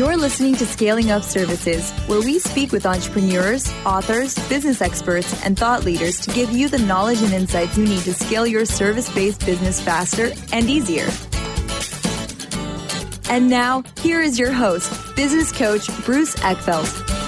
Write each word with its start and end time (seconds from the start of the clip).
You're 0.00 0.16
listening 0.16 0.54
to 0.54 0.64
Scaling 0.64 1.10
Up 1.10 1.22
Services, 1.22 1.90
where 2.06 2.22
we 2.22 2.38
speak 2.38 2.72
with 2.72 2.86
entrepreneurs, 2.86 3.70
authors, 3.84 4.34
business 4.48 4.80
experts, 4.80 5.44
and 5.44 5.58
thought 5.58 5.84
leaders 5.84 6.20
to 6.20 6.30
give 6.30 6.50
you 6.52 6.70
the 6.70 6.78
knowledge 6.78 7.20
and 7.20 7.34
insights 7.34 7.76
you 7.76 7.84
need 7.84 8.00
to 8.04 8.14
scale 8.14 8.46
your 8.46 8.64
service 8.64 9.14
based 9.14 9.44
business 9.44 9.78
faster 9.78 10.32
and 10.54 10.70
easier. 10.70 11.06
And 13.28 13.50
now, 13.50 13.84
here 14.00 14.22
is 14.22 14.38
your 14.38 14.52
host, 14.52 14.90
business 15.16 15.52
coach 15.52 15.86
Bruce 16.06 16.34
Eckfeldt. 16.36 17.19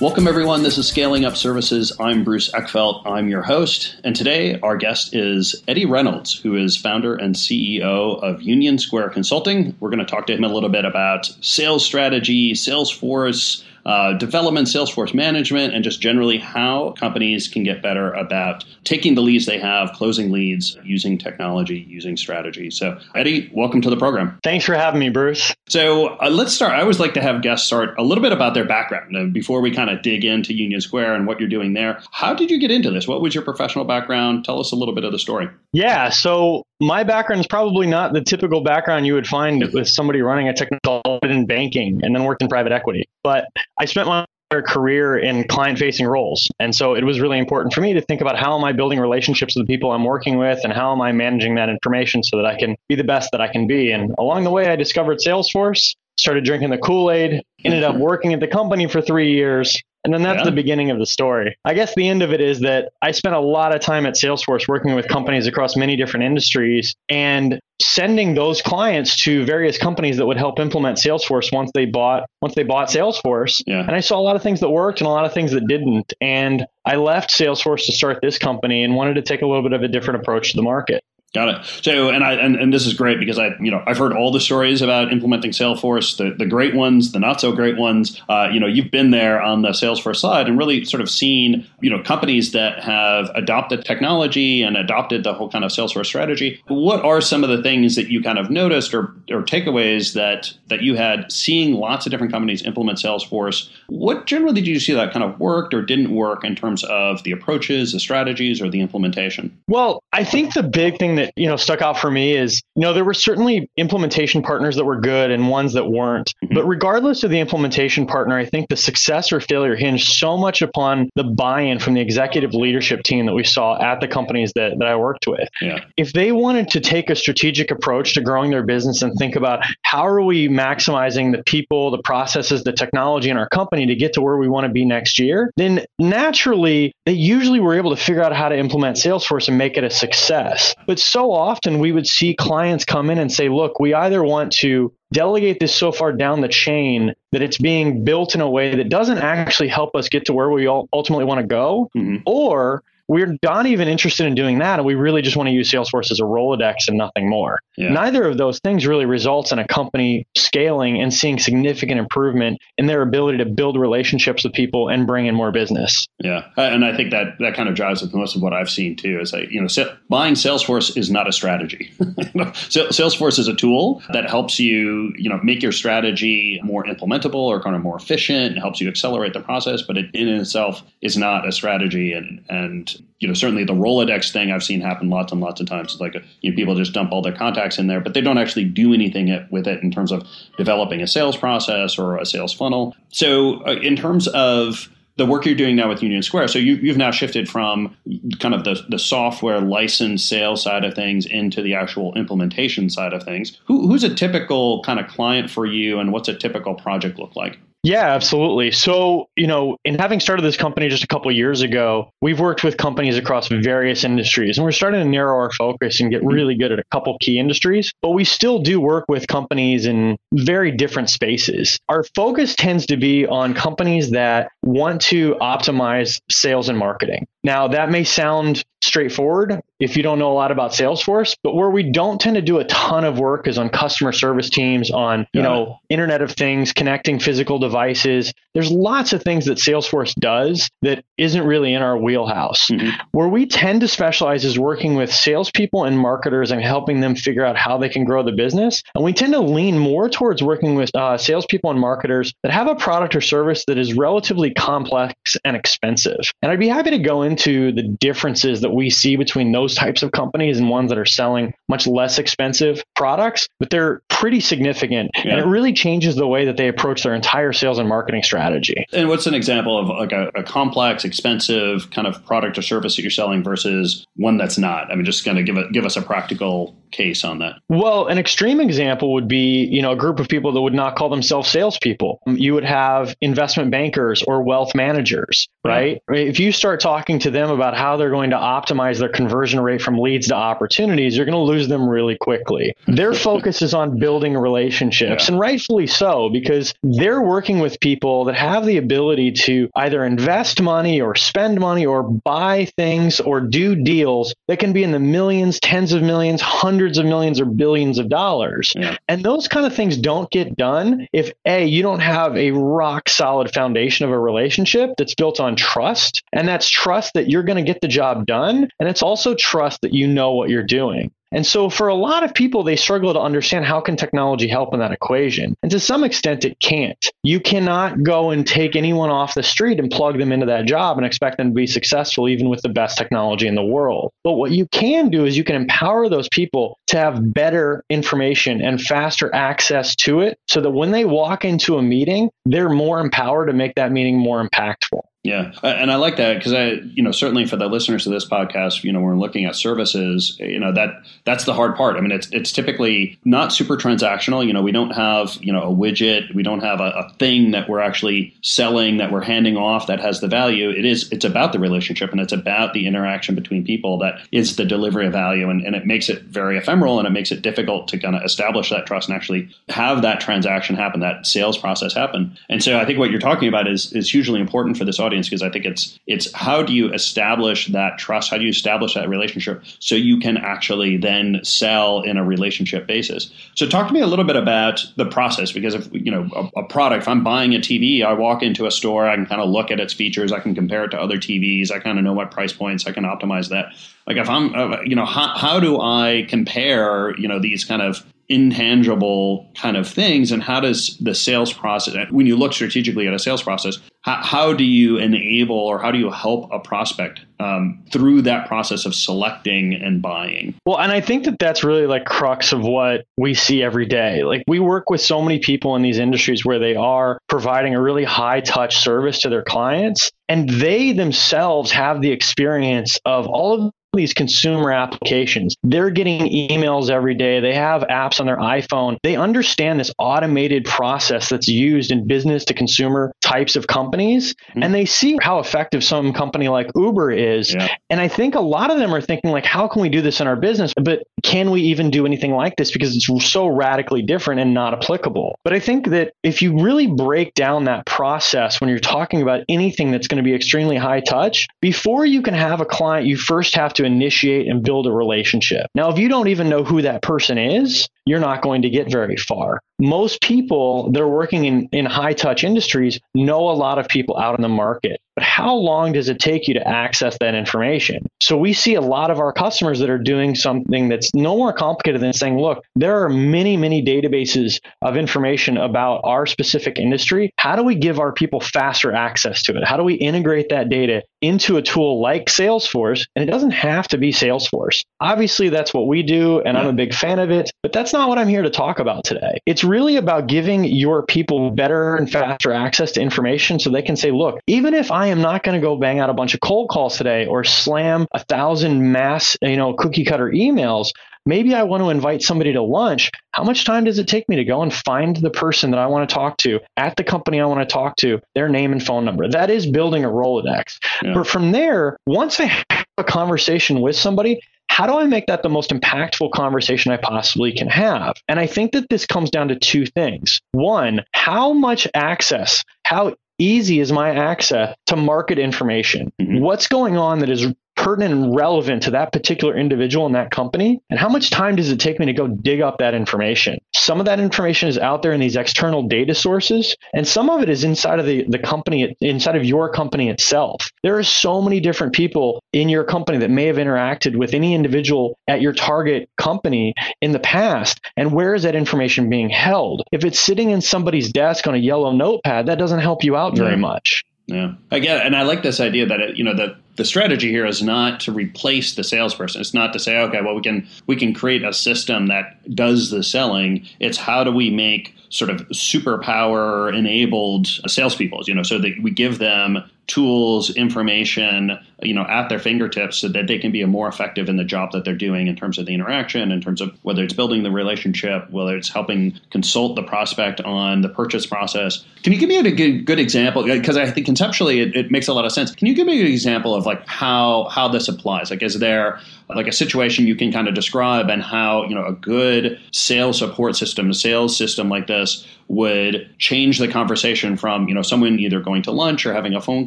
Welcome, 0.00 0.26
everyone. 0.26 0.62
This 0.62 0.78
is 0.78 0.88
Scaling 0.88 1.26
Up 1.26 1.36
Services. 1.36 1.94
I'm 2.00 2.24
Bruce 2.24 2.50
Eckfeldt. 2.52 3.02
I'm 3.04 3.28
your 3.28 3.42
host. 3.42 3.96
And 4.02 4.16
today, 4.16 4.58
our 4.60 4.78
guest 4.78 5.14
is 5.14 5.62
Eddie 5.68 5.84
Reynolds, 5.84 6.40
who 6.40 6.56
is 6.56 6.74
founder 6.74 7.14
and 7.14 7.34
CEO 7.34 8.18
of 8.22 8.40
Union 8.40 8.78
Square 8.78 9.10
Consulting. 9.10 9.76
We're 9.78 9.90
going 9.90 9.98
to 9.98 10.06
talk 10.06 10.26
to 10.28 10.34
him 10.34 10.42
a 10.42 10.48
little 10.48 10.70
bit 10.70 10.86
about 10.86 11.26
sales 11.42 11.84
strategy, 11.84 12.54
Salesforce, 12.54 13.62
uh, 13.86 14.14
development, 14.14 14.68
Salesforce 14.68 15.14
management, 15.14 15.74
and 15.74 15.84
just 15.84 16.00
generally 16.00 16.38
how 16.38 16.92
companies 16.92 17.48
can 17.48 17.62
get 17.62 17.82
better 17.82 18.12
about 18.12 18.64
taking 18.84 19.14
the 19.14 19.22
leads 19.22 19.46
they 19.46 19.58
have, 19.58 19.92
closing 19.92 20.30
leads, 20.30 20.76
using 20.84 21.18
technology, 21.18 21.86
using 21.88 22.16
strategy. 22.16 22.70
So, 22.70 22.98
Eddie, 23.14 23.50
welcome 23.54 23.80
to 23.82 23.90
the 23.90 23.96
program. 23.96 24.38
Thanks 24.42 24.64
for 24.64 24.74
having 24.74 25.00
me, 25.00 25.08
Bruce. 25.08 25.54
So, 25.68 26.18
uh, 26.18 26.30
let's 26.30 26.52
start. 26.52 26.72
I 26.72 26.80
always 26.80 27.00
like 27.00 27.14
to 27.14 27.22
have 27.22 27.42
guests 27.42 27.66
start 27.66 27.94
a 27.98 28.02
little 28.02 28.22
bit 28.22 28.32
about 28.32 28.54
their 28.54 28.66
background 28.66 29.16
uh, 29.16 29.24
before 29.24 29.60
we 29.60 29.70
kind 29.70 29.90
of 29.90 30.02
dig 30.02 30.24
into 30.24 30.54
Union 30.54 30.80
Square 30.80 31.14
and 31.14 31.26
what 31.26 31.40
you're 31.40 31.48
doing 31.48 31.74
there. 31.74 32.02
How 32.12 32.34
did 32.34 32.50
you 32.50 32.58
get 32.58 32.70
into 32.70 32.90
this? 32.90 33.08
What 33.08 33.22
was 33.22 33.34
your 33.34 33.44
professional 33.44 33.84
background? 33.84 34.44
Tell 34.44 34.60
us 34.60 34.72
a 34.72 34.76
little 34.76 34.94
bit 34.94 35.04
of 35.04 35.12
the 35.12 35.18
story. 35.18 35.48
Yeah, 35.72 36.10
so 36.10 36.64
my 36.80 37.04
background 37.04 37.40
is 37.40 37.46
probably 37.46 37.86
not 37.86 38.12
the 38.12 38.22
typical 38.22 38.62
background 38.62 39.06
you 39.06 39.14
would 39.14 39.26
find 39.26 39.64
with 39.72 39.86
somebody 39.86 40.22
running 40.22 40.48
a 40.48 40.54
technical 40.54 41.02
in 41.22 41.46
banking 41.46 42.00
and 42.02 42.14
then 42.14 42.24
worked 42.24 42.42
in 42.42 42.48
private 42.48 42.72
equity. 42.72 43.04
But 43.22 43.46
I 43.78 43.84
spent 43.84 44.08
my 44.08 44.24
career 44.50 45.16
in 45.16 45.46
client 45.46 45.78
facing 45.78 46.06
roles. 46.06 46.48
And 46.58 46.74
so 46.74 46.94
it 46.94 47.04
was 47.04 47.20
really 47.20 47.38
important 47.38 47.72
for 47.72 47.82
me 47.82 47.92
to 47.92 48.00
think 48.00 48.20
about 48.20 48.36
how 48.36 48.58
am 48.58 48.64
I 48.64 48.72
building 48.72 48.98
relationships 48.98 49.54
with 49.54 49.66
the 49.66 49.72
people 49.72 49.92
I'm 49.92 50.04
working 50.04 50.38
with 50.38 50.58
and 50.64 50.72
how 50.72 50.90
am 50.92 51.00
I 51.00 51.12
managing 51.12 51.54
that 51.54 51.68
information 51.68 52.24
so 52.24 52.36
that 52.38 52.46
I 52.46 52.58
can 52.58 52.74
be 52.88 52.96
the 52.96 53.04
best 53.04 53.30
that 53.30 53.40
I 53.40 53.46
can 53.46 53.68
be. 53.68 53.92
And 53.92 54.12
along 54.18 54.42
the 54.42 54.50
way, 54.50 54.66
I 54.66 54.74
discovered 54.74 55.18
Salesforce, 55.18 55.94
started 56.20 56.44
drinking 56.44 56.70
the 56.70 56.78
Kool 56.78 57.10
Aid, 57.10 57.42
ended 57.64 57.82
up 57.82 57.96
working 57.96 58.32
at 58.32 58.40
the 58.40 58.46
company 58.46 58.86
for 58.86 59.00
three 59.00 59.32
years, 59.32 59.82
and 60.04 60.14
then 60.14 60.22
that's 60.22 60.38
yeah. 60.38 60.44
the 60.44 60.52
beginning 60.52 60.90
of 60.90 60.98
the 60.98 61.06
story. 61.06 61.56
I 61.64 61.74
guess 61.74 61.94
the 61.94 62.08
end 62.08 62.22
of 62.22 62.32
it 62.32 62.40
is 62.40 62.60
that 62.60 62.92
I 63.02 63.10
spent 63.10 63.34
a 63.34 63.40
lot 63.40 63.74
of 63.74 63.80
time 63.80 64.06
at 64.06 64.14
Salesforce 64.14 64.66
working 64.66 64.94
with 64.94 65.08
companies 65.08 65.46
across 65.46 65.76
many 65.76 65.96
different 65.96 66.24
industries 66.24 66.94
and 67.08 67.60
sending 67.82 68.34
those 68.34 68.62
clients 68.62 69.22
to 69.24 69.44
various 69.44 69.78
companies 69.78 70.16
that 70.16 70.26
would 70.26 70.36
help 70.36 70.58
implement 70.58 70.98
Salesforce 70.98 71.52
once 71.52 71.70
they 71.74 71.84
bought 71.84 72.24
once 72.40 72.54
they 72.54 72.62
bought 72.62 72.88
Salesforce. 72.88 73.62
Yeah. 73.66 73.80
And 73.80 73.92
I 73.92 74.00
saw 74.00 74.18
a 74.18 74.22
lot 74.22 74.36
of 74.36 74.42
things 74.42 74.60
that 74.60 74.70
worked 74.70 75.00
and 75.00 75.08
a 75.08 75.10
lot 75.10 75.24
of 75.24 75.34
things 75.34 75.52
that 75.52 75.66
didn't. 75.66 76.12
And 76.20 76.66
I 76.84 76.96
left 76.96 77.30
Salesforce 77.30 77.86
to 77.86 77.92
start 77.92 78.18
this 78.22 78.38
company 78.38 78.82
and 78.82 78.94
wanted 78.94 79.14
to 79.14 79.22
take 79.22 79.42
a 79.42 79.46
little 79.46 79.62
bit 79.62 79.72
of 79.72 79.82
a 79.82 79.88
different 79.88 80.20
approach 80.20 80.52
to 80.52 80.56
the 80.56 80.62
market. 80.62 81.02
Got 81.32 81.48
it. 81.48 81.64
So, 81.82 82.08
and 82.08 82.24
I 82.24 82.32
and, 82.32 82.56
and 82.56 82.72
this 82.72 82.86
is 82.86 82.94
great 82.94 83.20
because 83.20 83.38
I, 83.38 83.50
you 83.60 83.70
know, 83.70 83.80
I've 83.86 83.98
heard 83.98 84.12
all 84.12 84.32
the 84.32 84.40
stories 84.40 84.82
about 84.82 85.12
implementing 85.12 85.52
Salesforce, 85.52 86.16
the 86.16 86.34
the 86.36 86.44
great 86.44 86.74
ones, 86.74 87.12
the 87.12 87.20
not 87.20 87.40
so 87.40 87.52
great 87.52 87.76
ones. 87.76 88.20
Uh, 88.28 88.48
you 88.52 88.58
know, 88.58 88.66
you've 88.66 88.90
been 88.90 89.12
there 89.12 89.40
on 89.40 89.62
the 89.62 89.68
Salesforce 89.68 90.16
side 90.16 90.48
and 90.48 90.58
really 90.58 90.84
sort 90.84 91.00
of 91.00 91.08
seen, 91.08 91.68
you 91.80 91.88
know, 91.88 92.02
companies 92.02 92.50
that 92.50 92.82
have 92.82 93.30
adopted 93.36 93.84
technology 93.84 94.62
and 94.62 94.76
adopted 94.76 95.22
the 95.22 95.32
whole 95.32 95.48
kind 95.48 95.64
of 95.64 95.70
Salesforce 95.70 96.06
strategy. 96.06 96.60
What 96.66 97.04
are 97.04 97.20
some 97.20 97.44
of 97.44 97.50
the 97.50 97.62
things 97.62 97.94
that 97.94 98.08
you 98.08 98.22
kind 98.24 98.38
of 98.38 98.50
noticed 98.50 98.92
or 98.92 99.14
or 99.30 99.42
takeaways 99.42 100.14
that 100.14 100.52
that 100.68 100.82
you 100.82 100.94
had 100.94 101.30
seeing 101.30 101.74
lots 101.74 102.06
of 102.06 102.10
different 102.10 102.32
companies 102.32 102.62
implement 102.62 102.98
Salesforce? 102.98 103.68
What 103.88 104.26
generally 104.26 104.54
did 104.54 104.66
you 104.66 104.80
see 104.80 104.92
that 104.94 105.12
kind 105.12 105.24
of 105.24 105.38
worked 105.40 105.74
or 105.74 105.82
didn't 105.82 106.14
work 106.14 106.44
in 106.44 106.54
terms 106.54 106.84
of 106.84 107.22
the 107.24 107.32
approaches, 107.32 107.92
the 107.92 108.00
strategies, 108.00 108.60
or 108.60 108.70
the 108.70 108.80
implementation? 108.80 109.56
Well, 109.68 110.02
I 110.12 110.24
think 110.24 110.54
the 110.54 110.62
big 110.62 110.98
thing 110.98 111.16
that 111.16 111.32
you 111.36 111.46
know 111.46 111.56
stuck 111.56 111.82
out 111.82 111.98
for 111.98 112.10
me 112.10 112.36
is 112.36 112.62
you 112.74 112.82
know 112.82 112.92
there 112.92 113.04
were 113.04 113.14
certainly 113.14 113.68
implementation 113.76 114.42
partners 114.42 114.76
that 114.76 114.84
were 114.84 115.00
good 115.00 115.30
and 115.30 115.48
ones 115.48 115.72
that 115.72 115.90
weren't 115.90 116.32
mm-hmm. 116.42 116.54
but 116.54 116.64
regardless 116.66 117.22
of 117.24 117.30
the 117.30 117.38
implementation 117.38 118.06
partner 118.06 118.38
i 118.38 118.44
think 118.44 118.68
the 118.68 118.76
success 118.76 119.32
or 119.32 119.40
failure 119.40 119.76
hinged 119.76 120.08
so 120.08 120.36
much 120.36 120.62
upon 120.62 121.08
the 121.14 121.24
buy-in 121.24 121.78
from 121.78 121.94
the 121.94 122.00
executive 122.00 122.54
leadership 122.54 123.02
team 123.02 123.26
that 123.26 123.34
we 123.34 123.44
saw 123.44 123.80
at 123.80 124.00
the 124.00 124.08
companies 124.08 124.52
that, 124.54 124.78
that 124.78 124.88
i 124.88 124.96
worked 124.96 125.26
with 125.26 125.48
yeah. 125.60 125.78
if 125.96 126.12
they 126.12 126.32
wanted 126.32 126.68
to 126.68 126.80
take 126.80 127.10
a 127.10 127.16
strategic 127.16 127.70
approach 127.70 128.14
to 128.14 128.20
growing 128.20 128.50
their 128.50 128.62
business 128.62 129.02
and 129.02 129.16
think 129.20 129.36
about 129.36 129.64
how 129.82 130.04
are 130.04 130.22
we 130.22 130.48
maximizing 130.48 131.30
the 131.36 131.42
people 131.44 131.90
the 131.90 132.02
processes 132.02 132.64
the 132.64 132.72
technology 132.72 133.30
in 133.30 133.36
our 133.36 133.48
company 133.48 133.86
to 133.86 133.94
get 133.94 134.14
to 134.14 134.22
where 134.22 134.36
we 134.36 134.48
want 134.48 134.64
to 134.64 134.72
be 134.72 134.84
next 134.84 135.18
year 135.18 135.52
then 135.56 135.84
naturally 135.98 136.92
they 137.06 137.12
usually 137.12 137.60
were 137.60 137.74
able 137.74 137.94
to 137.94 138.02
figure 138.02 138.22
out 138.22 138.34
how 138.34 138.48
to 138.48 138.56
implement 138.56 138.96
salesforce 138.96 139.46
and 139.46 139.58
make 139.58 139.76
it 139.76 139.84
a 139.84 139.90
success 139.90 140.74
but 140.86 140.98
so 140.98 141.32
often 141.32 141.78
we 141.78 141.92
would 141.92 142.06
see 142.06 142.34
clients 142.34 142.84
come 142.84 143.10
in 143.10 143.18
and 143.18 143.30
say, 143.32 143.48
look, 143.48 143.80
we 143.80 143.94
either 143.94 144.22
want 144.22 144.52
to 144.52 144.92
delegate 145.12 145.58
this 145.60 145.74
so 145.74 145.90
far 145.90 146.12
down 146.12 146.40
the 146.40 146.48
chain 146.48 147.14
that 147.32 147.42
it's 147.42 147.58
being 147.58 148.04
built 148.04 148.34
in 148.34 148.40
a 148.40 148.48
way 148.48 148.74
that 148.76 148.88
doesn't 148.88 149.18
actually 149.18 149.68
help 149.68 149.94
us 149.96 150.08
get 150.08 150.26
to 150.26 150.32
where 150.32 150.50
we 150.50 150.66
ultimately 150.68 151.24
want 151.24 151.40
to 151.40 151.46
go, 151.46 151.90
mm-hmm. 151.96 152.16
or 152.26 152.82
we're 153.10 153.36
not 153.42 153.66
even 153.66 153.88
interested 153.88 154.24
in 154.24 154.36
doing 154.36 154.60
that. 154.60 154.78
And 154.78 154.86
we 154.86 154.94
really 154.94 155.20
just 155.20 155.36
want 155.36 155.48
to 155.48 155.52
use 155.52 155.68
Salesforce 155.68 156.12
as 156.12 156.20
a 156.20 156.22
Rolodex 156.22 156.86
and 156.86 156.96
nothing 156.96 157.28
more. 157.28 157.58
Yeah. 157.76 157.88
Neither 157.88 158.22
of 158.22 158.38
those 158.38 158.60
things 158.60 158.86
really 158.86 159.04
results 159.04 159.50
in 159.50 159.58
a 159.58 159.66
company 159.66 160.28
scaling 160.36 161.02
and 161.02 161.12
seeing 161.12 161.40
significant 161.40 161.98
improvement 161.98 162.58
in 162.78 162.86
their 162.86 163.02
ability 163.02 163.38
to 163.38 163.46
build 163.46 163.76
relationships 163.76 164.44
with 164.44 164.52
people 164.52 164.88
and 164.88 165.08
bring 165.08 165.26
in 165.26 165.34
more 165.34 165.50
business. 165.50 166.06
Yeah. 166.22 166.46
Uh, 166.56 166.60
and 166.60 166.84
I 166.84 166.96
think 166.96 167.10
that 167.10 167.36
that 167.40 167.54
kind 167.54 167.68
of 167.68 167.74
drives 167.74 168.00
with 168.00 168.14
most 168.14 168.36
of 168.36 168.42
what 168.42 168.52
I've 168.52 168.70
seen 168.70 168.94
too 168.94 169.18
is 169.18 169.32
that, 169.32 169.50
you 169.50 169.60
know, 169.60 169.66
buying 170.08 170.34
Salesforce 170.34 170.96
is 170.96 171.10
not 171.10 171.28
a 171.28 171.32
strategy. 171.32 171.92
Salesforce 171.98 173.40
is 173.40 173.48
a 173.48 173.56
tool 173.56 174.04
that 174.12 174.30
helps 174.30 174.60
you, 174.60 175.12
you 175.16 175.28
know, 175.28 175.40
make 175.42 175.64
your 175.64 175.72
strategy 175.72 176.60
more 176.62 176.84
implementable 176.84 177.34
or 177.34 177.60
kind 177.60 177.74
of 177.74 177.82
more 177.82 177.96
efficient 177.96 178.52
and 178.52 178.58
helps 178.60 178.80
you 178.80 178.88
accelerate 178.88 179.32
the 179.32 179.40
process, 179.40 179.82
but 179.82 179.96
it 179.96 180.14
in 180.14 180.28
itself 180.28 180.84
is 181.02 181.16
not 181.16 181.48
a 181.48 181.50
strategy. 181.50 182.12
And, 182.12 182.44
and 182.48 182.99
you 183.18 183.28
know, 183.28 183.34
certainly 183.34 183.64
the 183.64 183.74
Rolodex 183.74 184.32
thing 184.32 184.50
I've 184.50 184.62
seen 184.62 184.80
happen 184.80 185.10
lots 185.10 185.30
and 185.32 185.40
lots 185.40 185.60
of 185.60 185.66
times. 185.66 185.92
It's 185.92 186.00
like 186.00 186.14
a, 186.14 186.22
you 186.40 186.50
know, 186.50 186.56
people 186.56 186.74
just 186.74 186.92
dump 186.92 187.12
all 187.12 187.22
their 187.22 187.36
contacts 187.36 187.78
in 187.78 187.86
there, 187.86 188.00
but 188.00 188.14
they 188.14 188.20
don't 188.20 188.38
actually 188.38 188.64
do 188.64 188.94
anything 188.94 189.46
with 189.50 189.66
it 189.66 189.82
in 189.82 189.90
terms 189.90 190.10
of 190.10 190.26
developing 190.56 191.02
a 191.02 191.06
sales 191.06 191.36
process 191.36 191.98
or 191.98 192.16
a 192.16 192.24
sales 192.24 192.52
funnel. 192.52 192.96
So, 193.10 193.64
uh, 193.66 193.72
in 193.72 193.96
terms 193.96 194.26
of 194.28 194.88
the 195.16 195.26
work 195.26 195.44
you're 195.44 195.54
doing 195.54 195.76
now 195.76 195.88
with 195.88 196.02
Union 196.02 196.22
Square, 196.22 196.48
so 196.48 196.58
you, 196.58 196.88
have 196.88 196.96
now 196.96 197.10
shifted 197.10 197.46
from 197.46 197.94
kind 198.38 198.54
of 198.54 198.64
the, 198.64 198.82
the 198.88 198.98
software 198.98 199.60
license 199.60 200.24
sales 200.24 200.62
side 200.62 200.82
of 200.82 200.94
things 200.94 201.26
into 201.26 201.60
the 201.60 201.74
actual 201.74 202.14
implementation 202.14 202.88
side 202.88 203.12
of 203.12 203.22
things. 203.22 203.60
Who, 203.66 203.86
who's 203.86 204.02
a 204.02 204.14
typical 204.14 204.82
kind 204.82 204.98
of 204.98 205.08
client 205.08 205.50
for 205.50 205.66
you, 205.66 205.98
and 205.98 206.10
what's 206.10 206.28
a 206.28 206.34
typical 206.34 206.74
project 206.74 207.18
look 207.18 207.36
like? 207.36 207.58
Yeah, 207.82 208.14
absolutely. 208.14 208.72
So, 208.72 209.28
you 209.36 209.46
know, 209.46 209.78
in 209.84 209.98
having 209.98 210.20
started 210.20 210.42
this 210.42 210.58
company 210.58 210.90
just 210.90 211.02
a 211.02 211.06
couple 211.06 211.32
years 211.32 211.62
ago, 211.62 212.10
we've 212.20 212.38
worked 212.38 212.62
with 212.62 212.76
companies 212.76 213.16
across 213.16 213.48
various 213.48 214.04
industries 214.04 214.58
and 214.58 214.66
we're 214.66 214.72
starting 214.72 215.00
to 215.00 215.08
narrow 215.08 215.36
our 215.36 215.50
focus 215.52 215.98
and 216.00 216.10
get 216.10 216.20
mm-hmm. 216.20 216.28
really 216.28 216.54
good 216.56 216.72
at 216.72 216.78
a 216.78 216.84
couple 216.92 217.16
key 217.20 217.38
industries, 217.38 217.92
but 218.02 218.10
we 218.10 218.24
still 218.24 218.58
do 218.58 218.80
work 218.80 219.06
with 219.08 219.26
companies 219.26 219.86
in 219.86 220.18
very 220.34 220.70
different 220.70 221.08
spaces. 221.08 221.78
Our 221.88 222.04
focus 222.14 222.54
tends 222.54 222.84
to 222.86 222.98
be 222.98 223.26
on 223.26 223.54
companies 223.54 224.10
that 224.10 224.50
want 224.62 225.00
to 225.02 225.36
optimize 225.36 226.20
sales 226.30 226.68
and 226.68 226.76
marketing. 226.76 227.26
Now, 227.42 227.68
that 227.68 227.90
may 227.90 228.04
sound 228.04 228.62
straightforward 228.82 229.60
if 229.80 229.96
you 229.96 230.02
don't 230.02 230.18
know 230.18 230.30
a 230.30 230.34
lot 230.34 230.52
about 230.52 230.72
Salesforce, 230.72 231.34
but 231.42 231.54
where 231.54 231.70
we 231.70 231.90
don't 231.90 232.20
tend 232.20 232.36
to 232.36 232.42
do 232.42 232.58
a 232.58 232.64
ton 232.64 233.04
of 233.04 233.18
work 233.18 233.48
is 233.48 233.56
on 233.56 233.70
customer 233.70 234.12
service 234.12 234.50
teams, 234.50 234.90
on, 234.90 235.26
you 235.32 235.40
know, 235.40 235.78
Internet 235.88 236.20
of 236.20 236.32
Things, 236.32 236.72
connecting 236.72 237.18
physical 237.18 237.58
devices. 237.58 238.34
There's 238.52 238.70
lots 238.70 239.12
of 239.12 239.22
things 239.22 239.46
that 239.46 239.56
Salesforce 239.56 240.14
does 240.16 240.68
that 240.82 241.04
isn't 241.16 241.42
really 241.44 241.72
in 241.72 241.80
our 241.80 241.96
wheelhouse. 241.96 242.68
Mm-hmm. 242.68 242.90
Where 243.12 243.28
we 243.28 243.46
tend 243.46 243.80
to 243.80 243.88
specialize 243.88 244.44
is 244.44 244.58
working 244.58 244.96
with 244.96 245.12
salespeople 245.12 245.84
and 245.84 245.98
marketers 245.98 246.50
and 246.50 246.60
helping 246.60 247.00
them 247.00 247.14
figure 247.14 247.44
out 247.44 247.56
how 247.56 247.78
they 247.78 247.88
can 247.88 248.04
grow 248.04 248.22
the 248.22 248.32
business. 248.32 248.82
And 248.94 249.02
we 249.02 249.14
tend 249.14 249.32
to 249.32 249.40
lean 249.40 249.78
more 249.78 250.10
towards 250.10 250.42
working 250.42 250.74
with 250.74 250.94
uh, 250.94 251.16
salespeople 251.16 251.70
and 251.70 251.80
marketers 251.80 252.34
that 252.42 252.52
have 252.52 252.68
a 252.68 252.74
product 252.74 253.16
or 253.16 253.20
service 253.22 253.64
that 253.66 253.78
is 253.78 253.94
relatively 253.94 254.52
complex 254.52 255.36
and 255.44 255.56
expensive. 255.56 256.20
And 256.42 256.52
I'd 256.52 256.60
be 256.60 256.68
happy 256.68 256.90
to 256.90 256.98
go 256.98 257.22
into 257.22 257.72
the 257.72 257.82
differences 257.82 258.60
that 258.60 258.69
we 258.74 258.90
see 258.90 259.16
between 259.16 259.52
those 259.52 259.74
types 259.74 260.02
of 260.02 260.12
companies 260.12 260.58
and 260.58 260.68
ones 260.68 260.90
that 260.90 260.98
are 260.98 261.06
selling 261.06 261.54
much 261.68 261.86
less 261.86 262.18
expensive 262.18 262.82
products, 262.96 263.48
but 263.58 263.70
they're 263.70 264.02
pretty 264.08 264.40
significant. 264.40 265.10
Yeah. 265.16 265.32
And 265.32 265.40
it 265.40 265.46
really 265.46 265.72
changes 265.72 266.16
the 266.16 266.26
way 266.26 266.44
that 266.44 266.56
they 266.56 266.68
approach 266.68 267.02
their 267.02 267.14
entire 267.14 267.52
sales 267.52 267.78
and 267.78 267.88
marketing 267.88 268.22
strategy. 268.22 268.84
And 268.92 269.08
what's 269.08 269.26
an 269.26 269.34
example 269.34 269.78
of 269.78 269.88
like 269.88 270.12
a, 270.12 270.28
a 270.34 270.42
complex, 270.42 271.04
expensive 271.04 271.90
kind 271.90 272.06
of 272.06 272.24
product 272.26 272.58
or 272.58 272.62
service 272.62 272.96
that 272.96 273.02
you're 273.02 273.10
selling 273.10 273.42
versus 273.42 274.06
one 274.16 274.36
that's 274.36 274.58
not? 274.58 274.90
I 274.90 274.94
mean, 274.94 275.04
just 275.04 275.24
kind 275.24 275.38
of 275.38 275.46
give 275.46 275.56
it, 275.56 275.72
give 275.72 275.84
us 275.84 275.96
a 275.96 276.02
practical 276.02 276.74
case 276.90 277.24
on 277.24 277.38
that? 277.38 277.56
Well, 277.68 278.06
an 278.06 278.18
extreme 278.18 278.60
example 278.60 279.12
would 279.14 279.28
be, 279.28 279.64
you 279.64 279.82
know, 279.82 279.92
a 279.92 279.96
group 279.96 280.20
of 280.20 280.28
people 280.28 280.52
that 280.52 280.60
would 280.60 280.74
not 280.74 280.96
call 280.96 281.08
themselves 281.08 281.48
salespeople. 281.48 282.20
You 282.26 282.54
would 282.54 282.64
have 282.64 283.14
investment 283.20 283.70
bankers 283.70 284.22
or 284.22 284.42
wealth 284.42 284.74
managers, 284.74 285.48
right? 285.64 286.02
Yeah. 286.10 286.18
If 286.18 286.40
you 286.40 286.52
start 286.52 286.80
talking 286.80 287.18
to 287.20 287.30
them 287.30 287.50
about 287.50 287.76
how 287.76 287.96
they're 287.96 288.10
going 288.10 288.30
to 288.30 288.36
optimize 288.36 288.98
their 288.98 289.08
conversion 289.08 289.60
rate 289.60 289.82
from 289.82 289.98
leads 289.98 290.28
to 290.28 290.34
opportunities, 290.34 291.16
you're 291.16 291.26
going 291.26 291.34
to 291.34 291.38
lose 291.38 291.68
them 291.68 291.88
really 291.88 292.16
quickly. 292.16 292.74
Their 292.86 293.14
focus 293.30 293.62
is 293.62 293.74
on 293.74 293.98
building 293.98 294.36
relationships, 294.36 295.24
yeah. 295.24 295.32
and 295.32 295.40
rightfully 295.40 295.86
so, 295.86 296.28
because 296.30 296.74
they're 296.82 297.22
working 297.22 297.58
with 297.58 297.78
people 297.80 298.24
that 298.26 298.36
have 298.36 298.66
the 298.66 298.76
ability 298.76 299.32
to 299.32 299.68
either 299.76 300.04
invest 300.04 300.60
money 300.60 301.00
or 301.00 301.14
spend 301.14 301.60
money 301.60 301.86
or 301.86 302.02
buy 302.02 302.66
things 302.76 303.20
or 303.20 303.40
do 303.40 303.74
deals 303.74 304.34
that 304.48 304.58
can 304.58 304.72
be 304.72 304.82
in 304.82 304.92
the 304.92 304.98
millions, 304.98 305.60
tens 305.60 305.92
of 305.92 306.02
millions, 306.02 306.40
hundreds 306.40 306.79
of 306.88 307.06
millions, 307.06 307.40
or 307.40 307.44
billions 307.44 307.98
of 307.98 308.08
dollars. 308.08 308.72
Yeah. 308.76 308.96
And 309.08 309.24
those 309.24 309.48
kind 309.48 309.66
of 309.66 309.74
things 309.74 309.96
don't 309.96 310.30
get 310.30 310.56
done 310.56 311.06
if 311.12 311.32
A, 311.46 311.64
you 311.64 311.82
don't 311.82 312.00
have 312.00 312.36
a 312.36 312.50
rock 312.52 313.08
solid 313.08 313.52
foundation 313.52 314.06
of 314.06 314.12
a 314.12 314.18
relationship 314.18 314.90
that's 314.96 315.14
built 315.14 315.40
on 315.40 315.56
trust. 315.56 316.22
And 316.32 316.48
that's 316.48 316.68
trust 316.68 317.14
that 317.14 317.28
you're 317.28 317.42
going 317.42 317.64
to 317.64 317.72
get 317.72 317.80
the 317.80 317.88
job 317.88 318.26
done. 318.26 318.68
And 318.78 318.88
it's 318.88 319.02
also 319.02 319.34
trust 319.34 319.82
that 319.82 319.94
you 319.94 320.06
know 320.06 320.32
what 320.32 320.50
you're 320.50 320.62
doing. 320.62 321.12
And 321.32 321.46
so 321.46 321.70
for 321.70 321.88
a 321.88 321.94
lot 321.94 322.24
of 322.24 322.34
people, 322.34 322.62
they 322.62 322.76
struggle 322.76 323.12
to 323.12 323.20
understand 323.20 323.64
how 323.64 323.80
can 323.80 323.96
technology 323.96 324.48
help 324.48 324.74
in 324.74 324.80
that 324.80 324.92
equation? 324.92 325.54
And 325.62 325.70
to 325.70 325.78
some 325.78 326.02
extent, 326.02 326.44
it 326.44 326.58
can't. 326.60 327.10
You 327.22 327.40
cannot 327.40 328.02
go 328.02 328.30
and 328.30 328.46
take 328.46 328.74
anyone 328.74 329.10
off 329.10 329.34
the 329.34 329.42
street 329.42 329.78
and 329.78 329.90
plug 329.90 330.18
them 330.18 330.32
into 330.32 330.46
that 330.46 330.66
job 330.66 330.96
and 330.96 331.06
expect 331.06 331.36
them 331.36 331.48
to 331.48 331.54
be 331.54 331.66
successful, 331.66 332.28
even 332.28 332.48
with 332.48 332.62
the 332.62 332.68
best 332.68 332.98
technology 332.98 333.46
in 333.46 333.54
the 333.54 333.62
world. 333.62 334.12
But 334.24 334.32
what 334.32 334.50
you 334.50 334.66
can 334.66 335.10
do 335.10 335.24
is 335.24 335.36
you 335.36 335.44
can 335.44 335.56
empower 335.56 336.08
those 336.08 336.28
people 336.28 336.78
to 336.88 336.98
have 336.98 337.32
better 337.32 337.84
information 337.88 338.60
and 338.60 338.80
faster 338.80 339.32
access 339.34 339.94
to 339.96 340.20
it 340.20 340.38
so 340.48 340.60
that 340.60 340.70
when 340.70 340.90
they 340.90 341.04
walk 341.04 341.44
into 341.44 341.78
a 341.78 341.82
meeting, 341.82 342.30
they're 342.44 342.68
more 342.68 343.00
empowered 343.00 343.48
to 343.48 343.52
make 343.52 343.74
that 343.76 343.92
meeting 343.92 344.18
more 344.18 344.46
impactful. 344.46 345.02
Yeah, 345.22 345.52
and 345.62 345.92
I 345.92 345.96
like 345.96 346.16
that 346.16 346.38
because 346.38 346.54
I, 346.54 346.70
you 346.94 347.02
know, 347.02 347.12
certainly 347.12 347.44
for 347.44 347.56
the 347.56 347.66
listeners 347.66 348.04
to 348.04 348.08
this 348.08 348.26
podcast, 348.26 348.84
you 348.84 348.90
know, 348.90 349.00
we're 349.00 349.18
looking 349.18 349.44
at 349.44 349.54
services. 349.54 350.34
You 350.40 350.58
know 350.58 350.72
that 350.72 351.02
that's 351.26 351.44
the 351.44 351.52
hard 351.52 351.76
part. 351.76 351.96
I 351.96 352.00
mean, 352.00 352.10
it's 352.10 352.30
it's 352.32 352.50
typically 352.52 353.18
not 353.22 353.52
super 353.52 353.76
transactional. 353.76 354.46
You 354.46 354.54
know, 354.54 354.62
we 354.62 354.72
don't 354.72 354.92
have 354.92 355.36
you 355.42 355.52
know 355.52 355.60
a 355.60 355.76
widget, 355.76 356.34
we 356.34 356.42
don't 356.42 356.62
have 356.62 356.80
a, 356.80 356.84
a 356.84 357.12
thing 357.18 357.50
that 357.50 357.68
we're 357.68 357.80
actually 357.80 358.34
selling 358.40 358.96
that 358.96 359.12
we're 359.12 359.20
handing 359.20 359.58
off 359.58 359.88
that 359.88 360.00
has 360.00 360.22
the 360.22 360.26
value. 360.26 360.70
It 360.70 360.86
is 360.86 361.12
it's 361.12 361.26
about 361.26 361.52
the 361.52 361.58
relationship 361.58 362.12
and 362.12 362.20
it's 362.20 362.32
about 362.32 362.72
the 362.72 362.86
interaction 362.86 363.34
between 363.34 363.62
people 363.62 363.98
that 363.98 364.22
is 364.32 364.56
the 364.56 364.64
delivery 364.64 365.04
of 365.04 365.12
value, 365.12 365.50
and, 365.50 365.66
and 365.66 365.76
it 365.76 365.84
makes 365.84 366.08
it 366.08 366.22
very 366.22 366.56
ephemeral 366.56 366.98
and 366.98 367.06
it 367.06 367.10
makes 367.10 367.30
it 367.30 367.42
difficult 367.42 367.88
to 367.88 367.98
kind 367.98 368.16
of 368.16 368.22
establish 368.22 368.70
that 368.70 368.86
trust 368.86 369.10
and 369.10 369.16
actually 369.16 369.54
have 369.68 370.00
that 370.00 370.20
transaction 370.20 370.76
happen, 370.76 371.00
that 371.00 371.26
sales 371.26 371.58
process 371.58 371.92
happen. 371.92 372.38
And 372.48 372.64
so 372.64 372.78
I 372.78 372.86
think 372.86 372.98
what 372.98 373.10
you're 373.10 373.20
talking 373.20 373.48
about 373.48 373.68
is 373.68 373.92
is 373.92 374.10
hugely 374.10 374.40
important 374.40 374.78
for 374.78 374.86
this 374.86 374.98
audience 374.98 375.09
audience 375.10 375.28
because 375.28 375.42
I 375.42 375.50
think 375.50 375.64
it's 375.64 375.98
it's 376.06 376.32
how 376.34 376.62
do 376.62 376.72
you 376.72 376.92
establish 376.92 377.66
that 377.68 377.98
trust? 377.98 378.30
How 378.30 378.38
do 378.38 378.44
you 378.44 378.50
establish 378.50 378.94
that 378.94 379.08
relationship 379.08 379.64
so 379.80 379.96
you 379.96 380.20
can 380.20 380.36
actually 380.36 380.96
then 380.96 381.40
sell 381.42 382.02
in 382.02 382.16
a 382.16 382.24
relationship 382.24 382.86
basis? 382.86 383.32
So 383.54 383.66
talk 383.66 383.88
to 383.88 383.92
me 383.92 384.00
a 384.00 384.06
little 384.06 384.24
bit 384.24 384.36
about 384.36 384.84
the 384.96 385.06
process 385.06 385.50
because 385.50 385.74
if 385.74 385.92
you 385.92 386.12
know 386.12 386.28
a, 386.34 386.60
a 386.60 386.64
product, 386.64 387.02
if 387.02 387.08
I'm 387.08 387.24
buying 387.24 387.56
a 387.56 387.58
TV, 387.58 388.04
I 388.04 388.12
walk 388.12 388.42
into 388.44 388.66
a 388.66 388.70
store, 388.70 389.08
I 389.08 389.16
can 389.16 389.26
kind 389.26 389.40
of 389.40 389.48
look 389.48 389.72
at 389.72 389.80
its 389.80 389.92
features, 389.92 390.30
I 390.30 390.38
can 390.38 390.54
compare 390.54 390.84
it 390.84 390.90
to 390.90 391.00
other 391.00 391.16
TVs, 391.16 391.72
I 391.72 391.80
kind 391.80 391.98
of 391.98 392.04
know 392.04 392.12
what 392.12 392.30
price 392.30 392.52
points, 392.52 392.86
I 392.86 392.92
can 392.92 393.04
optimize 393.04 393.48
that. 393.48 393.74
Like 394.06 394.16
if 394.16 394.28
I'm, 394.28 394.54
uh, 394.54 394.80
you 394.82 394.94
know, 394.96 395.04
how, 395.04 395.36
how 395.36 395.60
do 395.60 395.80
I 395.80 396.26
compare, 396.28 397.16
you 397.18 397.28
know, 397.28 397.38
these 397.38 397.64
kind 397.64 397.82
of 397.82 398.04
intangible 398.30 399.50
kind 399.56 399.76
of 399.76 399.88
things 399.88 400.30
and 400.30 400.42
how 400.42 400.60
does 400.60 400.96
the 400.98 401.14
sales 401.14 401.52
process 401.52 401.96
when 402.10 402.26
you 402.26 402.36
look 402.36 402.52
strategically 402.52 403.08
at 403.08 403.12
a 403.12 403.18
sales 403.18 403.42
process 403.42 403.78
how, 404.02 404.22
how 404.22 404.52
do 404.54 404.64
you 404.64 404.96
enable 404.96 405.58
or 405.58 405.78
how 405.78 405.90
do 405.90 405.98
you 405.98 406.10
help 406.10 406.48
a 406.52 406.58
prospect 406.58 407.20
um, 407.38 407.84
through 407.92 408.22
that 408.22 408.46
process 408.46 408.86
of 408.86 408.94
selecting 408.94 409.74
and 409.74 410.00
buying? 410.00 410.54
Well 410.64 410.78
and 410.78 410.92
i 410.92 411.00
think 411.00 411.24
that 411.24 411.38
that's 411.38 411.64
really 411.64 411.86
like 411.86 412.04
crux 412.04 412.52
of 412.52 412.62
what 412.62 413.04
we 413.16 413.34
see 413.34 413.62
every 413.62 413.86
day. 413.86 414.22
Like 414.22 414.44
we 414.46 414.60
work 414.60 414.90
with 414.90 415.00
so 415.00 415.20
many 415.20 415.40
people 415.40 415.76
in 415.76 415.82
these 415.82 415.98
industries 415.98 416.44
where 416.44 416.58
they 416.58 416.76
are 416.76 417.18
providing 417.28 417.74
a 417.74 417.82
really 417.82 418.04
high 418.04 418.40
touch 418.40 418.78
service 418.78 419.18
to 419.20 419.28
their 419.28 419.42
clients 419.42 420.10
and 420.28 420.48
they 420.48 420.92
themselves 420.92 421.72
have 421.72 422.00
the 422.00 422.12
experience 422.12 422.98
of 423.04 423.26
all 423.26 423.66
of 423.66 423.72
these 423.92 424.14
consumer 424.14 424.72
applications. 424.72 425.56
They're 425.62 425.90
getting 425.90 426.20
emails 426.48 426.90
every 426.90 427.14
day. 427.14 427.40
They 427.40 427.54
have 427.54 427.82
apps 427.82 428.20
on 428.20 428.26
their 428.26 428.36
iPhone. 428.36 428.98
They 429.02 429.16
understand 429.16 429.80
this 429.80 429.92
automated 429.98 430.64
process 430.64 431.28
that's 431.28 431.48
used 431.48 431.90
in 431.90 432.06
business 432.06 432.44
to 432.46 432.54
consumer 432.54 433.12
types 433.20 433.56
of 433.56 433.66
companies. 433.66 434.34
Mm-hmm. 434.50 434.62
And 434.62 434.74
they 434.74 434.84
see 434.84 435.18
how 435.20 435.38
effective 435.40 435.82
some 435.82 436.12
company 436.12 436.48
like 436.48 436.70
Uber 436.76 437.10
is. 437.10 437.52
Yeah. 437.52 437.68
And 437.88 438.00
I 438.00 438.08
think 438.08 438.34
a 438.34 438.40
lot 438.40 438.70
of 438.70 438.78
them 438.78 438.94
are 438.94 439.00
thinking 439.00 439.30
like, 439.30 439.44
how 439.44 439.66
can 439.66 439.82
we 439.82 439.88
do 439.88 440.00
this 440.00 440.20
in 440.20 440.26
our 440.26 440.36
business? 440.36 440.72
But 440.76 441.02
can 441.22 441.50
we 441.50 441.62
even 441.62 441.90
do 441.90 442.06
anything 442.06 442.32
like 442.32 442.56
this? 442.56 442.70
Because 442.70 442.96
it's 442.96 443.30
so 443.30 443.46
radically 443.46 444.02
different 444.02 444.40
and 444.40 444.54
not 444.54 444.72
applicable. 444.72 445.36
But 445.44 445.52
I 445.52 445.60
think 445.60 445.88
that 445.88 446.12
if 446.22 446.42
you 446.42 446.62
really 446.62 446.86
break 446.86 447.34
down 447.34 447.64
that 447.64 447.86
process 447.86 448.60
when 448.60 448.70
you're 448.70 448.78
talking 448.78 449.22
about 449.22 449.44
anything 449.48 449.90
that's 449.90 450.06
going 450.06 450.22
to 450.22 450.28
be 450.28 450.34
extremely 450.34 450.76
high 450.76 451.00
touch, 451.00 451.46
before 451.60 452.06
you 452.06 452.22
can 452.22 452.34
have 452.34 452.60
a 452.60 452.64
client, 452.64 453.06
you 453.06 453.16
first 453.16 453.54
have 453.56 453.72
to 453.74 453.79
to 453.80 453.86
initiate 453.86 454.46
and 454.46 454.62
build 454.62 454.86
a 454.86 454.92
relationship. 454.92 455.66
Now, 455.74 455.90
if 455.90 455.98
you 455.98 456.08
don't 456.08 456.28
even 456.28 456.48
know 456.48 456.64
who 456.64 456.82
that 456.82 457.02
person 457.02 457.38
is, 457.38 457.88
you're 458.04 458.20
not 458.20 458.42
going 458.42 458.62
to 458.62 458.70
get 458.70 458.90
very 458.90 459.16
far. 459.16 459.60
Most 459.78 460.20
people 460.20 460.92
that 460.92 461.00
are 461.00 461.08
working 461.08 461.44
in, 461.44 461.68
in 461.72 461.86
high 461.86 462.12
touch 462.12 462.44
industries 462.44 463.00
know 463.14 463.48
a 463.48 463.52
lot 463.52 463.78
of 463.78 463.88
people 463.88 464.18
out 464.18 464.38
in 464.38 464.42
the 464.42 464.48
market. 464.48 465.00
But 465.16 465.24
how 465.24 465.54
long 465.54 465.92
does 465.92 466.08
it 466.08 466.18
take 466.18 466.48
you 466.48 466.54
to 466.54 466.66
access 466.66 467.16
that 467.20 467.34
information? 467.34 468.06
So 468.22 468.36
we 468.36 468.52
see 468.52 468.74
a 468.74 468.80
lot 468.80 469.10
of 469.10 469.18
our 469.18 469.32
customers 469.32 469.80
that 469.80 469.90
are 469.90 469.98
doing 469.98 470.34
something 470.34 470.88
that's 470.88 471.14
no 471.14 471.36
more 471.36 471.52
complicated 471.52 472.00
than 472.00 472.12
saying, 472.12 472.38
look, 472.38 472.62
there 472.76 473.02
are 473.02 473.08
many, 473.08 473.56
many 473.56 473.82
databases 473.82 474.60
of 474.82 474.96
information 474.96 475.56
about 475.56 476.00
our 476.04 476.26
specific 476.26 476.78
industry. 476.78 477.32
How 477.38 477.56
do 477.56 477.62
we 477.62 477.74
give 477.74 477.98
our 477.98 478.12
people 478.12 478.40
faster 478.40 478.92
access 478.92 479.42
to 479.44 479.56
it? 479.56 479.64
How 479.64 479.76
do 479.76 479.82
we 479.82 479.94
integrate 479.94 480.50
that 480.50 480.68
data 480.68 481.02
into 481.22 481.56
a 481.56 481.62
tool 481.62 482.00
like 482.00 482.26
Salesforce? 482.26 483.06
And 483.16 483.22
it 483.22 483.30
doesn't 483.30 483.50
have 483.50 483.88
to 483.88 483.98
be 483.98 484.12
Salesforce. 484.12 484.84
Obviously, 485.00 485.48
that's 485.48 485.74
what 485.74 485.86
we 485.86 486.02
do, 486.02 486.40
and 486.40 486.56
I'm 486.56 486.66
a 486.66 486.72
big 486.72 486.94
fan 486.94 487.18
of 487.18 487.30
it, 487.30 487.50
but 487.62 487.72
that's 487.72 487.92
not 487.92 488.08
what 488.08 488.18
I'm 488.18 488.28
here 488.28 488.42
to 488.42 488.50
talk 488.50 488.78
about 488.78 489.04
today. 489.04 489.38
It's 489.46 489.64
really 489.64 489.96
about 489.96 490.28
giving 490.28 490.64
your 490.64 491.04
people 491.04 491.50
better 491.50 491.96
and 491.96 492.10
faster 492.10 492.52
access 492.52 492.92
to 492.92 493.00
information 493.00 493.58
so 493.58 493.70
they 493.70 493.82
can 493.82 493.96
say, 493.96 494.10
look, 494.10 494.40
even 494.46 494.74
if 494.74 494.90
I 495.00 495.06
am 495.06 495.22
not 495.22 495.42
going 495.42 495.58
to 495.58 495.66
go 495.66 495.76
bang 495.76 495.98
out 495.98 496.10
a 496.10 496.12
bunch 496.12 496.34
of 496.34 496.40
cold 496.40 496.68
calls 496.68 496.98
today 496.98 497.24
or 497.24 497.42
slam 497.42 498.06
a 498.12 498.18
thousand 498.18 498.92
mass, 498.92 499.34
you 499.40 499.56
know, 499.56 499.72
cookie 499.72 500.04
cutter 500.04 500.28
emails. 500.28 500.92
Maybe 501.24 501.54
I 501.54 501.62
want 501.62 501.82
to 501.82 501.88
invite 501.88 502.20
somebody 502.20 502.52
to 502.52 502.60
lunch. 502.60 503.10
How 503.32 503.42
much 503.42 503.64
time 503.64 503.84
does 503.84 503.98
it 503.98 504.08
take 504.08 504.28
me 504.28 504.36
to 504.36 504.44
go 504.44 504.60
and 504.60 504.70
find 504.70 505.16
the 505.16 505.30
person 505.30 505.70
that 505.70 505.80
I 505.80 505.86
want 505.86 506.06
to 506.06 506.14
talk 506.14 506.36
to 506.38 506.60
at 506.76 506.96
the 506.96 507.04
company 507.04 507.40
I 507.40 507.46
want 507.46 507.66
to 507.66 507.72
talk 507.72 507.96
to, 507.96 508.20
their 508.34 508.50
name 508.50 508.72
and 508.72 508.84
phone 508.84 509.06
number? 509.06 509.26
That 509.26 509.48
is 509.48 509.66
building 509.66 510.04
a 510.04 510.08
Rolodex. 510.08 510.76
Yeah. 511.02 511.14
But 511.14 511.26
from 511.26 511.52
there, 511.52 511.96
once 512.06 512.38
I 512.38 512.44
have 512.44 512.84
a 512.98 513.04
conversation 513.04 513.80
with 513.80 513.96
somebody, 513.96 514.42
how 514.66 514.86
do 514.86 514.98
I 514.98 515.06
make 515.06 515.28
that 515.28 515.42
the 515.42 515.48
most 515.48 515.70
impactful 515.70 516.30
conversation 516.32 516.92
I 516.92 516.98
possibly 516.98 517.52
can 517.52 517.68
have? 517.68 518.16
And 518.28 518.38
I 518.38 518.46
think 518.46 518.72
that 518.72 518.90
this 518.90 519.06
comes 519.06 519.30
down 519.30 519.48
to 519.48 519.58
two 519.58 519.86
things. 519.86 520.42
One, 520.52 521.04
how 521.12 521.54
much 521.54 521.88
access, 521.94 522.62
how 522.84 523.14
easy 523.40 523.80
is 523.80 523.90
my 523.90 524.14
access 524.14 524.76
to 524.86 524.96
market 524.96 525.38
information? 525.38 526.12
Mm-hmm. 526.20 526.40
What's 526.40 526.68
going 526.68 526.96
on 526.96 527.20
that 527.20 527.30
is 527.30 527.46
pertinent 527.80 528.12
and 528.12 528.36
relevant 528.36 528.82
to 528.82 528.90
that 528.90 529.10
particular 529.10 529.56
individual 529.56 530.06
in 530.06 530.12
that 530.12 530.30
company? 530.30 530.80
And 530.90 530.98
how 530.98 531.08
much 531.08 531.30
time 531.30 531.56
does 531.56 531.70
it 531.70 531.80
take 531.80 531.98
me 531.98 532.06
to 532.06 532.12
go 532.12 532.28
dig 532.28 532.60
up 532.60 532.78
that 532.78 532.94
information? 532.94 533.58
Some 533.74 534.00
of 534.00 534.06
that 534.06 534.20
information 534.20 534.68
is 534.68 534.76
out 534.76 535.02
there 535.02 535.12
in 535.12 535.20
these 535.20 535.34
external 535.36 535.82
data 535.84 536.14
sources, 536.14 536.76
and 536.92 537.08
some 537.08 537.30
of 537.30 537.42
it 537.42 537.48
is 537.48 537.64
inside 537.64 537.98
of 537.98 538.06
the, 538.06 538.24
the 538.28 538.38
company, 538.38 538.94
inside 539.00 539.36
of 539.36 539.44
your 539.44 539.72
company 539.72 540.10
itself. 540.10 540.70
There 540.82 540.98
are 540.98 541.02
so 541.02 541.40
many 541.40 541.58
different 541.60 541.94
people 541.94 542.42
in 542.52 542.68
your 542.68 542.84
company 542.84 543.18
that 543.18 543.30
may 543.30 543.46
have 543.46 543.56
interacted 543.56 544.14
with 544.14 544.34
any 544.34 544.54
individual 544.54 545.18
at 545.26 545.40
your 545.40 545.54
target 545.54 546.10
company 546.18 546.74
in 547.00 547.12
the 547.12 547.18
past. 547.18 547.80
And 547.96 548.12
where 548.12 548.34
is 548.34 548.42
that 548.42 548.54
information 548.54 549.08
being 549.08 549.30
held? 549.30 549.82
If 549.90 550.04
it's 550.04 550.20
sitting 550.20 550.50
in 550.50 550.60
somebody's 550.60 551.10
desk 551.10 551.46
on 551.46 551.54
a 551.54 551.58
yellow 551.58 551.92
notepad, 551.92 552.46
that 552.46 552.58
doesn't 552.58 552.80
help 552.80 553.04
you 553.04 553.16
out 553.16 553.36
very 553.36 553.52
yeah. 553.52 553.56
much. 553.56 554.04
Yeah, 554.26 554.52
again, 554.70 555.00
and 555.04 555.16
I 555.16 555.22
like 555.22 555.42
this 555.42 555.58
idea 555.58 555.86
that 555.86 555.98
it, 555.98 556.16
you 556.16 556.22
know 556.22 556.36
the 556.36 556.56
the 556.80 556.86
strategy 556.86 557.28
here 557.28 557.44
is 557.44 557.62
not 557.62 558.00
to 558.00 558.10
replace 558.10 558.74
the 558.74 558.82
salesperson. 558.82 559.42
It's 559.42 559.52
not 559.52 559.74
to 559.74 559.78
say, 559.78 559.98
okay, 559.98 560.22
well 560.22 560.34
we 560.34 560.40
can 560.40 560.66
we 560.86 560.96
can 560.96 561.12
create 561.12 561.44
a 561.44 561.52
system 561.52 562.06
that 562.06 562.54
does 562.54 562.88
the 562.88 563.02
selling. 563.02 563.66
It's 563.80 563.98
how 563.98 564.24
do 564.24 564.32
we 564.32 564.48
make 564.48 564.94
sort 565.10 565.30
of 565.30 565.46
superpower 565.48 566.74
enabled 566.74 567.48
salespeople? 567.48 568.22
You 568.24 568.34
know, 568.34 568.42
so 568.42 568.58
that 568.60 568.82
we 568.82 568.92
give 568.92 569.18
them 569.18 569.58
tools, 569.88 570.48
information, 570.56 571.58
you 571.82 571.94
know, 571.94 572.02
at 572.02 572.28
their 572.28 572.38
fingertips 572.38 572.98
so 572.98 573.08
that 573.08 573.26
they 573.26 573.38
can 573.38 573.52
be 573.52 573.64
more 573.64 573.88
effective 573.88 574.28
in 574.28 574.36
the 574.36 574.44
job 574.44 574.72
that 574.72 574.84
they're 574.84 574.94
doing 574.94 575.26
in 575.26 575.36
terms 575.36 575.58
of 575.58 575.66
the 575.66 575.74
interaction, 575.74 576.30
in 576.30 576.40
terms 576.40 576.60
of 576.60 576.76
whether 576.82 577.02
it's 577.02 577.14
building 577.14 577.42
the 577.42 577.50
relationship, 577.50 578.28
whether 578.30 578.56
it's 578.56 578.68
helping 578.68 579.18
consult 579.30 579.76
the 579.76 579.82
prospect 579.82 580.40
on 580.42 580.82
the 580.82 580.88
purchase 580.88 581.26
process. 581.26 581.84
Can 582.02 582.12
you 582.12 582.18
give 582.18 582.28
me 582.28 582.38
a 582.38 582.50
good, 582.50 582.84
good 582.84 582.98
example? 582.98 583.44
Because 583.44 583.76
I 583.76 583.90
think 583.90 584.06
conceptually 584.06 584.60
it, 584.60 584.74
it 584.74 584.90
makes 584.90 585.08
a 585.08 585.12
lot 585.12 585.24
of 585.24 585.32
sense. 585.32 585.54
Can 585.54 585.66
you 585.66 585.74
give 585.74 585.86
me 585.86 586.00
an 586.00 586.06
example 586.06 586.54
of 586.54 586.66
like 586.66 586.86
how 586.86 587.48
how 587.50 587.68
this 587.68 587.88
applies? 587.88 588.30
Like, 588.30 588.42
is 588.42 588.58
there 588.58 589.00
like 589.28 589.46
a 589.46 589.52
situation 589.52 590.06
you 590.06 590.16
can 590.16 590.32
kind 590.32 590.48
of 590.48 590.54
describe 590.54 591.08
and 591.08 591.22
how 591.22 591.64
you 591.64 591.74
know 591.74 591.84
a 591.84 591.92
good 591.92 592.58
sales 592.72 593.18
support 593.18 593.56
system, 593.56 593.90
a 593.90 593.94
sales 593.94 594.36
system 594.36 594.68
like 594.68 594.86
this 594.86 595.26
would 595.48 596.08
change 596.18 596.58
the 596.58 596.68
conversation 596.68 597.36
from 597.36 597.68
you 597.68 597.74
know 597.74 597.82
someone 597.82 598.18
either 598.18 598.40
going 598.40 598.62
to 598.62 598.70
lunch 598.70 599.04
or 599.04 599.12
having 599.12 599.34
a 599.34 599.40
phone 599.40 599.66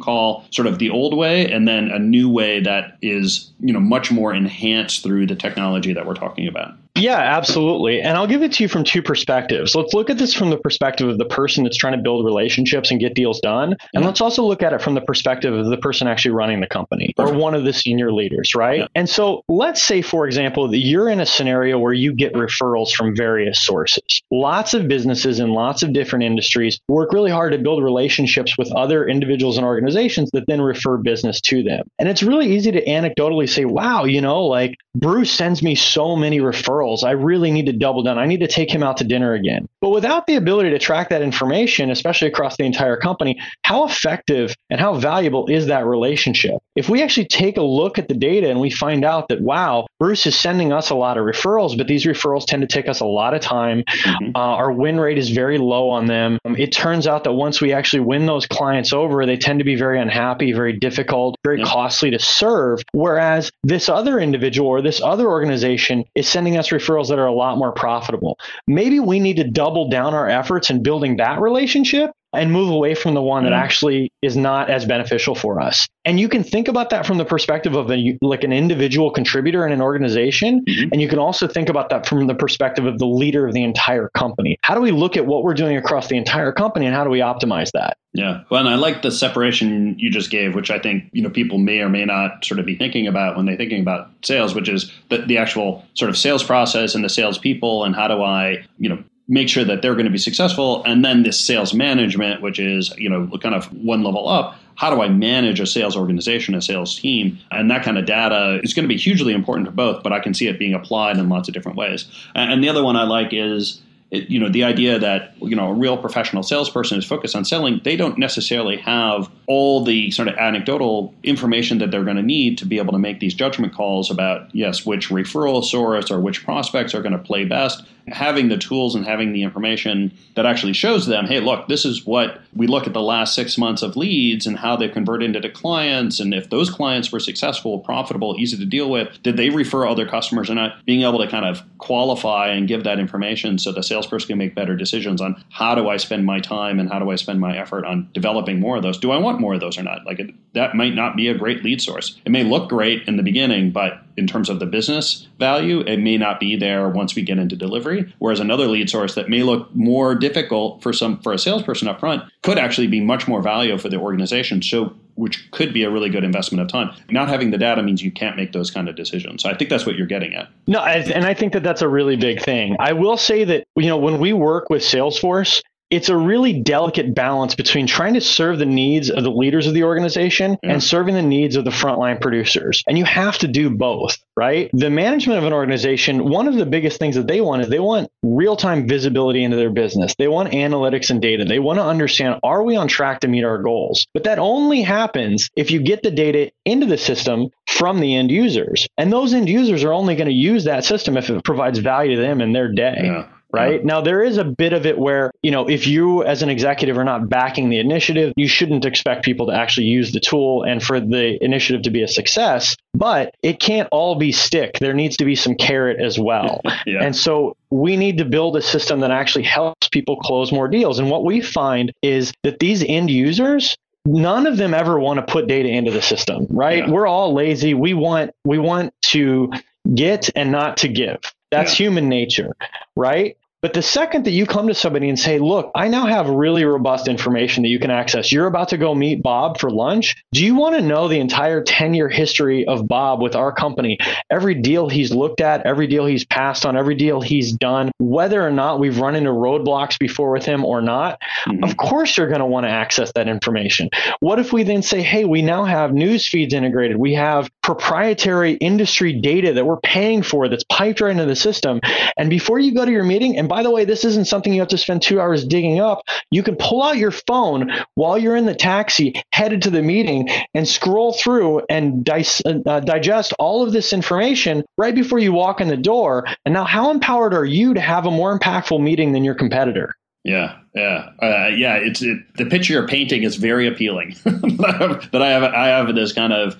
call, 0.00 0.44
sort 0.50 0.66
of 0.66 0.78
the 0.78 0.90
old 0.90 1.16
way, 1.16 1.50
and 1.50 1.68
then 1.68 1.90
a 1.90 1.98
new 2.04 2.28
way 2.28 2.60
that 2.60 2.96
is 3.02 3.50
you 3.60 3.72
know 3.72 3.80
much 3.80 4.10
more 4.12 4.32
enhanced 4.32 5.02
through 5.02 5.26
the 5.26 5.34
technology 5.34 5.92
that 5.92 6.06
we're 6.06 6.14
talking 6.14 6.46
about. 6.46 6.74
Yeah, 6.96 7.18
absolutely. 7.18 8.00
And 8.00 8.16
I'll 8.16 8.28
give 8.28 8.42
it 8.42 8.52
to 8.52 8.62
you 8.62 8.68
from 8.68 8.84
two 8.84 9.02
perspectives. 9.02 9.74
Let's 9.74 9.94
look 9.94 10.10
at 10.10 10.18
this 10.18 10.32
from 10.32 10.50
the 10.50 10.58
perspective 10.58 11.08
of 11.08 11.18
the 11.18 11.24
person 11.24 11.64
that's 11.64 11.76
trying 11.76 11.96
to 11.96 12.02
build 12.02 12.24
relationships 12.24 12.92
and 12.92 13.00
get 13.00 13.14
deals 13.14 13.40
done. 13.40 13.76
And 13.94 14.04
let's 14.04 14.20
also 14.20 14.44
look 14.44 14.62
at 14.62 14.72
it 14.72 14.80
from 14.80 14.94
the 14.94 15.00
perspective 15.00 15.52
of 15.52 15.66
the 15.66 15.76
person 15.76 16.06
actually 16.06 16.30
running 16.32 16.60
the 16.60 16.68
company 16.68 17.12
or 17.18 17.32
one 17.32 17.54
of 17.54 17.64
the 17.64 17.72
senior 17.72 18.12
leaders, 18.12 18.54
right? 18.54 18.80
Yeah. 18.80 18.86
And 18.94 19.08
so 19.08 19.42
let's 19.48 19.82
say, 19.82 20.02
for 20.02 20.24
example, 20.24 20.68
that 20.68 20.78
you're 20.78 21.08
in 21.08 21.18
a 21.18 21.26
scenario 21.26 21.80
where 21.80 21.92
you 21.92 22.12
get 22.12 22.32
referrals 22.34 22.92
from 22.92 23.16
various 23.16 23.60
sources. 23.60 24.22
Lots 24.30 24.72
of 24.72 24.86
businesses 24.86 25.40
in 25.40 25.50
lots 25.50 25.82
of 25.82 25.92
different 25.92 26.24
industries 26.24 26.78
work 26.88 27.12
really 27.12 27.30
hard 27.30 27.52
to 27.52 27.58
build 27.58 27.82
relationships 27.82 28.56
with 28.56 28.70
other 28.72 29.08
individuals 29.08 29.56
and 29.56 29.66
organizations 29.66 30.30
that 30.32 30.44
then 30.46 30.60
refer 30.60 30.96
business 30.98 31.40
to 31.40 31.64
them. 31.64 31.88
And 31.98 32.08
it's 32.08 32.22
really 32.22 32.54
easy 32.54 32.70
to 32.70 32.84
anecdotally 32.84 33.48
say, 33.48 33.64
wow, 33.64 34.04
you 34.04 34.20
know, 34.20 34.44
like 34.44 34.76
Bruce 34.94 35.32
sends 35.32 35.60
me 35.60 35.74
so 35.74 36.14
many 36.14 36.38
referrals. 36.38 36.83
I 37.04 37.12
really 37.12 37.50
need 37.50 37.66
to 37.66 37.72
double 37.72 38.02
down. 38.02 38.18
I 38.18 38.26
need 38.26 38.40
to 38.40 38.46
take 38.46 38.70
him 38.70 38.82
out 38.82 38.98
to 38.98 39.04
dinner 39.04 39.34
again. 39.34 39.68
But 39.80 39.90
without 39.90 40.26
the 40.26 40.36
ability 40.36 40.70
to 40.70 40.78
track 40.78 41.08
that 41.10 41.22
information, 41.22 41.90
especially 41.90 42.28
across 42.28 42.56
the 42.56 42.64
entire 42.64 42.96
company, 42.96 43.40
how 43.62 43.84
effective 43.84 44.54
and 44.70 44.80
how 44.80 44.94
valuable 44.94 45.46
is 45.46 45.66
that 45.66 45.86
relationship? 45.86 46.58
If 46.76 46.88
we 46.88 47.02
actually 47.02 47.26
take 47.26 47.56
a 47.56 47.62
look 47.62 47.98
at 47.98 48.08
the 48.08 48.14
data 48.14 48.50
and 48.50 48.60
we 48.60 48.70
find 48.70 49.04
out 49.04 49.28
that, 49.28 49.40
wow, 49.40 49.86
Bruce 49.98 50.26
is 50.26 50.36
sending 50.36 50.72
us 50.72 50.90
a 50.90 50.94
lot 50.94 51.18
of 51.18 51.24
referrals, 51.24 51.76
but 51.76 51.86
these 51.86 52.04
referrals 52.04 52.46
tend 52.46 52.62
to 52.62 52.66
take 52.66 52.88
us 52.88 53.00
a 53.00 53.06
lot 53.06 53.34
of 53.34 53.40
time. 53.40 53.82
Mm-hmm. 53.82 54.30
Uh, 54.34 54.38
our 54.38 54.72
win 54.72 54.98
rate 54.98 55.18
is 55.18 55.30
very 55.30 55.58
low 55.58 55.90
on 55.90 56.06
them. 56.06 56.38
Um, 56.44 56.56
it 56.56 56.72
turns 56.72 57.06
out 57.06 57.24
that 57.24 57.32
once 57.32 57.60
we 57.60 57.72
actually 57.72 58.00
win 58.00 58.26
those 58.26 58.46
clients 58.46 58.92
over, 58.92 59.24
they 59.26 59.36
tend 59.36 59.60
to 59.60 59.64
be 59.64 59.76
very 59.76 60.00
unhappy, 60.00 60.52
very 60.52 60.78
difficult, 60.78 61.36
very 61.44 61.62
costly 61.62 62.10
to 62.10 62.18
serve. 62.18 62.80
Whereas 62.92 63.50
this 63.62 63.88
other 63.88 64.18
individual 64.18 64.68
or 64.68 64.82
this 64.82 65.00
other 65.00 65.28
organization 65.28 66.04
is 66.14 66.28
sending 66.28 66.56
us 66.56 66.72
referrals 66.74 67.08
that 67.08 67.18
are 67.18 67.26
a 67.26 67.32
lot 67.32 67.58
more 67.58 67.72
profitable. 67.72 68.38
Maybe 68.66 69.00
we 69.00 69.20
need 69.20 69.36
to 69.36 69.44
double 69.44 69.88
down 69.88 70.14
our 70.14 70.28
efforts 70.28 70.70
in 70.70 70.82
building 70.82 71.16
that 71.16 71.40
relationship 71.40 72.10
and 72.36 72.52
move 72.52 72.70
away 72.70 72.94
from 72.94 73.14
the 73.14 73.22
one 73.22 73.44
that 73.44 73.52
actually 73.52 74.12
is 74.22 74.36
not 74.36 74.70
as 74.70 74.84
beneficial 74.84 75.34
for 75.34 75.60
us. 75.60 75.86
And 76.04 76.20
you 76.20 76.28
can 76.28 76.44
think 76.44 76.68
about 76.68 76.90
that 76.90 77.06
from 77.06 77.18
the 77.18 77.24
perspective 77.24 77.74
of 77.74 77.90
a, 77.90 78.18
like 78.20 78.44
an 78.44 78.52
individual 78.52 79.10
contributor 79.10 79.66
in 79.66 79.72
an 79.72 79.80
organization. 79.80 80.64
Mm-hmm. 80.66 80.88
And 80.92 81.00
you 81.00 81.08
can 81.08 81.18
also 81.18 81.48
think 81.48 81.68
about 81.68 81.88
that 81.90 82.06
from 82.06 82.26
the 82.26 82.34
perspective 82.34 82.84
of 82.84 82.98
the 82.98 83.06
leader 83.06 83.46
of 83.46 83.54
the 83.54 83.62
entire 83.62 84.10
company. 84.10 84.58
How 84.62 84.74
do 84.74 84.80
we 84.80 84.90
look 84.90 85.16
at 85.16 85.26
what 85.26 85.44
we're 85.44 85.54
doing 85.54 85.76
across 85.76 86.08
the 86.08 86.16
entire 86.16 86.52
company 86.52 86.86
and 86.86 86.94
how 86.94 87.04
do 87.04 87.10
we 87.10 87.20
optimize 87.20 87.70
that? 87.72 87.96
Yeah. 88.12 88.42
Well, 88.48 88.60
and 88.60 88.68
I 88.68 88.76
like 88.76 89.02
the 89.02 89.10
separation 89.10 89.96
you 89.98 90.10
just 90.10 90.30
gave, 90.30 90.54
which 90.54 90.70
I 90.70 90.78
think, 90.78 91.10
you 91.12 91.22
know, 91.22 91.30
people 91.30 91.58
may 91.58 91.80
or 91.80 91.88
may 91.88 92.04
not 92.04 92.44
sort 92.44 92.60
of 92.60 92.66
be 92.66 92.76
thinking 92.76 93.08
about 93.08 93.36
when 93.36 93.46
they're 93.46 93.56
thinking 93.56 93.80
about 93.80 94.10
sales, 94.22 94.54
which 94.54 94.68
is 94.68 94.92
the, 95.08 95.18
the 95.18 95.38
actual 95.38 95.84
sort 95.94 96.10
of 96.10 96.16
sales 96.16 96.44
process 96.44 96.94
and 96.94 97.02
the 97.02 97.08
sales 97.08 97.38
people 97.38 97.84
and 97.84 97.94
how 97.94 98.06
do 98.06 98.22
I, 98.22 98.64
you 98.78 98.88
know, 98.88 99.02
make 99.28 99.48
sure 99.48 99.64
that 99.64 99.82
they're 99.82 99.94
going 99.94 100.04
to 100.06 100.12
be 100.12 100.18
successful. 100.18 100.82
And 100.84 101.04
then 101.04 101.22
this 101.22 101.38
sales 101.40 101.74
management 101.74 102.42
which 102.42 102.58
is 102.58 102.92
you 102.98 103.08
know 103.08 103.28
kind 103.38 103.54
of 103.54 103.66
one 103.72 104.02
level 104.02 104.28
up 104.28 104.56
how 104.76 104.92
do 104.92 105.00
i 105.02 105.08
manage 105.08 105.60
a 105.60 105.66
sales 105.66 105.96
organization 105.96 106.54
a 106.54 106.60
sales 106.60 106.98
team? 106.98 107.38
And 107.50 107.70
that 107.70 107.84
kind 107.84 107.96
of 107.96 108.06
data 108.06 108.60
is 108.62 108.74
going 108.74 108.84
to 108.84 108.92
be 108.92 108.98
hugely 108.98 109.32
important 109.32 109.66
to 109.66 109.72
both 109.72 110.02
but 110.02 110.12
i 110.12 110.20
can 110.20 110.34
see 110.34 110.48
it 110.48 110.58
being 110.58 110.74
applied 110.74 111.16
in 111.16 111.28
lots 111.28 111.48
of 111.48 111.54
different 111.54 111.78
ways. 111.78 112.06
And 112.34 112.62
the 112.62 112.68
other 112.68 112.82
one 112.82 112.96
i 112.96 113.04
like 113.04 113.28
is 113.32 113.80
it, 114.10 114.30
you 114.30 114.38
know 114.38 114.48
the 114.48 114.64
idea 114.64 114.98
that 114.98 115.34
you 115.40 115.56
know 115.56 115.68
a 115.68 115.74
real 115.74 115.96
professional 115.96 116.42
salesperson 116.42 116.98
is 116.98 117.04
focused 117.04 117.34
on 117.34 117.44
selling 117.44 117.80
they 117.84 117.96
don't 117.96 118.18
necessarily 118.18 118.76
have 118.76 119.30
all 119.46 119.84
the 119.84 120.10
sort 120.10 120.28
of 120.28 120.36
anecdotal 120.36 121.14
information 121.22 121.78
that 121.78 121.90
they're 121.90 122.04
going 122.04 122.16
to 122.16 122.22
need 122.22 122.58
to 122.58 122.66
be 122.66 122.78
able 122.78 122.92
to 122.92 122.98
make 122.98 123.20
these 123.20 123.34
judgment 123.34 123.74
calls 123.74 124.10
about 124.10 124.54
yes 124.54 124.84
which 124.86 125.08
referral 125.08 125.64
source 125.64 126.10
or 126.10 126.20
which 126.20 126.44
prospects 126.44 126.94
are 126.94 127.02
going 127.02 127.12
to 127.12 127.18
play 127.18 127.44
best 127.44 127.84
having 128.08 128.48
the 128.48 128.58
tools 128.58 128.94
and 128.94 129.04
having 129.04 129.32
the 129.32 129.42
information 129.42 130.12
that 130.34 130.46
actually 130.46 130.72
shows 130.72 131.06
them, 131.06 131.26
hey, 131.26 131.40
look, 131.40 131.68
this 131.68 131.84
is 131.84 132.04
what 132.04 132.40
we 132.54 132.66
look 132.66 132.86
at 132.86 132.92
the 132.92 133.00
last 133.00 133.34
six 133.34 133.56
months 133.56 133.82
of 133.82 133.96
leads 133.96 134.46
and 134.46 134.58
how 134.58 134.76
they 134.76 134.88
convert 134.88 135.22
into 135.22 135.48
clients. 135.50 136.20
And 136.20 136.34
if 136.34 136.50
those 136.50 136.70
clients 136.70 137.10
were 137.10 137.20
successful, 137.20 137.78
profitable, 137.78 138.36
easy 138.38 138.56
to 138.56 138.66
deal 138.66 138.90
with, 138.90 139.22
did 139.22 139.36
they 139.36 139.50
refer 139.50 139.86
other 139.86 140.06
customers 140.06 140.50
or 140.50 140.54
not? 140.54 140.84
Being 140.84 141.02
able 141.02 141.18
to 141.18 141.28
kind 141.28 141.44
of 141.44 141.62
qualify 141.78 142.48
and 142.48 142.68
give 142.68 142.84
that 142.84 142.98
information 142.98 143.58
so 143.58 143.72
the 143.72 143.82
salesperson 143.94 144.26
can 144.26 144.38
make 144.38 144.54
better 144.56 144.74
decisions 144.74 145.20
on 145.20 145.42
how 145.50 145.74
do 145.76 145.88
I 145.88 145.98
spend 145.98 146.26
my 146.26 146.40
time 146.40 146.80
and 146.80 146.90
how 146.90 146.98
do 146.98 147.10
I 147.10 147.16
spend 147.16 147.40
my 147.40 147.56
effort 147.56 147.84
on 147.84 148.08
developing 148.12 148.58
more 148.58 148.76
of 148.76 148.82
those? 148.82 148.98
Do 148.98 149.12
I 149.12 149.18
want 149.18 149.40
more 149.40 149.54
of 149.54 149.60
those 149.60 149.78
or 149.78 149.84
not? 149.84 150.04
Like 150.04 150.18
it, 150.18 150.34
that 150.54 150.74
might 150.74 150.94
not 150.94 151.16
be 151.16 151.28
a 151.28 151.34
great 151.34 151.62
lead 151.62 151.80
source. 151.80 152.18
It 152.24 152.32
may 152.32 152.42
look 152.42 152.68
great 152.68 153.06
in 153.06 153.16
the 153.16 153.22
beginning, 153.22 153.70
but 153.70 154.02
in 154.16 154.26
terms 154.26 154.48
of 154.48 154.58
the 154.58 154.66
business 154.66 155.28
value, 155.38 155.80
it 155.80 155.98
may 155.98 156.16
not 156.16 156.40
be 156.40 156.56
there 156.56 156.88
once 156.88 157.14
we 157.14 157.22
get 157.22 157.38
into 157.38 157.54
delivery. 157.56 158.12
Whereas 158.18 158.40
another 158.40 158.66
lead 158.66 158.90
source 158.90 159.14
that 159.14 159.28
may 159.28 159.42
look 159.44 159.74
more 159.74 160.14
difficult 160.14 160.82
for 160.82 160.92
some 160.92 161.20
for 161.20 161.32
a 161.32 161.38
salesperson 161.38 161.86
up 161.86 162.00
front 162.00 162.24
could 162.42 162.58
actually 162.58 162.88
be 162.88 163.00
much 163.00 163.28
more 163.28 163.42
valuable 163.42 163.78
for 163.78 163.88
the 163.88 163.98
organization. 163.98 164.60
So 164.60 164.94
which 165.16 165.50
could 165.50 165.72
be 165.72 165.84
a 165.84 165.90
really 165.90 166.10
good 166.10 166.24
investment 166.24 166.60
of 166.60 166.68
time. 166.68 166.94
Not 167.10 167.28
having 167.28 167.50
the 167.50 167.58
data 167.58 167.82
means 167.82 168.02
you 168.02 168.10
can't 168.10 168.36
make 168.36 168.52
those 168.52 168.70
kind 168.70 168.88
of 168.88 168.96
decisions. 168.96 169.42
So 169.42 169.50
I 169.50 169.56
think 169.56 169.70
that's 169.70 169.86
what 169.86 169.96
you're 169.96 170.06
getting 170.06 170.34
at. 170.34 170.48
No, 170.66 170.80
and 170.80 171.24
I 171.24 171.34
think 171.34 171.52
that 171.52 171.62
that's 171.62 171.82
a 171.82 171.88
really 171.88 172.16
big 172.16 172.42
thing. 172.42 172.76
I 172.80 172.92
will 172.92 173.16
say 173.16 173.44
that 173.44 173.64
you 173.76 173.86
know 173.86 173.98
when 173.98 174.18
we 174.18 174.32
work 174.32 174.70
with 174.70 174.82
Salesforce, 174.82 175.62
it's 175.90 176.08
a 176.08 176.16
really 176.16 176.60
delicate 176.60 177.14
balance 177.14 177.54
between 177.54 177.86
trying 177.86 178.14
to 178.14 178.20
serve 178.20 178.58
the 178.58 178.66
needs 178.66 179.10
of 179.10 179.22
the 179.22 179.30
leaders 179.30 179.66
of 179.66 179.74
the 179.74 179.84
organization 179.84 180.58
yeah. 180.62 180.72
and 180.72 180.82
serving 180.82 181.14
the 181.14 181.22
needs 181.22 181.56
of 181.56 181.64
the 181.64 181.70
frontline 181.70 182.20
producers. 182.20 182.82
And 182.88 182.98
you 182.98 183.04
have 183.04 183.38
to 183.38 183.48
do 183.48 183.70
both, 183.70 184.18
right? 184.36 184.70
The 184.72 184.90
management 184.90 185.38
of 185.38 185.44
an 185.44 185.52
organization, 185.52 186.28
one 186.28 186.48
of 186.48 186.54
the 186.54 186.66
biggest 186.66 186.98
things 186.98 187.14
that 187.16 187.26
they 187.26 187.40
want 187.40 187.62
is 187.62 187.68
they 187.68 187.80
want 187.80 188.10
real 188.22 188.56
time 188.56 188.88
visibility 188.88 189.44
into 189.44 189.56
their 189.56 189.70
business. 189.70 190.14
They 190.16 190.28
want 190.28 190.52
analytics 190.52 191.10
and 191.10 191.20
data. 191.20 191.44
They 191.44 191.58
want 191.58 191.78
to 191.78 191.84
understand 191.84 192.40
are 192.42 192.62
we 192.62 192.76
on 192.76 192.88
track 192.88 193.20
to 193.20 193.28
meet 193.28 193.44
our 193.44 193.62
goals? 193.62 194.06
But 194.14 194.24
that 194.24 194.38
only 194.38 194.82
happens 194.82 195.50
if 195.54 195.70
you 195.70 195.80
get 195.80 196.02
the 196.02 196.10
data 196.10 196.50
into 196.64 196.86
the 196.86 196.98
system 196.98 197.50
from 197.66 198.00
the 198.00 198.16
end 198.16 198.30
users. 198.30 198.86
And 198.96 199.12
those 199.12 199.34
end 199.34 199.48
users 199.48 199.84
are 199.84 199.92
only 199.92 200.16
going 200.16 200.28
to 200.28 200.34
use 200.34 200.64
that 200.64 200.84
system 200.84 201.16
if 201.16 201.30
it 201.30 201.44
provides 201.44 201.78
value 201.78 202.16
to 202.16 202.22
them 202.22 202.40
in 202.40 202.52
their 202.52 202.72
day. 202.72 203.00
Yeah 203.02 203.28
right? 203.54 203.80
Yeah. 203.80 203.86
Now, 203.86 204.00
there 204.00 204.22
is 204.22 204.38
a 204.38 204.44
bit 204.44 204.72
of 204.72 204.86
it 204.86 204.98
where, 204.98 205.30
you 205.42 205.50
know, 205.50 205.68
if 205.68 205.86
you 205.86 206.24
as 206.24 206.42
an 206.42 206.48
executive 206.48 206.98
are 206.98 207.04
not 207.04 207.28
backing 207.28 207.70
the 207.70 207.78
initiative, 207.78 208.32
you 208.36 208.48
shouldn't 208.48 208.84
expect 208.84 209.24
people 209.24 209.46
to 209.46 209.52
actually 209.52 209.86
use 209.86 210.12
the 210.12 210.20
tool 210.20 210.62
and 210.62 210.82
for 210.82 211.00
the 211.00 211.42
initiative 211.42 211.82
to 211.82 211.90
be 211.90 212.02
a 212.02 212.08
success. 212.08 212.76
But 212.94 213.34
it 213.42 213.60
can't 213.60 213.88
all 213.90 214.16
be 214.16 214.32
stick. 214.32 214.78
There 214.78 214.94
needs 214.94 215.16
to 215.18 215.24
be 215.24 215.36
some 215.36 215.54
carrot 215.54 216.00
as 216.00 216.18
well. 216.18 216.60
yeah. 216.86 217.02
And 217.02 217.16
so 217.16 217.56
we 217.70 217.96
need 217.96 218.18
to 218.18 218.24
build 218.24 218.56
a 218.56 218.62
system 218.62 219.00
that 219.00 219.10
actually 219.10 219.44
helps 219.44 219.88
people 219.88 220.16
close 220.16 220.52
more 220.52 220.68
deals. 220.68 220.98
And 220.98 221.10
what 221.10 221.24
we 221.24 221.40
find 221.40 221.92
is 222.02 222.32
that 222.42 222.58
these 222.58 222.84
end 222.84 223.10
users, 223.10 223.76
none 224.04 224.46
of 224.46 224.56
them 224.56 224.74
ever 224.74 224.98
want 224.98 225.18
to 225.18 225.32
put 225.32 225.46
data 225.46 225.68
into 225.68 225.90
the 225.90 226.02
system, 226.02 226.46
right? 226.50 226.86
Yeah. 226.86 226.90
We're 226.90 227.06
all 227.06 227.34
lazy. 227.34 227.74
We 227.74 227.94
want 227.94 228.32
we 228.44 228.58
want 228.58 228.92
to 229.06 229.50
get 229.92 230.30
and 230.34 230.50
not 230.50 230.78
to 230.78 230.88
give. 230.88 231.20
That's 231.50 231.78
yeah. 231.78 231.84
human 231.84 232.08
nature, 232.08 232.56
right? 232.96 233.36
But 233.64 233.72
the 233.72 233.80
second 233.80 234.26
that 234.26 234.32
you 234.32 234.44
come 234.44 234.68
to 234.68 234.74
somebody 234.74 235.08
and 235.08 235.18
say, 235.18 235.38
look, 235.38 235.70
I 235.74 235.88
now 235.88 236.04
have 236.04 236.28
really 236.28 236.66
robust 236.66 237.08
information 237.08 237.62
that 237.62 237.70
you 237.70 237.78
can 237.78 237.90
access. 237.90 238.30
You're 238.30 238.46
about 238.46 238.68
to 238.68 238.76
go 238.76 238.94
meet 238.94 239.22
Bob 239.22 239.58
for 239.58 239.70
lunch. 239.70 240.22
Do 240.32 240.44
you 240.44 240.54
want 240.54 240.74
to 240.74 240.82
know 240.82 241.08
the 241.08 241.18
entire 241.18 241.62
10 241.62 241.94
year 241.94 242.10
history 242.10 242.66
of 242.66 242.86
Bob 242.86 243.22
with 243.22 243.34
our 243.34 243.52
company? 243.52 243.96
Every 244.28 244.54
deal 244.54 244.90
he's 244.90 245.14
looked 245.14 245.40
at, 245.40 245.64
every 245.64 245.86
deal 245.86 246.04
he's 246.04 246.26
passed 246.26 246.66
on, 246.66 246.76
every 246.76 246.94
deal 246.94 247.22
he's 247.22 247.54
done, 247.54 247.90
whether 247.96 248.46
or 248.46 248.50
not 248.50 248.80
we've 248.80 248.98
run 248.98 249.16
into 249.16 249.30
roadblocks 249.30 249.98
before 249.98 250.32
with 250.32 250.44
him 250.44 250.62
or 250.62 250.82
not, 250.82 251.18
mm-hmm. 251.46 251.64
of 251.64 251.78
course 251.78 252.18
you're 252.18 252.28
going 252.28 252.40
to 252.40 252.46
want 252.46 252.66
to 252.66 252.70
access 252.70 253.12
that 253.14 253.28
information. 253.28 253.88
What 254.20 254.38
if 254.38 254.52
we 254.52 254.64
then 254.64 254.82
say, 254.82 255.00
hey, 255.00 255.24
we 255.24 255.40
now 255.40 255.64
have 255.64 255.94
news 255.94 256.28
feeds 256.28 256.52
integrated? 256.52 256.98
We 256.98 257.14
have 257.14 257.48
proprietary 257.62 258.56
industry 258.56 259.18
data 259.18 259.54
that 259.54 259.64
we're 259.64 259.80
paying 259.80 260.22
for 260.22 260.50
that's 260.50 260.64
piped 260.64 261.00
right 261.00 261.12
into 261.12 261.24
the 261.24 261.34
system. 261.34 261.80
And 262.18 262.28
before 262.28 262.58
you 262.58 262.74
go 262.74 262.84
to 262.84 262.92
your 262.92 263.04
meeting, 263.04 263.38
and 263.38 263.48
by 263.54 263.62
the 263.62 263.70
way, 263.70 263.84
this 263.84 264.04
isn't 264.04 264.24
something 264.24 264.52
you 264.52 264.58
have 264.58 264.68
to 264.70 264.76
spend 264.76 265.00
two 265.00 265.20
hours 265.20 265.44
digging 265.44 265.78
up. 265.78 266.02
You 266.32 266.42
can 266.42 266.56
pull 266.56 266.82
out 266.82 266.96
your 266.96 267.12
phone 267.12 267.70
while 267.94 268.18
you're 268.18 268.34
in 268.34 268.46
the 268.46 268.54
taxi, 268.54 269.22
headed 269.30 269.62
to 269.62 269.70
the 269.70 269.80
meeting, 269.80 270.28
and 270.54 270.66
scroll 270.66 271.12
through 271.12 271.62
and 271.70 272.04
dis- 272.04 272.42
uh, 272.44 272.80
digest 272.80 273.32
all 273.38 273.62
of 273.62 273.72
this 273.72 273.92
information 273.92 274.64
right 274.76 274.92
before 274.92 275.20
you 275.20 275.32
walk 275.32 275.60
in 275.60 275.68
the 275.68 275.76
door. 275.76 276.26
And 276.44 276.52
now, 276.52 276.64
how 276.64 276.90
empowered 276.90 277.32
are 277.32 277.44
you 277.44 277.74
to 277.74 277.80
have 277.80 278.06
a 278.06 278.10
more 278.10 278.36
impactful 278.36 278.82
meeting 278.82 279.12
than 279.12 279.22
your 279.22 279.36
competitor? 279.36 279.94
Yeah, 280.24 280.58
yeah, 280.74 281.10
uh, 281.22 281.50
yeah. 281.54 281.76
It's 281.76 282.02
it, 282.02 282.18
the 282.36 282.46
picture 282.46 282.72
you're 282.72 282.88
painting 282.88 283.22
is 283.22 283.36
very 283.36 283.68
appealing. 283.68 284.16
that 284.24 285.10
I 285.22 285.28
have, 285.28 285.44
I 285.44 285.66
have 285.68 285.94
this 285.94 286.12
kind 286.12 286.32
of 286.32 286.56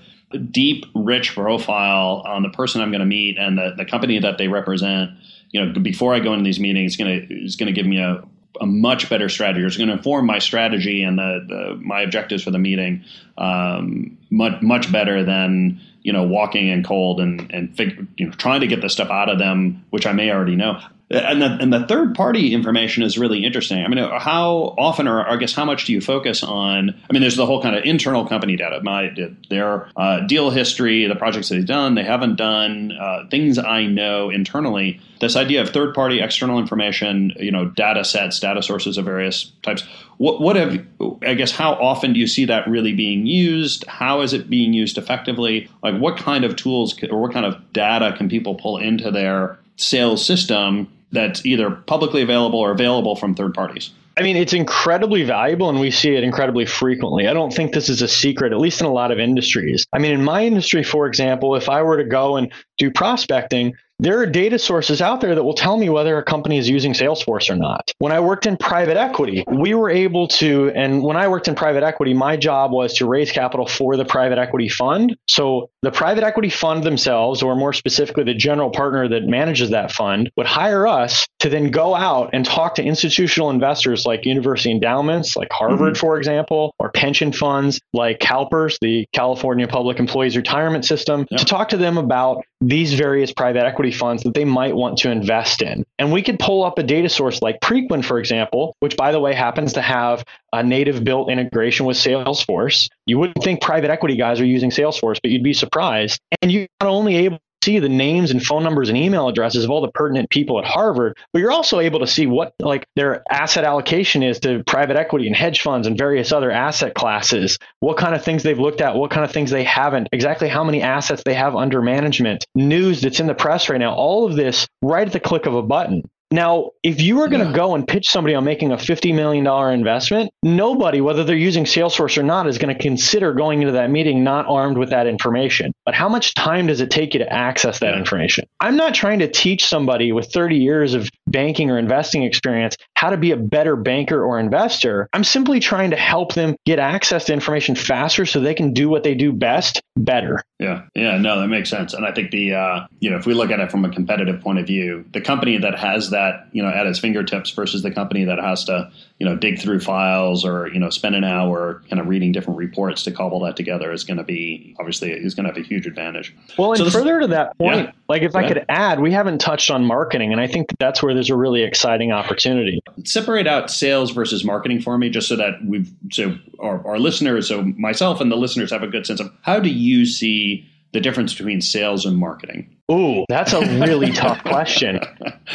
deep, 0.53 0.85
rich 0.95 1.35
profile 1.35 2.23
on 2.25 2.45
the 2.45 2.51
person 2.51 2.81
I'm 2.81 2.91
going 2.91 3.01
to 3.01 3.07
meet 3.07 3.37
and 3.37 3.59
the, 3.59 3.75
the 3.77 3.85
company 3.85 4.21
that 4.21 4.39
they 4.39 4.47
represent. 4.47 5.11
You 5.55 5.65
know, 5.65 5.81
before 5.81 6.15
I 6.15 6.19
go 6.19 6.33
into 6.33 6.43
these 6.43 6.59
meetings, 6.59 6.97
it's 6.99 7.31
is 7.31 7.57
going 7.57 7.73
to 7.73 7.73
give 7.73 7.87
me 7.87 8.01
a, 8.01 8.25
a 8.61 8.67
much 8.67 9.09
better 9.09 9.29
strategy. 9.29 9.65
It's 9.65 9.77
going 9.77 9.87
to 9.87 9.95
inform 9.95 10.27
my 10.27 10.41
strategy 10.41 11.05
and 11.05 11.17
the, 11.17 11.45
the 11.47 11.77
my 11.77 12.01
objectives 12.01 12.43
for 12.43 12.51
the 12.51 12.59
meeting 12.59 13.05
um, 13.39 14.19
much 14.31 14.61
much 14.63 14.91
better 14.91 15.23
than 15.25 15.81
you 16.03 16.13
know 16.13 16.25
walking 16.25 16.67
in 16.67 16.83
cold 16.83 17.21
and 17.21 17.49
and 17.53 17.77
fig, 17.77 18.05
you 18.17 18.27
know 18.27 18.33
trying 18.33 18.63
to 18.63 18.67
get 18.67 18.81
the 18.81 18.89
stuff 18.89 19.11
out 19.11 19.29
of 19.29 19.39
them, 19.39 19.85
which 19.91 20.07
I 20.07 20.13
may 20.13 20.33
already 20.33 20.57
know. 20.57 20.81
And 21.11 21.43
the, 21.43 21.47
and 21.61 21.71
the 21.71 21.87
third 21.87 22.15
party 22.15 22.55
information 22.55 23.03
is 23.03 23.19
really 23.19 23.45
interesting. 23.45 23.85
I 23.85 23.89
mean, 23.89 23.99
how 23.99 24.75
often, 24.79 25.07
or 25.07 25.29
I 25.29 25.37
guess, 25.37 25.53
how 25.53 25.67
much 25.67 25.85
do 25.85 25.93
you 25.93 26.01
focus 26.01 26.43
on? 26.43 26.91
I 26.91 27.13
mean, 27.13 27.21
there's 27.21 27.37
the 27.37 27.45
whole 27.45 27.61
kind 27.61 27.77
of 27.77 27.85
internal 27.85 28.27
company 28.27 28.57
data, 28.57 28.81
my 28.83 29.15
their 29.51 29.91
uh, 29.97 30.21
deal 30.21 30.49
history, 30.49 31.07
the 31.07 31.15
projects 31.15 31.51
they've 31.51 31.67
done, 31.67 31.95
they 31.95 32.05
haven't 32.05 32.37
done, 32.37 32.93
uh, 32.93 33.29
things 33.31 33.59
I 33.59 33.85
know 33.85 34.31
internally. 34.31 34.99
This 35.21 35.37
idea 35.37 35.61
of 35.61 35.71
third 35.71 35.95
party 35.95 36.21
external 36.21 36.59
information, 36.59 37.35
you 37.37 37.53
know, 37.53 37.67
data 37.67 38.03
sets, 38.05 38.41
data 38.41 38.63
sources 38.63 38.97
of 38.97 39.05
various 39.05 39.53
types. 39.63 39.83
What, 40.17 40.41
what 40.41 40.57
have 40.57 40.87
I 41.27 41.35
guess? 41.35 41.51
How 41.51 41.75
often 41.75 42.15
do 42.15 42.21
you 42.21 42.27
see 42.27 42.47
that 42.47 42.67
really 42.67 42.95
being 42.95 43.27
used? 43.27 43.85
How 43.87 44.23
is 44.23 44.33
it 44.33 44.49
being 44.49 44.73
used 44.73 44.97
effectively? 44.97 45.69
Like, 45.83 45.99
what 45.99 46.17
kind 46.17 46.45
of 46.45 46.57
tools 46.57 46.99
or 47.11 47.21
what 47.21 47.33
kind 47.33 47.45
of 47.45 47.73
data 47.75 48.15
can 48.17 48.29
people 48.31 48.55
pull 48.55 48.79
into 48.79 49.11
their 49.11 49.59
sales 49.77 50.25
system 50.25 50.91
that's 51.13 51.45
either 51.47 51.71
publicly 51.71 52.23
available 52.23 52.59
or 52.59 52.71
available 52.71 53.17
from 53.17 53.35
third 53.35 53.55
parties? 53.55 53.91
I 54.17 54.23
mean, 54.23 54.37
it's 54.37 54.53
incredibly 54.53 55.25
valuable 55.25 55.69
and 55.69 55.81
we 55.81 55.91
see 55.91 56.15
it 56.15 56.23
incredibly 56.23 56.67
frequently. 56.67 57.27
I 57.27 57.33
don't 57.33 57.53
think 57.53 57.73
this 57.73 57.89
is 57.89 58.01
a 58.01 58.07
secret, 58.07 58.53
at 58.53 58.59
least 58.59 58.81
in 58.81 58.87
a 58.87 58.93
lot 58.93 59.11
of 59.11 59.19
industries. 59.19 59.87
I 59.93 59.99
mean, 59.99 60.13
in 60.13 60.23
my 60.23 60.45
industry, 60.45 60.85
for 60.85 61.07
example, 61.07 61.57
if 61.57 61.69
I 61.69 61.83
were 61.83 61.97
to 61.97 62.05
go 62.05 62.37
and 62.37 62.53
do 62.79 62.93
prospecting, 62.93 63.75
there 64.05 64.21
are 64.21 64.27
data 64.27 64.59
sources 64.59 65.01
out 65.01 65.21
there 65.21 65.35
that 65.35 65.43
will 65.43 65.55
tell 65.55 65.77
me 65.77 65.89
whether 65.89 66.19
a 66.19 66.23
company 66.23 66.59
is 66.59 66.69
using 66.69 66.93
Salesforce 66.93 67.49
or 67.51 67.57
not. 67.57 67.91
When 67.99 68.13
I 68.13 68.21
worked 68.21 68.47
in 68.47 68.57
private 68.57 68.97
equity, 68.97 69.45
we 69.47 69.75
were 69.75 69.91
able 69.91 70.29
to, 70.29 70.71
and 70.75 71.03
when 71.03 71.17
I 71.17 71.29
worked 71.29 71.49
in 71.49 71.55
private 71.55 71.83
equity, 71.83 72.13
my 72.13 72.37
job 72.37 72.71
was 72.71 72.95
to 72.95 73.07
raise 73.07 73.33
capital 73.33 73.67
for 73.67 73.97
the 73.97 74.05
private 74.05 74.39
equity 74.39 74.69
fund. 74.69 75.17
So 75.27 75.71
the 75.83 75.91
private 75.91 76.23
equity 76.23 76.51
fund 76.51 76.85
themselves, 76.85 77.43
or 77.43 77.57
more 77.57 77.73
specifically, 77.73 78.25
the 78.25 78.35
general 78.35 78.71
partner 78.71 79.09
that 79.09 79.25
manages 79.25 79.71
that 79.71 79.91
fund, 79.91 80.31
would 80.37 80.47
hire 80.47 80.87
us 80.87 81.27
to 81.41 81.49
then 81.49 81.71
go 81.71 81.95
out 81.95 82.31
and 82.33 82.45
talk 82.45 82.75
to 82.75 82.83
institutional 82.83 83.51
investors 83.51 84.05
like 84.07 84.25
university 84.25 84.71
endowments, 84.71 85.37
like 85.37 85.49
Harvard, 85.51 85.95
mm-hmm. 85.95 86.01
for 86.01 86.19
example, 86.19 86.75
or 86.79 86.91
pension 86.91 87.33
funds 87.33 87.81
like 87.93 88.19
CalPERS, 88.19 88.77
the 88.81 89.07
California 89.15 89.67
Public 89.67 89.99
Employees 89.99 90.37
Retirement 90.37 90.85
System, 90.85 91.27
yep. 91.31 91.41
to 91.41 91.47
talk 91.47 91.71
to 91.71 91.77
them 91.77 91.99
about 91.99 92.45
these 92.69 92.95
various 92.95 93.33
private 93.33 93.65
equity 93.65 93.91
funds 93.91 94.23
that 94.23 94.35
they 94.35 94.45
might 94.45 94.75
want 94.75 94.99
to 94.99 95.11
invest 95.11 95.61
in. 95.63 95.85
And 95.99 96.13
we 96.13 96.23
could 96.23 96.39
pull 96.39 96.65
up 96.65 96.79
a 96.79 96.83
data 96.83 97.09
source 97.09 97.43
like 97.43 97.61
Preqin, 97.61 98.05
for 98.05 98.19
example, 98.19 98.75
which 98.81 98.97
by 98.97 99.13
the 99.13 99.21
way 99.21 99.35
happens 99.35 99.75
to 99.75 99.83
have 99.83 100.25
a 100.53 100.63
native 100.63 101.05
built 101.05 101.31
integration 101.31 101.85
with 101.85 101.97
Salesforce. 101.97 102.89
You 103.07 103.19
wouldn't 103.19 103.43
think 103.45 103.61
private 103.61 103.91
equity 103.91 104.17
guys 104.17 104.41
are 104.41 104.47
using 104.47 104.71
Salesforce, 104.71 105.19
but 105.23 105.31
you'd 105.31 105.43
be 105.43 105.53
surprised. 105.53 106.21
And 106.41 106.51
you're 106.51 106.69
not 106.81 106.89
only 106.89 107.17
able 107.17 107.39
see 107.65 107.79
the 107.79 107.89
names 107.89 108.31
and 108.31 108.43
phone 108.43 108.63
numbers 108.63 108.89
and 108.89 108.99
email 108.99 109.29
addresses 109.29 109.65
of 109.65 109.71
all 109.71 109.81
the 109.81 109.91
pertinent 109.91 110.31
people 110.31 110.59
at 110.59 110.65
Harvard, 110.65 111.17
but 111.33 111.39
you're 111.39 111.51
also 111.51 111.81
able 111.81 112.01
to 112.01 112.07
see 112.07 112.27
what 112.27 112.55
like 112.61 112.87
their 112.95 113.23
asset 113.31 113.65
allocation 113.65 114.23
is 114.23 114.39
to 114.41 114.63
private 114.67 114.97
equity 114.97 115.27
and 115.27 115.35
hedge 115.35 115.61
funds 115.61 115.87
and 115.87 115.97
various 115.97 116.33
other 116.33 116.51
asset 116.51 116.95
classes, 116.95 117.59
what 117.81 117.97
kind 117.97 118.15
of 118.15 118.23
things 118.23 118.43
they've 118.43 118.59
looked 118.59 118.81
at, 118.81 118.95
what 118.97 119.11
kind 119.11 119.25
of 119.25 119.33
things 119.33 119.51
they 119.51 119.65
haven't, 119.65 120.09
exactly 120.13 120.49
how 120.49 120.63
many 120.63 120.83
assets 120.83 121.23
they 121.25 121.35
have 121.35 121.57
under 121.57 121.81
management, 121.81 122.45
news 122.55 123.01
that's 123.01 123.21
in 123.21 123.27
the 123.27 123.35
press 123.35 123.69
right 123.69 123.79
now, 123.79 123.95
all 123.95 124.27
of 124.27 124.37
this 124.37 124.67
right 124.83 125.07
at 125.07 125.13
the 125.13 125.21
click 125.21 125.47
of 125.47 125.55
a 125.55 125.63
button. 125.63 126.03
Now, 126.35 126.71
if 126.83 127.01
you 127.01 127.21
are 127.21 127.29
going 127.29 127.47
to 127.47 127.53
go 127.53 127.77
and 127.77 127.87
pitch 127.87 128.11
somebody 128.11 128.35
on 128.35 128.43
making 128.43 128.73
a 128.73 128.77
$50 128.77 129.15
million 129.15 129.47
investment, 129.73 130.33
nobody, 130.43 131.01
whether 131.01 131.23
they're 131.23 131.37
using 131.37 131.63
Salesforce 131.63 132.19
or 132.19 132.25
not, 132.25 132.49
is 132.49 132.59
going 132.59 132.77
to 132.77 132.83
consider 132.83 133.33
going 133.35 133.63
into 133.63 133.75
that 133.75 133.89
meeting 133.89 134.25
not 134.25 134.45
armed 134.49 134.77
with 134.77 134.91
that 134.91 135.07
information. 135.07 135.73
But 135.85 135.95
how 135.95 136.09
much 136.09 136.35
time 136.35 136.67
does 136.67 136.81
it 136.81 136.91
take 136.91 137.15
you 137.15 137.21
to 137.21 137.33
access 137.33 137.79
that 137.79 137.97
information? 137.97 138.49
I'm 138.59 138.77
not 138.77 138.95
trying 138.95 139.21
to 139.21 139.31
teach 139.31 139.65
somebody 139.65 140.11
with 140.11 140.33
30 140.33 140.57
years 140.57 140.95
of 140.95 141.09
banking 141.35 141.69
or 141.69 141.79
investing 141.79 142.23
experience 142.23 142.77
how 142.95 143.11
to 143.11 143.17
be 143.17 143.33
a 143.33 143.37
better 143.37 143.75
banker 143.75 144.25
or 144.25 144.39
investor. 144.39 145.09
I'm 145.13 145.25
simply 145.25 145.59
trying 145.59 145.91
to 145.91 145.97
help 145.97 146.35
them 146.35 146.55
get 146.65 146.79
access 146.79 147.25
to 147.25 147.33
information 147.33 147.75
faster 147.75 148.25
so 148.25 148.39
they 148.41 148.55
can 148.55 148.73
do 148.73 148.89
what 148.89 149.03
they 149.03 149.15
do 149.15 149.33
best 149.33 149.83
better. 149.97 150.43
Yeah. 150.61 150.85
Yeah. 150.95 151.19
No, 151.19 151.41
that 151.41 151.49
makes 151.49 151.69
sense. 151.69 151.93
And 151.93 152.07
I 152.07 152.13
think 152.13 152.31
the, 152.31 152.55
uh, 152.55 152.87
you 153.01 153.11
know, 153.11 153.17
if 153.17 153.27
we 153.27 153.35
look 153.35 153.51
at 153.51 153.59
it 153.59 153.71
from 153.71 153.85
a 153.85 153.91
competitive 153.91 154.41
point 154.41 154.61
of 154.61 154.67
view, 154.67 155.05
the 155.13 155.21
company 155.21 155.59
that 155.59 155.77
has 155.77 156.11
that 156.11 156.49
you 156.53 156.63
know 156.63 156.69
at 156.69 156.87
its 156.87 157.01
fingertips 157.01 157.51
versus 157.51 157.83
the 157.83 157.91
company 157.91 158.25
that 158.25 158.39
has 158.39 158.65
to 158.65 158.91
you 159.19 159.27
know 159.27 159.37
dig 159.37 159.61
through 159.61 159.81
files 159.81 160.45
or 160.45 160.69
you 160.69 160.81
know 160.81 160.91
spend 160.91 161.15
an 161.15 161.25
hour 161.25 161.83
kind 161.89 162.01
of 162.01 162.09
reading 162.09 162.33
different 162.33 162.59
reports 162.59 163.05
to 163.05 163.13
cobble 163.13 163.41
that 163.41 163.57
together 163.57 163.93
is 163.93 164.03
going 164.03 164.17
to 164.17 164.25
be 164.25 164.75
obviously 164.81 165.13
is 165.13 165.35
going 165.35 165.45
to 165.45 165.53
have 165.53 165.57
a 165.57 165.67
huge 165.67 165.87
advantage. 165.87 166.35
Well, 166.59 166.73
and 166.73 166.79
so 166.79 166.91
further 166.91 167.21
to 167.21 167.27
that 167.29 167.57
point, 167.57 167.87
yeah. 167.87 167.93
like 168.09 168.23
if 168.23 168.35
I 168.35 168.49
could 168.49 168.65
add, 168.69 169.01
we 169.01 169.13
haven't 169.13 169.39
touched 169.39 169.71
on 169.71 169.85
marketing, 169.85 170.33
and 170.33 170.41
I 170.41 170.47
think 170.47 170.69
that's 170.79 171.03
where 171.03 171.15
there's 171.15 171.31
a 171.31 171.37
really 171.37 171.63
exciting 171.63 172.11
opportunity. 172.11 172.83
Separate 173.05 173.47
out 173.47 173.71
sales 173.71 174.11
versus 174.11 174.45
marketing 174.45 174.81
for 174.81 174.99
me, 174.99 175.11
just 175.11 175.29
so 175.29 175.37
that 175.37 175.55
we've 175.65 175.91
so 176.11 176.37
our, 176.59 176.85
our 176.87 176.99
listeners, 176.99 177.49
so 177.49 177.63
myself 177.63 178.21
and 178.21 178.33
the 178.33 178.37
listeners 178.37 178.73
have 178.73 178.83
a 178.83 178.89
good 178.89 179.07
sense 179.07 179.21
of 179.21 179.33
how 179.43 179.61
do 179.61 179.71
you 179.71 180.07
see 180.07 180.69
the 180.93 181.01
difference 181.01 181.35
between 181.35 181.61
sales 181.61 182.05
and 182.05 182.17
marketing? 182.17 182.74
Ooh, 182.93 183.25
that's 183.29 183.55
a 183.55 183.61
really 183.61 184.13
tough 184.13 184.45
question. 184.45 185.01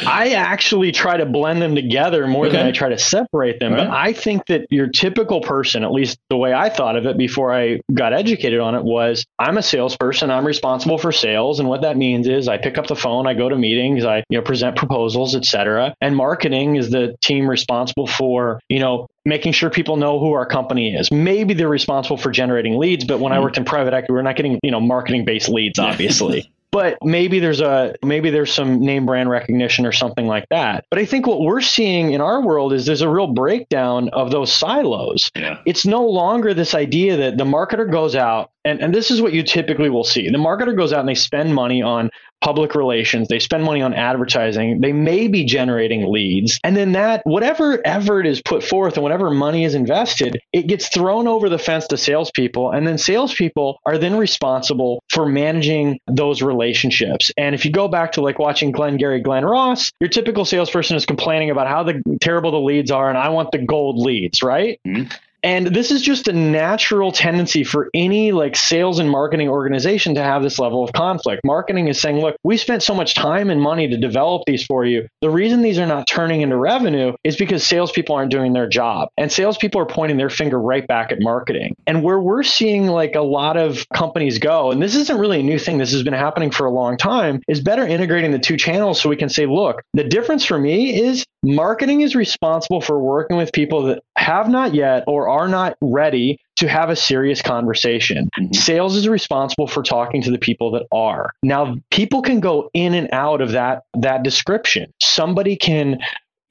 I 0.04 0.30
actually 0.30 0.90
try 0.90 1.16
to 1.16 1.26
blend 1.26 1.62
them 1.62 1.76
together 1.76 2.26
more 2.26 2.46
okay. 2.46 2.56
than 2.56 2.66
I 2.66 2.72
try 2.72 2.88
to 2.88 2.98
separate 2.98 3.60
them. 3.60 3.72
Right. 3.72 3.86
But 3.86 3.90
I 3.90 4.12
think 4.12 4.46
that 4.46 4.66
your 4.70 4.88
typical 4.88 5.40
person, 5.40 5.84
at 5.84 5.92
least 5.92 6.18
the 6.28 6.36
way 6.36 6.52
I 6.52 6.68
thought 6.68 6.96
of 6.96 7.06
it 7.06 7.16
before 7.16 7.54
I 7.54 7.80
got 7.94 8.12
educated 8.12 8.58
on 8.58 8.74
it, 8.74 8.82
was 8.82 9.24
I'm 9.38 9.58
a 9.58 9.62
salesperson. 9.62 10.30
I'm 10.30 10.46
responsible 10.46 10.98
for 10.98 11.12
sales, 11.12 11.60
and 11.60 11.68
what 11.68 11.82
that 11.82 11.96
means 11.96 12.26
is 12.26 12.48
I 12.48 12.58
pick 12.58 12.78
up 12.78 12.88
the 12.88 12.96
phone, 12.96 13.28
I 13.28 13.34
go 13.34 13.48
to 13.48 13.56
meetings, 13.56 14.04
I 14.04 14.24
you 14.28 14.38
know 14.38 14.42
present 14.42 14.76
proposals, 14.76 15.36
etc. 15.36 15.94
And 16.00 16.16
marketing 16.16 16.76
is 16.76 16.90
the 16.90 17.16
team 17.22 17.48
responsible 17.48 18.08
for 18.08 18.60
you 18.68 18.80
know 18.80 19.06
making 19.24 19.52
sure 19.52 19.70
people 19.70 19.96
know 19.96 20.18
who 20.18 20.32
our 20.32 20.46
company 20.46 20.96
is. 20.96 21.12
Maybe 21.12 21.54
they're 21.54 21.68
responsible 21.68 22.16
for 22.16 22.30
generating 22.30 22.78
leads, 22.78 23.04
but 23.04 23.20
when. 23.20 23.30
I 23.30 23.36
hmm. 23.36 23.44
worked 23.44 23.58
in 23.58 23.64
private 23.64 23.94
equity, 23.94 24.12
we're 24.12 24.22
not 24.22 24.34
getting 24.34 24.58
you 24.64 24.72
know 24.72 24.80
marketing 24.80 25.24
based 25.24 25.48
leads, 25.48 25.78
obviously 25.78 26.49
but 26.72 26.98
maybe 27.02 27.40
there's 27.40 27.60
a 27.60 27.94
maybe 28.02 28.30
there's 28.30 28.52
some 28.52 28.80
name 28.80 29.06
brand 29.06 29.28
recognition 29.28 29.86
or 29.86 29.92
something 29.92 30.26
like 30.26 30.46
that. 30.50 30.84
But 30.90 30.98
i 30.98 31.04
think 31.04 31.26
what 31.26 31.40
we're 31.40 31.60
seeing 31.60 32.12
in 32.12 32.20
our 32.20 32.42
world 32.42 32.72
is 32.72 32.86
there's 32.86 33.02
a 33.02 33.08
real 33.08 33.28
breakdown 33.28 34.08
of 34.10 34.30
those 34.30 34.52
silos. 34.52 35.30
Yeah. 35.34 35.58
it's 35.66 35.86
no 35.86 36.04
longer 36.06 36.54
this 36.54 36.74
idea 36.74 37.16
that 37.16 37.38
the 37.38 37.44
marketer 37.44 37.90
goes 37.90 38.14
out 38.14 38.50
and, 38.64 38.80
and 38.80 38.94
this 38.94 39.10
is 39.10 39.22
what 39.22 39.32
you 39.32 39.42
typically 39.42 39.90
will 39.90 40.04
see. 40.04 40.28
The 40.28 40.38
marketer 40.38 40.76
goes 40.76 40.92
out 40.92 41.00
and 41.00 41.08
they 41.08 41.14
spend 41.14 41.54
money 41.54 41.82
on 41.82 42.10
public 42.40 42.74
relations, 42.74 43.28
they 43.28 43.38
spend 43.38 43.64
money 43.64 43.82
on 43.82 43.94
advertising, 43.94 44.80
they 44.80 44.92
may 44.92 45.28
be 45.28 45.44
generating 45.44 46.10
leads. 46.10 46.58
And 46.64 46.76
then 46.76 46.92
that, 46.92 47.22
whatever 47.24 47.80
effort 47.84 48.26
is 48.26 48.40
put 48.42 48.62
forth 48.64 48.94
and 48.94 49.02
whatever 49.02 49.30
money 49.30 49.64
is 49.64 49.74
invested, 49.74 50.40
it 50.52 50.66
gets 50.66 50.88
thrown 50.88 51.28
over 51.28 51.48
the 51.48 51.58
fence 51.58 51.86
to 51.88 51.96
salespeople. 51.96 52.70
And 52.70 52.86
then 52.86 52.98
salespeople 52.98 53.80
are 53.84 53.98
then 53.98 54.16
responsible 54.16 55.02
for 55.10 55.26
managing 55.26 55.98
those 56.06 56.42
relationships. 56.42 57.30
And 57.36 57.54
if 57.54 57.64
you 57.64 57.72
go 57.72 57.88
back 57.88 58.12
to 58.12 58.20
like 58.20 58.38
watching 58.38 58.72
Glenn 58.72 58.96
Gary, 58.96 59.20
Glen 59.20 59.44
Ross, 59.44 59.92
your 60.00 60.08
typical 60.08 60.44
salesperson 60.44 60.96
is 60.96 61.06
complaining 61.06 61.50
about 61.50 61.66
how 61.66 61.82
the 61.82 62.02
terrible 62.20 62.50
the 62.50 62.60
leads 62.60 62.90
are 62.90 63.08
and 63.08 63.18
I 63.18 63.28
want 63.28 63.52
the 63.52 63.58
gold 63.58 63.98
leads, 63.98 64.42
right? 64.42 64.80
Mm-hmm. 64.86 65.10
And 65.42 65.68
this 65.68 65.90
is 65.90 66.02
just 66.02 66.28
a 66.28 66.32
natural 66.32 67.12
tendency 67.12 67.64
for 67.64 67.90
any 67.94 68.32
like 68.32 68.56
sales 68.56 68.98
and 68.98 69.10
marketing 69.10 69.48
organization 69.48 70.14
to 70.14 70.22
have 70.22 70.42
this 70.42 70.58
level 70.58 70.84
of 70.84 70.92
conflict. 70.92 71.42
Marketing 71.44 71.88
is 71.88 72.00
saying, 72.00 72.20
look, 72.20 72.36
we 72.44 72.56
spent 72.56 72.82
so 72.82 72.94
much 72.94 73.14
time 73.14 73.50
and 73.50 73.60
money 73.60 73.88
to 73.88 73.96
develop 73.96 74.42
these 74.46 74.64
for 74.64 74.84
you. 74.84 75.06
The 75.20 75.30
reason 75.30 75.62
these 75.62 75.78
are 75.78 75.86
not 75.86 76.06
turning 76.06 76.42
into 76.42 76.56
revenue 76.56 77.14
is 77.24 77.36
because 77.36 77.66
salespeople 77.66 78.14
aren't 78.14 78.30
doing 78.30 78.52
their 78.52 78.68
job. 78.68 79.08
And 79.16 79.30
salespeople 79.30 79.80
are 79.80 79.86
pointing 79.86 80.16
their 80.16 80.30
finger 80.30 80.60
right 80.60 80.86
back 80.86 81.12
at 81.12 81.20
marketing. 81.20 81.74
And 81.86 82.02
where 82.02 82.20
we're 82.20 82.42
seeing 82.42 82.86
like 82.86 83.14
a 83.14 83.22
lot 83.22 83.56
of 83.56 83.86
companies 83.94 84.38
go, 84.38 84.70
and 84.70 84.82
this 84.82 84.94
isn't 84.94 85.18
really 85.18 85.40
a 85.40 85.42
new 85.42 85.58
thing, 85.58 85.78
this 85.78 85.92
has 85.92 86.02
been 86.02 86.12
happening 86.12 86.50
for 86.50 86.66
a 86.66 86.70
long 86.70 86.96
time, 86.96 87.42
is 87.48 87.60
better 87.60 87.86
integrating 87.86 88.30
the 88.30 88.38
two 88.38 88.56
channels 88.56 89.00
so 89.00 89.08
we 89.08 89.16
can 89.16 89.28
say, 89.28 89.46
look, 89.46 89.82
the 89.94 90.04
difference 90.04 90.44
for 90.44 90.58
me 90.58 91.00
is 91.00 91.24
Marketing 91.42 92.02
is 92.02 92.14
responsible 92.14 92.82
for 92.82 93.00
working 93.00 93.38
with 93.38 93.50
people 93.54 93.84
that 93.84 94.02
have 94.18 94.50
not 94.50 94.74
yet 94.74 95.04
or 95.06 95.29
are 95.30 95.48
not 95.48 95.76
ready 95.80 96.38
to 96.56 96.68
have 96.68 96.90
a 96.90 96.96
serious 96.96 97.40
conversation. 97.40 98.28
Mm-hmm. 98.38 98.52
Sales 98.52 98.96
is 98.96 99.08
responsible 99.08 99.66
for 99.66 99.82
talking 99.82 100.22
to 100.22 100.30
the 100.30 100.38
people 100.38 100.72
that 100.72 100.86
are. 100.92 101.30
Now, 101.42 101.76
people 101.90 102.22
can 102.22 102.40
go 102.40 102.70
in 102.74 102.94
and 102.94 103.08
out 103.12 103.40
of 103.40 103.52
that 103.52 103.84
that 103.98 104.22
description. 104.22 104.92
Somebody 105.00 105.56
can 105.56 106.00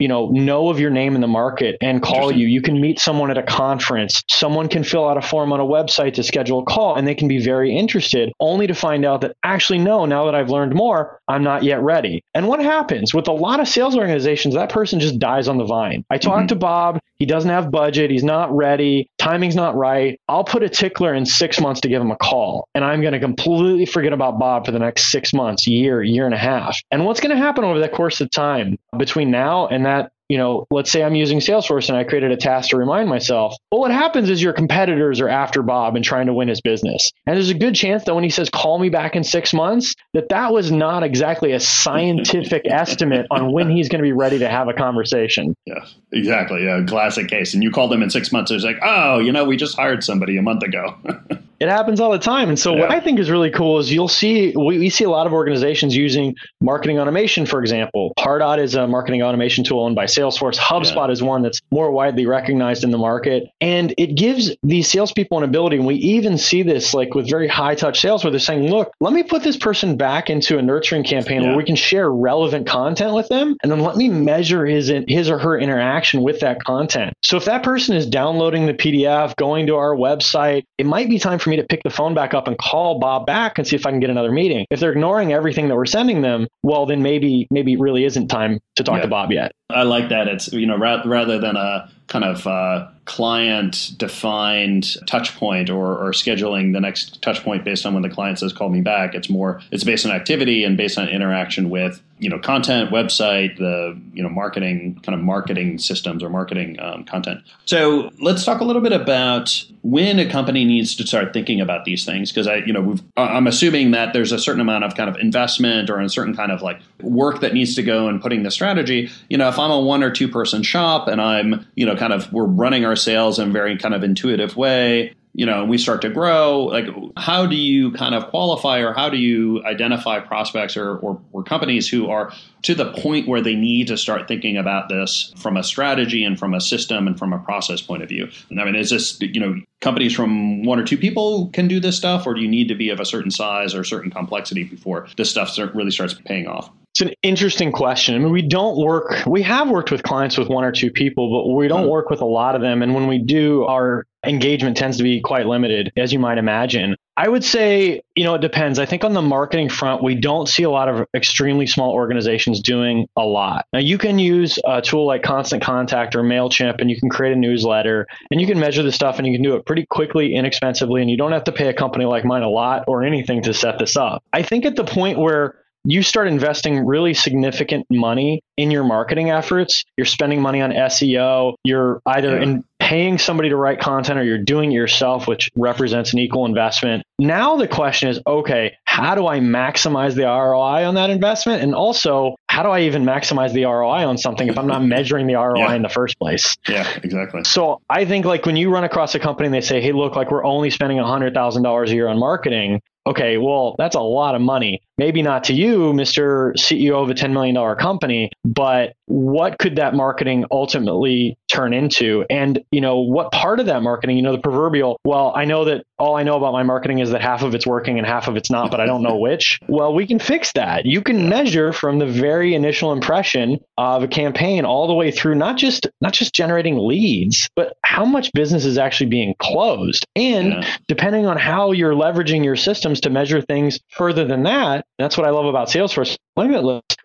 you 0.00 0.08
know 0.08 0.28
know 0.30 0.68
of 0.70 0.80
your 0.80 0.90
name 0.90 1.14
in 1.14 1.20
the 1.20 1.28
market 1.28 1.76
and 1.80 2.02
call 2.02 2.32
you. 2.32 2.46
You 2.46 2.62
can 2.62 2.80
meet 2.80 2.98
someone 2.98 3.30
at 3.30 3.38
a 3.38 3.42
conference. 3.42 4.24
Someone 4.28 4.68
can 4.68 4.82
fill 4.82 5.08
out 5.08 5.16
a 5.16 5.22
form 5.22 5.52
on 5.52 5.60
a 5.60 5.64
website 5.64 6.14
to 6.14 6.22
schedule 6.22 6.60
a 6.60 6.64
call 6.64 6.96
and 6.96 7.06
they 7.06 7.14
can 7.14 7.28
be 7.28 7.42
very 7.42 7.76
interested 7.76 8.32
only 8.40 8.66
to 8.66 8.74
find 8.74 9.04
out 9.04 9.20
that 9.20 9.36
actually 9.44 9.78
no 9.78 10.06
now 10.06 10.24
that 10.24 10.34
i've 10.34 10.50
learned 10.50 10.74
more 10.74 11.20
i'm 11.28 11.44
not 11.44 11.62
yet 11.62 11.80
ready. 11.82 12.24
And 12.34 12.48
what 12.48 12.60
happens? 12.60 13.14
With 13.14 13.28
a 13.28 13.32
lot 13.32 13.60
of 13.60 13.68
sales 13.68 13.96
organizations 13.96 14.54
that 14.54 14.70
person 14.70 14.98
just 14.98 15.18
dies 15.18 15.48
on 15.48 15.58
the 15.58 15.64
vine. 15.64 16.04
I 16.10 16.18
talked 16.18 16.38
mm-hmm. 16.38 16.46
to 16.48 16.56
bob. 16.56 16.98
He 17.18 17.26
doesn't 17.26 17.50
have 17.50 17.70
budget. 17.70 18.10
He's 18.10 18.24
not 18.24 18.54
ready. 18.56 19.10
Timing's 19.18 19.54
not 19.54 19.76
right. 19.76 20.18
I'll 20.26 20.44
put 20.44 20.62
a 20.62 20.68
tickler 20.70 21.12
in 21.12 21.26
six 21.26 21.60
months 21.60 21.82
to 21.82 21.88
give 21.88 22.00
him 22.00 22.10
a 22.10 22.16
call 22.16 22.66
and 22.74 22.84
i'm 22.84 23.00
going 23.00 23.12
to 23.12 23.20
completely 23.20 23.86
forget 23.86 24.12
about 24.12 24.38
bob 24.38 24.64
for 24.64 24.72
the 24.72 24.78
next 24.78 25.10
six 25.10 25.32
months 25.32 25.66
year 25.66 26.02
year 26.02 26.24
and 26.24 26.34
a 26.34 26.38
half. 26.38 26.80
And 26.90 27.04
what's 27.04 27.20
going 27.20 27.36
to 27.36 27.42
happen 27.42 27.64
over 27.64 27.78
the 27.78 27.88
course 27.88 28.20
of 28.20 28.30
time 28.30 28.78
between 28.96 29.30
now 29.30 29.66
and 29.66 29.84
that 29.90 30.12
you 30.30 30.38
know, 30.38 30.64
let's 30.70 30.92
say 30.92 31.02
I'm 31.02 31.16
using 31.16 31.40
Salesforce 31.40 31.88
and 31.88 31.98
I 31.98 32.04
created 32.04 32.30
a 32.30 32.36
task 32.36 32.70
to 32.70 32.76
remind 32.76 33.08
myself. 33.08 33.56
Well, 33.72 33.80
what 33.80 33.90
happens 33.90 34.30
is 34.30 34.40
your 34.40 34.52
competitors 34.52 35.20
are 35.20 35.28
after 35.28 35.60
Bob 35.60 35.96
and 35.96 36.04
trying 36.04 36.26
to 36.26 36.32
win 36.32 36.46
his 36.46 36.60
business. 36.60 37.10
And 37.26 37.34
there's 37.34 37.50
a 37.50 37.54
good 37.54 37.74
chance 37.74 38.04
that 38.04 38.14
when 38.14 38.22
he 38.22 38.30
says, 38.30 38.48
call 38.48 38.78
me 38.78 38.90
back 38.90 39.16
in 39.16 39.24
six 39.24 39.52
months, 39.52 39.96
that 40.14 40.28
that 40.28 40.52
was 40.52 40.70
not 40.70 41.02
exactly 41.02 41.50
a 41.50 41.58
scientific 41.58 42.62
estimate 42.70 43.26
on 43.32 43.50
when 43.50 43.70
he's 43.70 43.88
going 43.88 43.98
to 43.98 44.04
be 44.04 44.12
ready 44.12 44.38
to 44.38 44.48
have 44.48 44.68
a 44.68 44.72
conversation. 44.72 45.52
Yeah, 45.66 45.84
exactly. 46.12 46.64
A 46.64 46.84
classic 46.84 47.26
case. 47.26 47.52
And 47.52 47.64
you 47.64 47.72
called 47.72 47.90
them 47.90 48.00
in 48.00 48.08
six 48.08 48.30
months. 48.30 48.52
It's 48.52 48.62
like, 48.62 48.78
oh, 48.82 49.18
you 49.18 49.32
know, 49.32 49.44
we 49.44 49.56
just 49.56 49.74
hired 49.74 50.04
somebody 50.04 50.36
a 50.36 50.42
month 50.42 50.62
ago. 50.62 50.96
it 51.60 51.68
happens 51.68 52.00
all 52.00 52.10
the 52.10 52.18
time. 52.18 52.48
And 52.48 52.58
so 52.58 52.74
yeah. 52.74 52.80
what 52.80 52.90
I 52.90 53.00
think 53.00 53.18
is 53.18 53.30
really 53.30 53.50
cool 53.50 53.78
is 53.78 53.92
you'll 53.92 54.08
see, 54.08 54.52
we, 54.56 54.78
we 54.78 54.90
see 54.90 55.04
a 55.04 55.10
lot 55.10 55.26
of 55.26 55.32
organizations 55.32 55.96
using 55.96 56.34
marketing 56.60 56.98
automation, 56.98 57.46
for 57.46 57.60
example. 57.60 58.12
Pardot 58.18 58.58
is 58.58 58.74
a 58.74 58.86
marketing 58.86 59.22
automation 59.22 59.64
tool 59.64 59.80
owned 59.80 59.94
by 59.94 60.06
Salesforce. 60.06 60.40
Salesforce. 60.40 60.56
HubSpot 60.56 61.08
yeah. 61.08 61.12
is 61.12 61.22
one 61.22 61.42
that's 61.42 61.60
more 61.70 61.90
widely 61.90 62.26
recognized 62.26 62.84
in 62.84 62.90
the 62.90 62.98
market. 62.98 63.50
And 63.60 63.94
it 63.98 64.14
gives 64.16 64.54
these 64.62 64.88
salespeople 64.88 65.38
an 65.38 65.44
ability. 65.44 65.76
And 65.76 65.86
we 65.86 65.96
even 65.96 66.38
see 66.38 66.62
this 66.62 66.94
like 66.94 67.14
with 67.14 67.28
very 67.28 67.48
high 67.48 67.74
touch 67.74 68.00
sales 68.00 68.24
where 68.24 68.30
they're 68.30 68.40
saying, 68.40 68.70
look, 68.70 68.92
let 69.00 69.12
me 69.12 69.22
put 69.22 69.42
this 69.42 69.56
person 69.56 69.96
back 69.96 70.30
into 70.30 70.58
a 70.58 70.62
nurturing 70.62 71.04
campaign 71.04 71.42
yeah. 71.42 71.48
where 71.48 71.56
we 71.56 71.64
can 71.64 71.76
share 71.76 72.10
relevant 72.10 72.66
content 72.66 73.14
with 73.14 73.28
them. 73.28 73.56
And 73.62 73.70
then 73.70 73.80
let 73.80 73.96
me 73.96 74.08
measure 74.08 74.66
his, 74.66 74.92
his 75.08 75.30
or 75.30 75.38
her 75.38 75.58
interaction 75.58 76.22
with 76.22 76.40
that 76.40 76.62
content. 76.64 77.14
So 77.22 77.36
if 77.36 77.44
that 77.44 77.62
person 77.62 77.96
is 77.96 78.06
downloading 78.06 78.66
the 78.66 78.74
PDF, 78.74 79.36
going 79.36 79.66
to 79.66 79.76
our 79.76 79.94
website, 79.94 80.64
it 80.78 80.86
might 80.86 81.08
be 81.08 81.18
time 81.18 81.38
for 81.38 81.49
me 81.50 81.56
to 81.56 81.64
pick 81.64 81.82
the 81.82 81.90
phone 81.90 82.14
back 82.14 82.34
up 82.34 82.48
and 82.48 82.56
call 82.56 82.98
Bob 82.98 83.26
back 83.26 83.58
and 83.58 83.66
see 83.66 83.76
if 83.76 83.86
I 83.86 83.90
can 83.90 84.00
get 84.00 84.10
another 84.10 84.32
meeting. 84.32 84.66
If 84.70 84.80
they're 84.80 84.92
ignoring 84.92 85.32
everything 85.32 85.68
that 85.68 85.76
we're 85.76 85.86
sending 85.86 86.22
them, 86.22 86.46
well, 86.62 86.86
then 86.86 87.02
maybe, 87.02 87.46
maybe 87.50 87.74
it 87.74 87.80
really 87.80 88.04
isn't 88.04 88.28
time 88.28 88.60
to 88.76 88.84
talk 88.84 88.96
yeah. 88.96 89.02
to 89.02 89.08
Bob 89.08 89.32
yet. 89.32 89.52
I 89.68 89.82
like 89.82 90.08
that. 90.08 90.28
It's 90.28 90.52
you 90.52 90.66
know 90.66 90.76
rather 90.76 91.08
rather 91.08 91.38
than 91.38 91.56
a 91.56 91.90
kind 92.10 92.24
of 92.24 92.46
uh, 92.46 92.88
client 93.10 93.92
defined 93.96 94.96
touch 95.06 95.34
point 95.36 95.70
or, 95.70 95.98
or 95.98 96.12
scheduling 96.12 96.72
the 96.72 96.80
next 96.80 97.20
touch 97.22 97.42
point 97.42 97.64
based 97.64 97.84
on 97.84 97.94
when 97.94 98.02
the 98.02 98.08
client 98.08 98.38
says 98.38 98.52
call 98.52 98.68
me 98.68 98.80
back. 98.80 99.14
It's 99.14 99.30
more 99.30 99.60
it's 99.72 99.84
based 99.84 100.04
on 100.04 100.12
activity 100.12 100.62
and 100.62 100.76
based 100.76 100.98
on 100.98 101.08
interaction 101.08 101.70
with 101.70 102.00
you 102.20 102.28
know 102.28 102.38
content, 102.38 102.90
website, 102.90 103.56
the 103.56 104.00
you 104.12 104.22
know 104.22 104.28
marketing 104.28 105.00
kind 105.02 105.18
of 105.18 105.24
marketing 105.24 105.78
systems 105.78 106.22
or 106.22 106.30
marketing 106.30 106.78
um, 106.80 107.04
content. 107.04 107.40
So 107.64 108.10
let's 108.20 108.44
talk 108.44 108.60
a 108.60 108.64
little 108.64 108.82
bit 108.82 108.92
about 108.92 109.64
when 109.82 110.18
a 110.18 110.30
company 110.30 110.64
needs 110.64 110.94
to 110.96 111.06
start 111.06 111.32
thinking 111.32 111.60
about 111.60 111.86
these 111.86 112.04
things 112.04 112.30
because 112.30 112.46
I 112.46 112.56
you 112.56 112.72
know 112.72 112.96
I'm 113.16 113.46
assuming 113.46 113.90
that 113.90 114.12
there's 114.12 114.30
a 114.30 114.38
certain 114.38 114.60
amount 114.60 114.84
of 114.84 114.94
kind 114.94 115.10
of 115.10 115.16
investment 115.16 115.90
or 115.90 115.98
a 115.98 116.08
certain 116.08 116.36
kind 116.36 116.52
of 116.52 116.62
like 116.62 116.80
work 117.00 117.40
that 117.40 117.54
needs 117.54 117.74
to 117.74 117.82
go 117.82 118.08
in 118.08 118.20
putting 118.20 118.44
the 118.44 118.50
strategy. 118.50 119.10
You 119.28 119.38
know, 119.38 119.48
if 119.48 119.58
I'm 119.58 119.70
a 119.70 119.80
one 119.80 120.04
or 120.04 120.10
two 120.10 120.28
person 120.28 120.62
shop 120.62 121.08
and 121.08 121.20
I'm 121.20 121.66
you 121.74 121.86
know 121.86 121.96
kind 122.00 122.14
of 122.14 122.32
we're 122.32 122.46
running 122.46 122.86
our 122.86 122.96
sales 122.96 123.38
in 123.38 123.50
a 123.50 123.52
very 123.52 123.76
kind 123.76 123.94
of 123.94 124.02
intuitive 124.02 124.56
way 124.56 125.14
you 125.32 125.46
know 125.46 125.64
we 125.64 125.78
start 125.78 126.02
to 126.02 126.10
grow 126.10 126.64
like 126.64 126.86
how 127.16 127.46
do 127.46 127.56
you 127.56 127.92
kind 127.92 128.14
of 128.14 128.28
qualify 128.30 128.78
or 128.78 128.92
how 128.92 129.08
do 129.08 129.16
you 129.16 129.64
identify 129.64 130.18
prospects 130.18 130.76
or, 130.76 130.96
or, 130.98 131.20
or, 131.32 131.42
companies 131.42 131.88
who 131.88 132.08
are 132.08 132.32
to 132.62 132.74
the 132.74 132.92
point 132.92 133.28
where 133.28 133.40
they 133.40 133.54
need 133.54 133.86
to 133.86 133.96
start 133.96 134.28
thinking 134.28 134.56
about 134.56 134.88
this 134.88 135.32
from 135.36 135.56
a 135.56 135.62
strategy 135.62 136.24
and 136.24 136.38
from 136.38 136.52
a 136.52 136.60
system 136.60 137.06
and 137.06 137.18
from 137.18 137.32
a 137.32 137.38
process 137.38 137.80
point 137.80 138.02
of 138.02 138.08
view 138.08 138.28
i 138.58 138.64
mean 138.64 138.74
is 138.74 138.90
this 138.90 139.20
you 139.20 139.40
know 139.40 139.54
companies 139.80 140.14
from 140.14 140.64
one 140.64 140.78
or 140.78 140.84
two 140.84 140.98
people 140.98 141.48
can 141.52 141.68
do 141.68 141.80
this 141.80 141.96
stuff 141.96 142.26
or 142.26 142.34
do 142.34 142.40
you 142.40 142.48
need 142.48 142.68
to 142.68 142.74
be 142.74 142.90
of 142.90 143.00
a 143.00 143.04
certain 143.04 143.30
size 143.30 143.74
or 143.74 143.84
certain 143.84 144.10
complexity 144.10 144.64
before 144.64 145.06
this 145.16 145.30
stuff 145.30 145.56
really 145.74 145.90
starts 145.90 146.14
paying 146.26 146.46
off 146.46 146.70
it's 146.92 147.00
an 147.02 147.12
interesting 147.22 147.70
question. 147.70 148.16
I 148.16 148.18
mean, 148.18 148.32
we 148.32 148.42
don't 148.42 148.76
work, 148.76 149.24
we 149.24 149.42
have 149.42 149.70
worked 149.70 149.92
with 149.92 150.02
clients 150.02 150.36
with 150.36 150.48
one 150.48 150.64
or 150.64 150.72
two 150.72 150.90
people, 150.90 151.30
but 151.30 151.54
we 151.54 151.68
don't 151.68 151.84
hmm. 151.84 151.88
work 151.88 152.10
with 152.10 152.20
a 152.20 152.26
lot 152.26 152.56
of 152.56 152.62
them. 152.62 152.82
And 152.82 152.96
when 152.96 153.06
we 153.06 153.18
do, 153.18 153.64
our 153.64 154.04
engagement 154.24 154.76
tends 154.76 154.96
to 154.98 155.02
be 155.02 155.20
quite 155.20 155.46
limited, 155.46 155.92
as 155.96 156.12
you 156.12 156.18
might 156.18 156.38
imagine. 156.38 156.96
I 157.16 157.28
would 157.28 157.44
say, 157.44 158.02
you 158.14 158.24
know, 158.24 158.34
it 158.34 158.40
depends. 158.40 158.78
I 158.78 158.86
think 158.86 159.04
on 159.04 159.12
the 159.12 159.22
marketing 159.22 159.68
front, 159.68 160.02
we 160.02 160.14
don't 160.14 160.48
see 160.48 160.62
a 160.62 160.70
lot 160.70 160.88
of 160.88 161.06
extremely 161.14 161.66
small 161.66 161.92
organizations 161.92 162.60
doing 162.60 163.08
a 163.16 163.22
lot. 163.22 163.66
Now, 163.72 163.80
you 163.80 163.98
can 163.98 164.18
use 164.18 164.58
a 164.64 164.80
tool 164.80 165.06
like 165.06 165.22
Constant 165.22 165.62
Contact 165.62 166.14
or 166.14 166.22
MailChimp, 166.22 166.80
and 166.80 166.90
you 166.90 166.98
can 166.98 167.10
create 167.10 167.32
a 167.32 167.36
newsletter 167.36 168.06
and 168.30 168.40
you 168.40 168.46
can 168.46 168.58
measure 168.58 168.82
the 168.82 168.92
stuff 168.92 169.18
and 169.18 169.26
you 169.26 169.34
can 169.34 169.42
do 169.42 169.54
it 169.56 169.66
pretty 169.66 169.84
quickly, 169.86 170.34
inexpensively, 170.34 171.02
and 171.02 171.10
you 171.10 171.18
don't 171.18 171.32
have 171.32 171.44
to 171.44 171.52
pay 171.52 171.68
a 171.68 171.74
company 171.74 172.06
like 172.06 172.24
mine 172.24 172.42
a 172.42 172.48
lot 172.48 172.84
or 172.88 173.02
anything 173.02 173.42
to 173.42 173.52
set 173.52 173.78
this 173.78 173.96
up. 173.96 174.22
I 174.32 174.42
think 174.42 174.64
at 174.64 174.76
the 174.76 174.84
point 174.84 175.18
where 175.18 175.56
you 175.84 176.02
start 176.02 176.28
investing 176.28 176.84
really 176.84 177.14
significant 177.14 177.86
money 177.90 178.42
in 178.56 178.70
your 178.70 178.84
marketing 178.84 179.30
efforts. 179.30 179.84
You're 179.96 180.04
spending 180.04 180.40
money 180.40 180.60
on 180.60 180.72
SEO. 180.72 181.54
You're 181.64 182.02
either 182.04 182.36
yeah. 182.36 182.42
in 182.42 182.64
paying 182.90 183.18
somebody 183.18 183.48
to 183.48 183.54
write 183.54 183.78
content 183.78 184.18
or 184.18 184.24
you're 184.24 184.36
doing 184.36 184.72
it 184.72 184.74
yourself, 184.74 185.28
which 185.28 185.48
represents 185.54 186.12
an 186.12 186.18
equal 186.18 186.44
investment. 186.44 187.04
Now 187.20 187.56
the 187.56 187.68
question 187.68 188.08
is, 188.08 188.18
okay, 188.26 188.74
how 188.84 189.14
do 189.14 189.28
I 189.28 189.38
maximize 189.38 190.16
the 190.16 190.24
ROI 190.24 190.88
on 190.88 190.96
that 190.96 191.08
investment? 191.08 191.62
And 191.62 191.72
also, 191.72 192.34
how 192.48 192.64
do 192.64 192.70
I 192.70 192.80
even 192.80 193.04
maximize 193.04 193.52
the 193.52 193.62
ROI 193.62 194.04
on 194.04 194.18
something 194.18 194.48
if 194.48 194.58
I'm 194.58 194.66
not 194.66 194.84
measuring 194.84 195.28
the 195.28 195.34
ROI 195.34 195.58
yeah. 195.58 195.74
in 195.74 195.82
the 195.82 195.88
first 195.88 196.18
place? 196.18 196.56
Yeah, 196.68 196.84
exactly. 197.04 197.44
So 197.44 197.80
I 197.88 198.06
think 198.06 198.24
like 198.26 198.44
when 198.44 198.56
you 198.56 198.72
run 198.72 198.82
across 198.82 199.14
a 199.14 199.20
company 199.20 199.46
and 199.46 199.54
they 199.54 199.60
say, 199.60 199.80
hey, 199.80 199.92
look, 199.92 200.16
like 200.16 200.32
we're 200.32 200.44
only 200.44 200.70
spending 200.70 200.98
$100,000 200.98 201.88
a 201.88 201.94
year 201.94 202.08
on 202.08 202.18
marketing, 202.18 202.80
okay, 203.06 203.38
well, 203.38 203.76
that's 203.78 203.94
a 203.94 204.00
lot 204.00 204.34
of 204.34 204.40
money. 204.40 204.82
Maybe 205.00 205.22
not 205.22 205.44
to 205.44 205.54
you, 205.54 205.94
Mr. 205.94 206.52
CEO 206.58 207.02
of 207.02 207.08
a 207.08 207.14
$10 207.14 207.32
million 207.32 207.56
company, 207.76 208.30
but 208.44 208.92
what 209.06 209.58
could 209.58 209.76
that 209.76 209.94
marketing 209.94 210.44
ultimately 210.50 211.38
turn 211.50 211.72
into? 211.72 212.26
And, 212.28 212.62
you 212.70 212.82
know, 212.82 212.98
what 212.98 213.32
part 213.32 213.60
of 213.60 213.66
that 213.66 213.82
marketing, 213.82 214.18
you 214.18 214.22
know, 214.22 214.32
the 214.32 214.42
proverbial, 214.42 215.00
well, 215.02 215.32
I 215.34 215.46
know 215.46 215.64
that 215.64 215.84
all 215.98 216.16
I 216.16 216.22
know 216.22 216.36
about 216.36 216.52
my 216.52 216.64
marketing 216.64 216.98
is 216.98 217.12
that 217.12 217.22
half 217.22 217.42
of 217.42 217.54
it's 217.54 217.66
working 217.66 217.96
and 217.96 218.06
half 218.06 218.28
of 218.28 218.36
it's 218.36 218.50
not, 218.50 218.70
but 218.70 218.78
I 218.78 218.84
don't 218.84 219.02
know 219.02 219.16
which. 219.18 219.58
Well, 219.68 219.94
we 219.94 220.06
can 220.06 220.18
fix 220.18 220.52
that. 220.52 220.84
You 220.84 221.00
can 221.00 221.30
measure 221.30 221.72
from 221.72 221.98
the 221.98 222.06
very 222.06 222.54
initial 222.54 222.92
impression 222.92 223.58
of 223.78 224.02
a 224.02 224.08
campaign 224.08 224.66
all 224.66 224.86
the 224.86 224.94
way 224.94 225.10
through 225.10 225.36
not 225.36 225.56
just 225.56 225.88
not 226.02 226.12
just 226.12 226.34
generating 226.34 226.76
leads, 226.78 227.48
but 227.56 227.74
how 227.84 228.04
much 228.04 228.30
business 228.34 228.66
is 228.66 228.76
actually 228.76 229.08
being 229.08 229.34
closed. 229.38 230.04
And 230.14 230.48
yeah. 230.48 230.76
depending 230.88 231.26
on 231.26 231.38
how 231.38 231.72
you're 231.72 231.94
leveraging 231.94 232.44
your 232.44 232.56
systems 232.56 233.00
to 233.00 233.10
measure 233.10 233.40
things 233.40 233.80
further 233.88 234.26
than 234.26 234.42
that, 234.42 234.84
that's 235.00 235.16
what 235.16 235.26
I 235.26 235.30
love 235.30 235.46
about 235.46 235.68
Salesforce. 235.68 236.16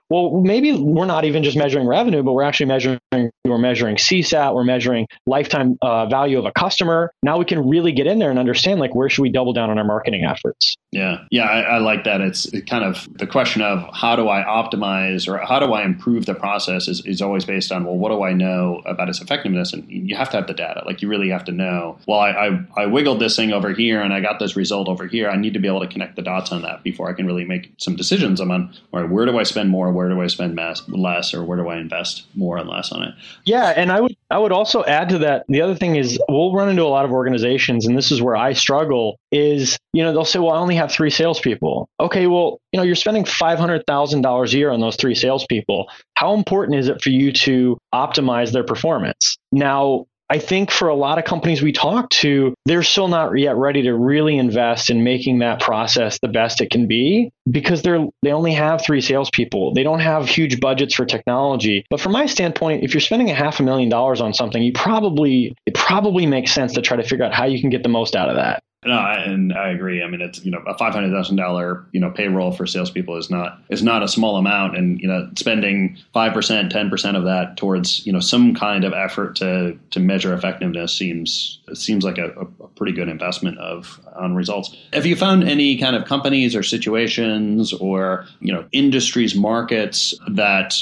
Well, 0.10 0.41
maybe 0.41 0.72
we're 0.74 1.06
not 1.06 1.26
even 1.26 1.44
just 1.44 1.58
measuring 1.58 1.88
revenue, 1.88 2.22
but 2.22 2.34
we're 2.34 2.44
actually 2.44 2.68
measuring 2.68 3.00
we're 3.12 3.58
measuring 3.58 3.96
CSAT, 3.96 4.54
we're 4.54 4.63
measuring 4.63 5.08
lifetime 5.26 5.78
uh, 5.82 6.06
value 6.08 6.38
of 6.38 6.46
a 6.46 6.52
customer. 6.52 7.12
Now 7.24 7.38
we 7.38 7.46
can 7.46 7.68
really 7.68 7.91
get 7.91 8.08
in 8.08 8.20
there 8.20 8.30
and 8.30 8.39
understand 8.39 8.80
like 8.80 8.94
where 8.94 9.10
should 9.10 9.22
we 9.22 9.32
double 9.32 9.54
down 9.54 9.70
on 9.70 9.78
our 9.78 9.84
marketing 9.84 10.26
efforts. 10.26 10.76
Yeah, 10.91 11.24
yeah, 11.32 11.44
I, 11.44 11.62
I 11.62 11.78
like 11.80 12.04
that. 12.06 12.22
It's 12.22 12.50
kind 12.68 12.84
of 12.84 13.08
the 13.18 13.28
question 13.28 13.62
of 13.62 13.88
how 13.94 14.15
do 14.15 14.30
I 14.30 14.44
optimize 14.44 15.28
or 15.28 15.38
how 15.38 15.60
do 15.60 15.74
I 15.74 15.84
improve 15.84 16.26
the 16.26 16.36
process 16.36 16.88
is, 16.88 17.06
is 17.06 17.22
always 17.22 17.46
based 17.46 17.72
on 17.72 17.86
well, 17.86 17.98
what 17.98 18.10
do 18.10 18.24
I 18.24 18.34
know 18.34 18.82
about 18.86 19.10
its 19.10 19.22
effectiveness? 19.22 19.74
And 19.74 19.89
you 19.89 20.15
have 20.15 20.30
to 20.32 20.38
have 20.38 20.48
the 20.48 20.54
data. 20.54 20.84
Like 20.86 21.02
you 21.02 21.08
really 21.08 21.30
have 21.30 21.46
to 21.46 21.52
know. 21.52 21.98
Well, 22.08 22.20
I, 22.20 22.30
I, 22.30 22.65
I 22.84 22.86
wiggled 22.86 23.20
this 23.20 23.36
thing 23.36 23.52
over 23.52 23.74
here 23.74 24.02
and 24.02 24.13
I 24.13 24.22
got 24.22 24.39
this 24.39 24.56
result 24.56 24.88
over 24.88 25.08
here. 25.08 25.30
I 25.30 25.36
need 25.36 25.54
to 25.54 25.60
be 25.60 25.68
able 25.68 25.82
to 25.82 25.88
connect 25.88 26.15
the 26.15 26.22
dots 26.22 26.52
on 26.52 26.62
that 26.62 26.84
before 26.84 27.10
I 27.10 27.13
can 27.13 27.26
really 27.26 27.46
make 27.46 27.74
some 27.78 27.96
decisions 27.96 28.39
on, 28.39 28.52
all 28.52 29.02
right, 29.02 29.10
where 29.10 29.26
do 29.26 29.38
I 29.38 29.44
spend 29.44 29.70
more? 29.70 29.94
Where 29.95 30.10
do 30.10 30.21
I 30.21 30.27
spend 30.27 30.55
mass, 30.55 30.88
less, 30.88 31.34
or 31.34 31.43
where 31.43 31.58
do 31.58 31.67
I 31.67 31.77
invest 31.77 32.25
more 32.36 32.58
and 32.58 32.69
less 32.69 32.91
on 32.91 33.03
it? 33.03 33.15
Yeah, 33.45 33.73
and 33.75 33.91
I 33.91 34.01
would 34.01 34.15
I 34.29 34.38
would 34.38 34.51
also 34.51 34.84
add 34.84 35.10
to 35.10 35.19
that. 35.19 35.45
The 35.47 35.62
other 35.62 35.75
thing 35.75 35.95
is 35.95 36.19
we'll 36.29 36.53
run 36.53 36.69
into 36.69 36.84
a 36.84 36.88
lot 36.88 37.05
of 37.05 37.12
organizations, 37.12 37.88
and 37.88 37.97
this 37.97 38.12
is 38.12 38.21
where 38.21 38.36
I 38.36 38.53
struggle. 38.53 39.17
Is 39.31 39.77
you 39.93 40.03
know 40.03 40.13
they'll 40.13 40.25
say, 40.25 40.39
well, 40.39 40.51
I 40.51 40.60
only 40.60 40.75
have 40.75 40.91
three 40.91 41.10
salespeople. 41.10 41.89
Okay, 41.99 42.27
well 42.27 42.60
you 42.71 42.77
know 42.77 42.84
you're 42.84 42.95
spending 42.95 43.25
five 43.25 43.58
hundred 43.58 43.84
thousand 43.88 44.21
dollars 44.21 44.53
a 44.53 44.58
year 44.58 44.71
on 44.71 44.81
those 44.81 44.95
three 44.95 45.15
salespeople. 45.15 45.89
How 46.15 46.34
important 46.34 46.77
is 46.77 46.88
it 46.88 47.01
for 47.01 47.10
you 47.10 47.31
to 47.31 47.77
optimize 47.93 48.51
their 48.51 48.63
performance? 48.63 49.38
Now 49.51 50.05
I 50.29 50.39
think 50.39 50.71
for 50.71 50.88
a 50.88 50.95
lot 50.95 51.19
of 51.19 51.25
companies 51.25 51.61
we 51.61 51.71
talk 51.71 52.09
to, 52.09 52.55
they're 52.65 52.83
still 52.83 53.07
not 53.07 53.38
yet 53.38 53.55
ready 53.57 53.83
to 53.83 53.93
really 53.93 54.38
invest 54.38 54.89
in 54.89 55.03
making 55.03 55.39
that 55.39 55.59
process 55.59 56.17
the 56.19 56.27
best 56.27 56.61
it 56.61 56.71
can 56.71 56.88
be 56.88 57.31
because 57.49 57.83
they're 57.83 58.07
they 58.23 58.31
only 58.31 58.53
have 58.53 58.83
three 58.83 59.01
salespeople. 59.01 59.73
They 59.73 59.83
don't 59.83 59.99
have 59.99 60.27
huge 60.27 60.59
budgets 60.59 60.95
for 60.95 61.05
technology. 61.05 61.85
But 61.91 61.99
from 61.99 62.13
my 62.13 62.25
standpoint, 62.25 62.83
if 62.83 62.93
you're 62.93 63.01
spending 63.01 63.29
a 63.29 63.35
half 63.35 63.59
a 63.59 63.63
million 63.63 63.89
dollars 63.89 64.19
on 64.19 64.33
something, 64.33 64.63
you 64.63 64.73
probably 64.73 65.53
it 65.67 65.75
probably 65.75 66.25
makes 66.25 66.51
sense 66.51 66.73
to 66.73 66.81
try 66.81 66.97
to 66.97 67.03
figure 67.03 67.25
out 67.25 67.33
how 67.33 67.45
you 67.45 67.61
can 67.61 67.69
get 67.69 67.83
the 67.83 67.89
most 67.89 68.15
out 68.15 68.29
of 68.29 68.35
that. 68.35 68.63
No, 68.86 69.00
and 69.00 69.52
I 69.52 69.69
agree. 69.69 70.04
I 70.04 70.08
mean, 70.08 70.21
it's 70.21 70.45
you 70.45 70.52
know 70.52 70.60
a 70.60 70.78
five 70.78 70.93
hundred 70.93 71.12
thousand 71.12 71.38
dollar 71.38 71.84
you 71.91 72.00
know 72.00 72.12
payroll 72.12 72.52
for 72.52 72.67
salespeople 72.67 73.17
is 73.17 73.32
not 73.32 73.60
is 73.69 73.82
not 73.82 74.04
a 74.04 74.08
small 74.08 74.38
amount, 74.38 74.78
and 74.78 75.00
you 75.02 75.08
know 75.08 75.28
spending 75.36 75.98
five 76.13 76.34
percent, 76.34 76.71
ten 76.71 76.91
percent 76.91 77.17
of 77.17 77.24
that 77.24 77.58
towards 77.58 78.06
you 78.06 78.13
know 78.13 78.19
some 78.19 78.54
kind 78.54 78.84
of 78.84 78.93
effort 78.93 79.36
to 79.38 79.76
to 79.89 80.00
measure 80.00 80.36
effectiveness 80.36 80.95
seems 80.95 81.60
seems 81.74 82.04
like 82.04 82.19
a, 82.19 82.30
a 82.30 82.67
pretty 82.76 82.91
good 82.91 83.10
investment 83.10 83.58
of 83.58 84.00
on 84.15 84.36
results. 84.36 84.76
Have 84.93 85.08
you 85.08 85.15
found 85.15 85.43
any 85.43 85.78
kind 85.80 85.95
of 85.95 86.06
companies 86.06 86.56
or 86.56 86.62
situations 86.62 87.74
or 87.74 88.28
you 88.39 88.54
know 88.54 88.65
industries 88.71 89.34
markets 89.34 90.13
that 90.30 90.76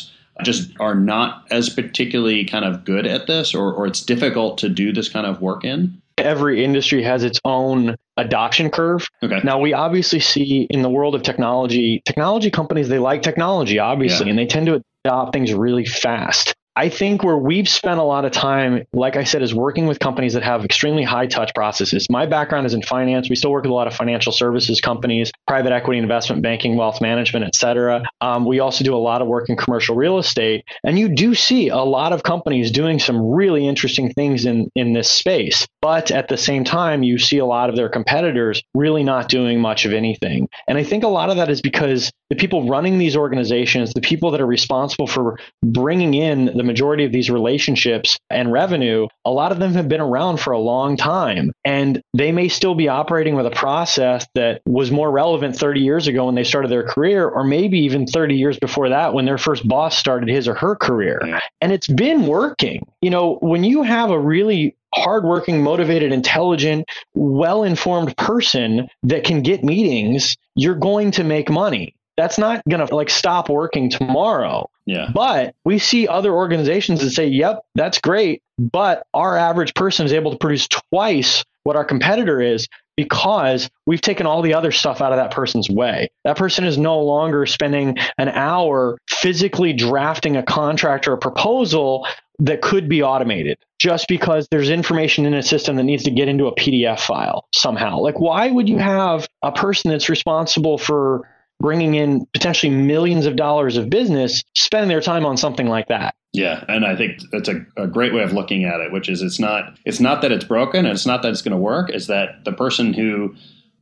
just 0.44 0.72
are 0.80 0.96
not 0.96 1.46
as 1.52 1.70
particularly 1.70 2.44
kind 2.44 2.66
of 2.66 2.84
good 2.84 3.06
at 3.06 3.28
this 3.28 3.54
or, 3.54 3.72
or 3.72 3.86
it's 3.86 4.02
difficult 4.02 4.58
to 4.58 4.68
do 4.68 4.92
this 4.92 5.08
kind 5.08 5.26
of 5.26 5.42
work 5.42 5.64
in? 5.64 6.02
Every 6.18 6.64
industry 6.64 7.04
has 7.04 7.24
its 7.24 7.40
own 7.46 7.96
adoption 8.18 8.70
curve. 8.70 9.08
Okay. 9.22 9.42
Now 9.44 9.60
we 9.60 9.74
obviously 9.74 10.20
see 10.20 10.68
in 10.70 10.82
the 10.82 10.90
world 10.90 11.16
of 11.16 11.24
technology, 11.24 12.02
technology 12.06 12.52
companies 12.52 12.90
they 12.90 13.00
like 13.00 13.22
technology 13.22 13.80
obviously, 13.80 14.28
yeah. 14.28 14.32
and 14.32 14.40
they 14.40 14.46
tend 14.46 14.68
to 14.68 14.84
adopt 15.06 15.34
things 15.34 15.54
really 15.54 15.86
fast. 15.86 16.56
I 16.76 16.90
think 16.90 17.24
where 17.24 17.38
we've 17.38 17.70
spent 17.70 18.00
a 18.00 18.04
lot 18.04 18.26
of 18.26 18.32
time, 18.32 18.86
like 18.94 19.16
I 19.16 19.26
said, 19.26 19.44
is 19.44 19.54
working 19.54 19.86
with 19.86 20.00
companies 20.00 20.34
that 20.34 20.42
have 20.42 20.66
extremely 20.66 21.04
high 21.04 21.28
touch 21.28 21.54
processes. 21.54 22.08
My 22.10 22.26
background 22.26 22.66
is 22.66 22.74
in 22.74 22.82
finance. 22.82 23.30
We 23.30 23.36
still 23.36 23.52
work 23.52 23.64
with 23.64 23.72
a 23.72 23.76
lot 23.76 23.86
of 23.86 23.94
financial 23.94 24.32
services 24.32 24.82
companies, 24.82 25.32
private 25.46 25.72
equity, 25.72 26.00
investment 26.00 26.42
banking, 26.42 26.76
wealth 26.76 27.00
management, 27.00 27.46
et 27.46 27.56
cetera. 27.56 28.04
Um, 28.22 28.46
we 28.46 28.60
also 28.60 28.84
do 28.84 28.96
a 28.96 28.98
lot 28.98 29.22
of 29.22 29.28
work 29.28 29.50
in 29.50 29.56
commercial 29.56 29.96
real 29.96 30.18
estate. 30.18 30.66
And 30.84 30.98
you 30.98 31.10
do 31.10 31.36
see 31.36 31.70
a 31.70 31.78
lot 31.78 32.12
of 32.12 32.24
companies 32.24 32.72
doing 32.72 32.98
some 32.98 33.22
really 33.22 33.68
interesting 33.68 34.12
things 34.12 34.46
in, 34.46 34.72
in 34.76 34.94
this 34.94 35.12
space. 35.12 35.68
But 35.80 36.10
at 36.10 36.28
the 36.28 36.38
same 36.38 36.64
time, 36.64 37.04
you 37.04 37.20
see 37.20 37.38
a 37.38 37.46
lot 37.46 37.70
of 37.70 37.76
their 37.76 37.90
competitors 37.90 38.64
really 38.74 39.04
not 39.04 39.30
doing 39.30 39.62
much 39.62 39.86
of 39.86 39.94
anything. 39.94 40.48
And 40.68 40.78
I 40.78 40.84
think 40.84 41.04
a 41.04 41.08
lot 41.08 41.30
of 41.30 41.36
that 41.36 41.50
is 41.50 41.62
because 41.62 42.12
the 42.30 42.36
people 42.36 42.68
running 42.68 42.98
these 42.98 43.16
organizations, 43.16 43.94
the 43.94 44.02
people 44.02 44.32
that 44.32 44.42
are 44.42 44.48
responsible 44.48 45.06
for 45.06 45.38
bringing 45.62 46.16
in 46.16 46.46
the 46.46 46.63
majority 46.64 47.06
of 47.06 47.12
these 47.12 47.30
relationships 47.30 48.18
and 48.30 48.52
revenue, 48.52 49.08
a 49.26 49.32
lot 49.32 49.52
of 49.52 49.60
them 49.60 49.74
have 49.74 49.88
been 49.88 50.02
around 50.02 50.40
for 50.40 50.52
a 50.52 50.60
long 50.60 50.98
time. 50.98 51.52
And 51.64 52.02
they 52.14 52.32
may 52.32 52.50
still 52.50 52.76
be 52.76 52.88
operating 52.88 53.36
with 53.36 53.46
a 53.46 53.52
process 53.52 54.26
that 54.36 54.62
was 54.66 54.92
more 54.92 55.12
relevant 55.12 55.56
30 55.56 55.82
years 55.82 56.08
ago 56.08 56.26
when 56.26 56.36
they 56.36 56.44
started 56.44 56.72
their 56.72 56.88
career, 56.88 57.28
or 57.28 57.44
maybe 57.44 57.80
even 57.80 58.06
30 58.06 58.36
years 58.36 58.58
before 58.60 58.90
that 58.90 59.14
when 59.14 59.26
their 59.26 59.38
first 59.38 59.68
boss 59.68 59.98
started 59.98 60.30
his 60.30 60.48
or 60.48 60.56
her 60.56 60.76
career. 60.76 61.20
And 61.62 61.72
it's 61.72 61.88
been 61.88 62.28
working. 62.28 62.88
You 63.02 63.10
know, 63.10 63.38
when 63.42 63.64
you 63.64 63.84
have 63.84 64.12
a 64.12 64.20
really 64.20 64.76
hardworking, 64.94 65.64
motivated, 65.64 66.12
intelligent, 66.12 66.86
well 67.14 67.64
informed 67.64 68.16
person 68.18 68.88
that 69.04 69.24
can 69.24 69.42
get 69.42 69.64
meetings, 69.64 70.36
you're 70.56 70.76
going 70.76 71.12
to 71.12 71.24
make 71.24 71.50
money 71.50 71.96
that's 72.18 72.38
not 72.38 72.64
going 72.70 72.86
to 72.86 72.96
like 72.96 73.10
stop 73.10 73.50
working 73.50 73.90
tomorrow. 73.90 74.70
Yeah. 74.86 75.10
But 75.14 75.56
we 75.64 75.80
see 75.80 76.08
other 76.08 76.34
organizations 76.34 77.02
that 77.02 77.12
say, 77.12 77.28
"Yep, 77.28 77.66
that's 77.76 78.00
great, 78.00 78.42
but 78.60 79.06
our 79.14 79.38
average 79.38 79.74
person 79.74 80.06
is 80.06 80.14
able 80.14 80.32
to 80.32 80.38
produce 80.38 80.68
twice 80.68 81.44
what 81.64 81.76
our 81.76 81.86
competitor 81.86 82.42
is 82.42 82.68
because 82.96 83.70
we've 83.86 84.02
taken 84.02 84.28
all 84.28 84.42
the 84.42 84.54
other 84.54 84.72
stuff 84.72 85.02
out 85.02 85.12
of 85.12 85.18
that 85.18 85.32
person's 85.32 85.70
way. 85.70 86.10
That 86.26 86.38
person 86.38 86.64
is 86.66 86.78
no 86.78 87.00
longer 87.00 87.46
spending 87.46 87.98
an 88.18 88.30
hour 88.30 88.98
physically 89.10 89.74
drafting 89.74 90.38
a 90.38 90.44
contract 90.44 91.08
or 91.08 91.14
a 91.14 91.18
proposal 91.18 92.06
that 92.40 92.62
could 92.62 92.90
be 92.90 93.02
automated 93.02 93.58
just 93.80 94.08
because 94.08 94.48
there's 94.50 94.70
information 94.70 95.26
in 95.26 95.34
a 95.34 95.44
system 95.44 95.76
that 95.76 95.84
needs 95.84 96.04
to 96.04 96.12
get 96.12 96.28
into 96.28 96.48
a 96.48 96.56
PDF 96.56 97.00
file 97.00 97.48
somehow. 97.54 98.00
Like, 98.00 98.20
why 98.20 98.50
would 98.50 98.68
you 98.68 98.78
have 98.78 99.28
a 99.42 99.52
person 99.52 99.92
that's 99.92 100.10
responsible 100.10 100.78
for 100.78 101.28
bringing 101.64 101.96
in 101.96 102.26
potentially 102.34 102.70
millions 102.70 103.26
of 103.26 103.38
dollars 103.38 103.78
of 103.78 103.90
business 103.90 104.44
spending 104.54 104.90
their 104.90 105.00
time 105.00 105.26
on 105.26 105.38
something 105.38 105.68
like 105.68 105.88
that. 105.88 106.14
Yeah, 106.34 106.66
and 106.68 106.86
I 106.86 106.94
think 106.94 107.22
that's 107.32 107.48
a, 107.48 107.66
a, 107.78 107.88
great 107.88 108.14
way 108.14 108.22
of 108.22 108.34
looking 108.34 108.66
at 108.66 108.82
it, 108.82 108.92
which 108.92 109.08
is 109.08 109.22
it's 109.22 109.40
not 109.40 109.78
it's 109.86 110.02
not 110.02 110.22
that 110.24 110.32
it's 110.34 110.44
broken 110.44 110.86
and 110.86 110.94
it's 110.94 111.06
not 111.06 111.22
that 111.22 111.30
it's 111.30 111.42
going 111.42 111.54
to 111.54 111.58
work. 111.58 111.90
Is 111.90 112.08
that 112.08 112.44
the 112.44 112.52
person 112.52 112.92
who 112.92 113.34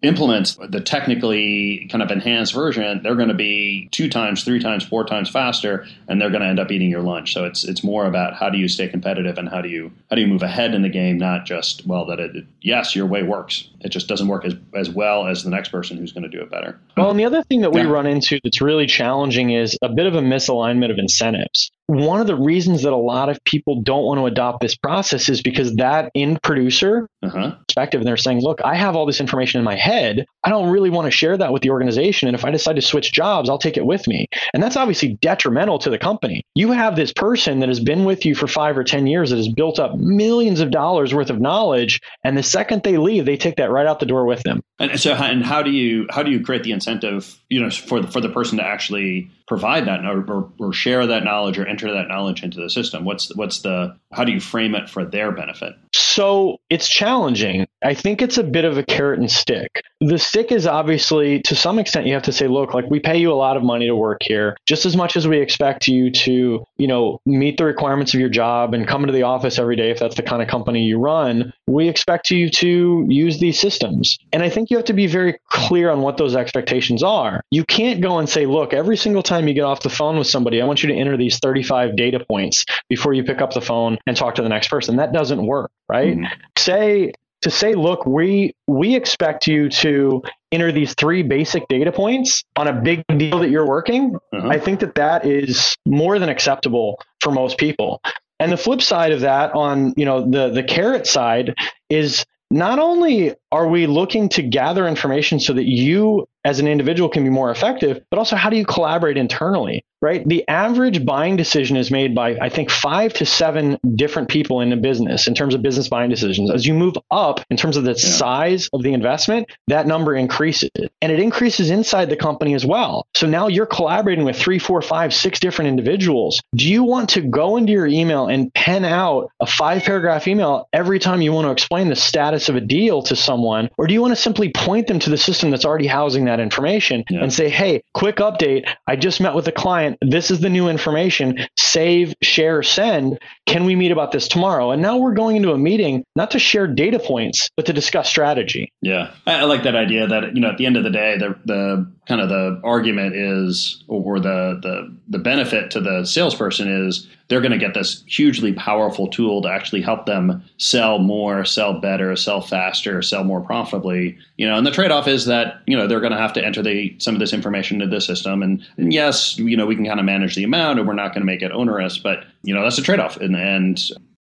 implements 0.03 0.59
the 0.69 0.79
technically 0.79 1.87
kind 1.91 2.03
of 2.03 2.11
enhanced 2.11 2.53
version, 2.53 3.01
they're 3.01 3.15
going 3.15 3.29
to 3.29 3.33
be 3.33 3.89
two 3.91 4.09
times, 4.09 4.43
three 4.43 4.59
times, 4.59 4.85
four 4.85 5.03
times 5.03 5.29
faster, 5.29 5.87
and 6.07 6.21
they're 6.21 6.29
going 6.29 6.41
to 6.41 6.47
end 6.47 6.59
up 6.59 6.71
eating 6.71 6.89
your 6.89 7.01
lunch. 7.01 7.33
So 7.33 7.45
it's 7.45 7.63
it's 7.63 7.83
more 7.83 8.05
about 8.05 8.35
how 8.35 8.51
do 8.51 8.59
you 8.59 8.67
stay 8.67 8.89
competitive 8.89 9.39
and 9.39 9.49
how 9.49 9.61
do 9.61 9.69
you 9.69 9.91
how 10.11 10.17
do 10.17 10.21
you 10.21 10.27
move 10.27 10.43
ahead 10.43 10.75
in 10.75 10.83
the 10.83 10.89
game, 10.89 11.17
not 11.17 11.45
just 11.45 11.87
well 11.87 12.05
that 12.05 12.19
it 12.19 12.45
yes 12.61 12.95
your 12.95 13.07
way 13.07 13.23
works. 13.23 13.70
It 13.83 13.89
just 13.89 14.07
doesn't 14.07 14.27
work 14.27 14.45
as 14.45 14.55
as 14.75 14.89
well 14.89 15.27
as 15.27 15.43
the 15.43 15.49
next 15.49 15.69
person 15.69 15.97
who's 15.97 16.11
going 16.11 16.23
to 16.23 16.29
do 16.29 16.41
it 16.41 16.49
better. 16.49 16.79
Well, 16.97 17.09
and 17.09 17.19
the 17.19 17.25
other 17.25 17.43
thing 17.43 17.61
that 17.61 17.71
we 17.71 17.81
yeah. 17.81 17.87
run 17.87 18.05
into 18.05 18.39
that's 18.43 18.61
really 18.61 18.85
challenging 18.85 19.51
is 19.51 19.77
a 19.81 19.89
bit 19.89 20.05
of 20.05 20.15
a 20.15 20.21
misalignment 20.21 20.91
of 20.91 20.97
incentives 20.97 21.71
one 21.91 22.21
of 22.21 22.27
the 22.27 22.37
reasons 22.37 22.83
that 22.83 22.93
a 22.93 22.97
lot 22.97 23.27
of 23.27 23.43
people 23.43 23.81
don't 23.81 24.05
want 24.05 24.17
to 24.17 24.25
adopt 24.25 24.61
this 24.61 24.75
process 24.75 25.27
is 25.27 25.41
because 25.41 25.75
that 25.75 26.09
end 26.15 26.41
producer 26.41 27.09
uh-huh. 27.21 27.55
perspective, 27.67 27.99
and 27.99 28.07
they're 28.07 28.15
saying, 28.15 28.39
look, 28.39 28.61
I 28.63 28.75
have 28.75 28.95
all 28.95 29.05
this 29.05 29.19
information 29.19 29.59
in 29.59 29.65
my 29.65 29.75
head. 29.75 30.25
I 30.43 30.49
don't 30.49 30.69
really 30.69 30.89
want 30.89 31.05
to 31.05 31.11
share 31.11 31.35
that 31.37 31.51
with 31.51 31.63
the 31.63 31.69
organization. 31.69 32.29
And 32.29 32.35
if 32.35 32.45
I 32.45 32.51
decide 32.51 32.77
to 32.77 32.81
switch 32.81 33.11
jobs, 33.11 33.49
I'll 33.49 33.57
take 33.57 33.75
it 33.75 33.85
with 33.85 34.07
me. 34.07 34.27
And 34.53 34.63
that's 34.63 34.77
obviously 34.77 35.17
detrimental 35.21 35.79
to 35.79 35.89
the 35.89 35.97
company. 35.97 36.45
You 36.55 36.71
have 36.71 36.95
this 36.95 37.11
person 37.11 37.59
that 37.59 37.69
has 37.69 37.81
been 37.81 38.05
with 38.05 38.25
you 38.25 38.35
for 38.35 38.47
five 38.47 38.77
or 38.77 38.85
10 38.85 39.05
years 39.05 39.31
that 39.31 39.37
has 39.37 39.49
built 39.49 39.77
up 39.77 39.95
millions 39.95 40.61
of 40.61 40.71
dollars 40.71 41.13
worth 41.13 41.29
of 41.29 41.41
knowledge. 41.41 41.99
And 42.23 42.37
the 42.37 42.43
second 42.43 42.83
they 42.83 42.97
leave, 42.97 43.25
they 43.25 43.37
take 43.37 43.57
that 43.57 43.70
right 43.71 43.85
out 43.85 43.99
the 43.99 44.05
door 44.05 44.25
with 44.25 44.43
them. 44.43 44.61
And 44.79 44.99
so, 44.99 45.13
and 45.13 45.43
how 45.43 45.61
do 45.61 45.71
you, 45.71 46.07
how 46.09 46.23
do 46.23 46.31
you 46.31 46.43
create 46.43 46.63
the 46.63 46.71
incentive, 46.71 47.39
you 47.49 47.61
know, 47.61 47.69
for 47.69 48.01
the, 48.01 48.07
for 48.07 48.21
the 48.21 48.29
person 48.29 48.57
to 48.57 48.63
actually 48.63 49.31
provide 49.47 49.85
that 49.85 50.05
or, 50.05 50.23
or, 50.31 50.51
or, 50.59 50.73
share 50.73 51.05
that 51.05 51.23
knowledge 51.23 51.59
or 51.59 51.65
enter 51.67 51.91
that 51.93 52.07
knowledge 52.07 52.43
into 52.43 52.61
the 52.61 52.69
system? 52.69 53.05
What's 53.05 53.35
what's 53.35 53.61
the 53.61 53.97
how 54.11 54.23
do 54.23 54.31
you 54.31 54.39
frame 54.39 54.75
it 54.75 54.89
for 54.89 55.05
their 55.05 55.31
benefit? 55.31 55.73
So 55.93 56.57
it's 56.69 56.87
challenging. 56.87 57.67
I 57.83 57.93
think 57.93 58.21
it's 58.21 58.37
a 58.37 58.43
bit 58.43 58.65
of 58.65 58.77
a 58.77 58.83
carrot 58.83 59.19
and 59.19 59.31
stick. 59.31 59.83
The 59.99 60.19
stick 60.19 60.51
is 60.51 60.67
obviously 60.67 61.41
to 61.41 61.55
some 61.55 61.79
extent 61.79 62.07
you 62.07 62.13
have 62.13 62.23
to 62.23 62.31
say, 62.31 62.47
look, 62.47 62.73
like 62.73 62.89
we 62.89 62.99
pay 62.99 63.17
you 63.17 63.31
a 63.31 63.35
lot 63.35 63.57
of 63.57 63.63
money 63.63 63.87
to 63.87 63.95
work 63.95 64.21
here, 64.21 64.57
just 64.65 64.85
as 64.85 64.95
much 64.95 65.15
as 65.15 65.27
we 65.27 65.39
expect 65.39 65.87
you 65.87 66.11
to, 66.11 66.63
you 66.77 66.87
know, 66.87 67.19
meet 67.25 67.57
the 67.57 67.65
requirements 67.65 68.13
of 68.13 68.19
your 68.19 68.29
job 68.29 68.73
and 68.73 68.87
come 68.87 69.03
into 69.03 69.13
the 69.13 69.23
office 69.23 69.59
every 69.59 69.75
day 69.75 69.91
if 69.91 69.99
that's 69.99 70.15
the 70.15 70.23
kind 70.23 70.41
of 70.41 70.47
company 70.47 70.83
you 70.83 70.97
run. 70.97 71.53
We 71.67 71.87
expect 71.87 72.31
you 72.31 72.49
to 72.49 73.05
use 73.09 73.39
these 73.39 73.59
systems. 73.59 74.17
And 74.31 74.43
I 74.43 74.49
think 74.49 74.69
you 74.69 74.77
have 74.77 74.85
to 74.85 74.93
be 74.93 75.07
very 75.07 75.39
clear 75.49 75.89
on 75.89 76.01
what 76.01 76.17
those 76.17 76.35
expectations 76.35 77.03
are. 77.03 77.41
You 77.51 77.63
can't 77.65 78.01
go 78.01 78.19
and 78.19 78.29
say, 78.29 78.45
look, 78.45 78.73
every 78.73 78.97
single 78.97 79.23
time 79.23 79.47
you 79.47 79.53
get 79.53 79.63
off 79.63 79.81
the 79.81 79.89
phone 79.89 80.17
with 80.17 80.27
somebody, 80.27 80.61
I 80.61 80.65
want 80.65 80.83
you 80.83 80.89
to 80.89 80.95
enter 80.95 81.17
these 81.17 81.39
35 81.39 81.95
data 81.95 82.23
points 82.27 82.65
before 82.89 83.13
you 83.13 83.23
pick 83.23 83.41
up 83.41 83.53
the 83.53 83.61
phone 83.61 83.97
and 84.05 84.15
talk 84.15 84.35
to 84.35 84.41
the 84.41 84.49
next 84.49 84.69
person. 84.69 84.97
That 84.97 85.13
doesn't 85.13 85.45
work, 85.45 85.71
right? 85.87 86.17
Mm-hmm. 86.17 86.33
Say 86.57 87.13
to 87.41 87.49
say, 87.49 87.73
look, 87.73 88.05
we 88.05 88.53
we 88.67 88.95
expect 88.95 89.47
you 89.47 89.69
to 89.69 90.21
enter 90.51 90.71
these 90.71 90.93
three 90.95 91.23
basic 91.23 91.67
data 91.67 91.91
points 91.91 92.43
on 92.55 92.67
a 92.67 92.73
big 92.73 93.03
deal 93.17 93.39
that 93.39 93.49
you're 93.49 93.67
working. 93.67 94.15
Uh-huh. 94.33 94.47
I 94.47 94.59
think 94.59 94.79
that 94.81 94.95
that 94.95 95.25
is 95.25 95.75
more 95.85 96.19
than 96.19 96.29
acceptable 96.29 96.99
for 97.19 97.31
most 97.31 97.57
people. 97.57 98.01
And 98.39 98.51
the 98.51 98.57
flip 98.57 98.81
side 98.81 99.11
of 99.11 99.21
that, 99.21 99.53
on 99.53 99.93
you 99.97 100.05
know 100.05 100.29
the 100.29 100.49
the 100.49 100.63
carrot 100.63 101.07
side, 101.07 101.55
is 101.89 102.25
not 102.49 102.79
only 102.79 103.33
are 103.51 103.67
we 103.67 103.87
looking 103.87 104.29
to 104.29 104.41
gather 104.41 104.87
information 104.87 105.39
so 105.39 105.53
that 105.53 105.65
you 105.65 106.27
as 106.43 106.59
an 106.59 106.67
individual 106.67 107.09
can 107.09 107.23
be 107.23 107.29
more 107.29 107.51
effective, 107.51 108.01
but 108.09 108.17
also 108.17 108.35
how 108.35 108.49
do 108.49 108.57
you 108.57 108.65
collaborate 108.65 109.17
internally, 109.17 109.85
right? 110.01 110.27
The 110.27 110.47
average 110.47 111.05
buying 111.05 111.35
decision 111.35 111.77
is 111.77 111.91
made 111.91 112.15
by, 112.15 112.35
I 112.41 112.49
think, 112.49 112.71
five 112.71 113.13
to 113.15 113.25
seven 113.25 113.77
different 113.95 114.27
people 114.29 114.61
in 114.61 114.73
a 114.73 114.77
business 114.77 115.27
in 115.27 115.35
terms 115.35 115.53
of 115.53 115.61
business 115.61 115.87
buying 115.87 116.09
decisions. 116.09 116.49
As 116.49 116.65
you 116.65 116.73
move 116.73 116.95
up 117.11 117.41
in 117.51 117.57
terms 117.57 117.77
of 117.77 117.83
the 117.83 117.91
yeah. 117.91 117.97
size 117.97 118.69
of 118.73 118.81
the 118.81 118.93
investment, 118.93 119.51
that 119.67 119.85
number 119.85 120.15
increases 120.15 120.71
and 121.01 121.11
it 121.11 121.19
increases 121.19 121.69
inside 121.69 122.09
the 122.09 122.15
company 122.15 122.55
as 122.55 122.65
well. 122.65 123.05
So 123.15 123.27
now 123.27 123.47
you're 123.47 123.67
collaborating 123.67 124.25
with 124.25 124.37
three, 124.37 124.57
four, 124.57 124.81
five, 124.81 125.13
six 125.13 125.39
different 125.39 125.69
individuals. 125.69 126.41
Do 126.55 126.67
you 126.67 126.83
want 126.83 127.09
to 127.09 127.21
go 127.21 127.57
into 127.57 127.71
your 127.71 127.87
email 127.87 128.27
and 128.27 128.51
pen 128.53 128.83
out 128.83 129.31
a 129.39 129.45
five 129.45 129.83
paragraph 129.83 130.27
email 130.27 130.67
every 130.73 130.97
time 130.97 131.21
you 131.21 131.33
want 131.33 131.45
to 131.45 131.51
explain 131.51 131.89
the 131.89 131.95
status 131.95 132.49
of 132.49 132.55
a 132.55 132.61
deal 132.61 133.03
to 133.03 133.15
someone? 133.15 133.40
Or 133.77 133.85
do 133.85 133.93
you 133.93 134.01
want 134.01 134.11
to 134.11 134.21
simply 134.21 134.49
point 134.49 134.87
them 134.87 134.99
to 134.99 135.09
the 135.09 135.17
system 135.17 135.51
that's 135.51 135.65
already 135.65 135.87
housing 135.87 136.25
that? 136.25 136.31
that 136.31 136.39
information 136.39 137.03
yeah. 137.09 137.21
and 137.21 137.31
say, 137.31 137.49
hey, 137.49 137.83
quick 137.93 138.17
update. 138.17 138.67
I 138.87 138.95
just 138.95 139.19
met 139.19 139.35
with 139.35 139.47
a 139.47 139.51
client. 139.51 139.97
This 140.01 140.31
is 140.31 140.39
the 140.39 140.49
new 140.49 140.69
information. 140.69 141.39
Save, 141.57 142.15
share, 142.21 142.63
send. 142.63 143.19
Can 143.45 143.65
we 143.65 143.75
meet 143.75 143.91
about 143.91 144.11
this 144.11 144.27
tomorrow? 144.27 144.71
And 144.71 144.81
now 144.81 144.97
we're 144.97 145.13
going 145.13 145.35
into 145.35 145.51
a 145.51 145.57
meeting 145.57 146.05
not 146.15 146.31
to 146.31 146.39
share 146.39 146.67
data 146.67 146.99
points, 146.99 147.49
but 147.55 147.65
to 147.65 147.73
discuss 147.73 148.09
strategy. 148.09 148.71
Yeah. 148.81 149.11
I, 149.27 149.43
like 149.43 149.63
that 149.63 149.75
idea 149.75 150.07
that, 150.07 150.33
you 150.35 150.41
know, 150.41 150.49
at 150.49 150.57
the 150.57 150.65
end 150.65 150.77
of 150.77 150.83
the 150.83 150.89
day, 150.89 151.17
the, 151.17 151.35
the 151.45 151.91
kind 152.07 152.19
of 152.19 152.29
the 152.29 152.59
argument 152.63 153.15
is, 153.15 153.83
or 153.87 154.19
the, 154.19 154.59
the, 154.61 154.95
the 155.07 155.19
benefit 155.19 155.71
to 155.71 155.79
the 155.79 156.03
salesperson 156.03 156.67
is 156.67 157.07
they're 157.27 157.41
going 157.41 157.51
to 157.51 157.57
get 157.57 157.73
this 157.73 158.03
hugely 158.07 158.51
powerful 158.53 159.07
tool 159.07 159.41
to 159.41 159.49
actually 159.49 159.81
help 159.81 160.05
them 160.05 160.43
sell 160.57 160.99
more, 160.99 161.45
sell 161.45 161.79
better, 161.79 162.15
sell 162.15 162.41
faster, 162.41 163.01
sell 163.01 163.23
more 163.23 163.39
profitably. 163.39 164.17
You 164.37 164.47
know, 164.47 164.57
and 164.57 164.67
the 164.67 164.71
trade-off 164.71 165.07
is 165.07 165.25
that 165.27 165.61
you 165.67 165.77
know 165.77 165.87
they're 165.87 166.01
going 166.01 166.11
to 166.11 166.17
have 166.17 166.33
to 166.33 166.43
enter 166.43 166.61
the 166.61 166.93
some 166.97 167.15
of 167.15 167.19
this 167.19 167.33
information 167.33 167.81
into 167.81 167.95
the 167.95 168.01
system. 168.01 168.43
And, 168.43 168.65
and 168.77 168.91
yes, 168.91 169.37
you 169.37 169.55
know, 169.55 169.65
we 169.65 169.75
can 169.75 169.85
kind 169.85 169.99
of 169.99 170.05
manage 170.05 170.35
the 170.35 170.43
amount, 170.43 170.79
and 170.79 170.87
we're 170.87 170.95
not 170.95 171.13
going 171.13 171.21
to 171.21 171.25
make 171.25 171.41
it 171.41 171.51
onerous, 171.51 171.97
but 171.97 172.25
you 172.43 172.53
know, 172.53 172.63
that's 172.63 172.77
a 172.77 172.83
trade-off. 172.83 173.17
And 173.17 173.35
and 173.35 173.79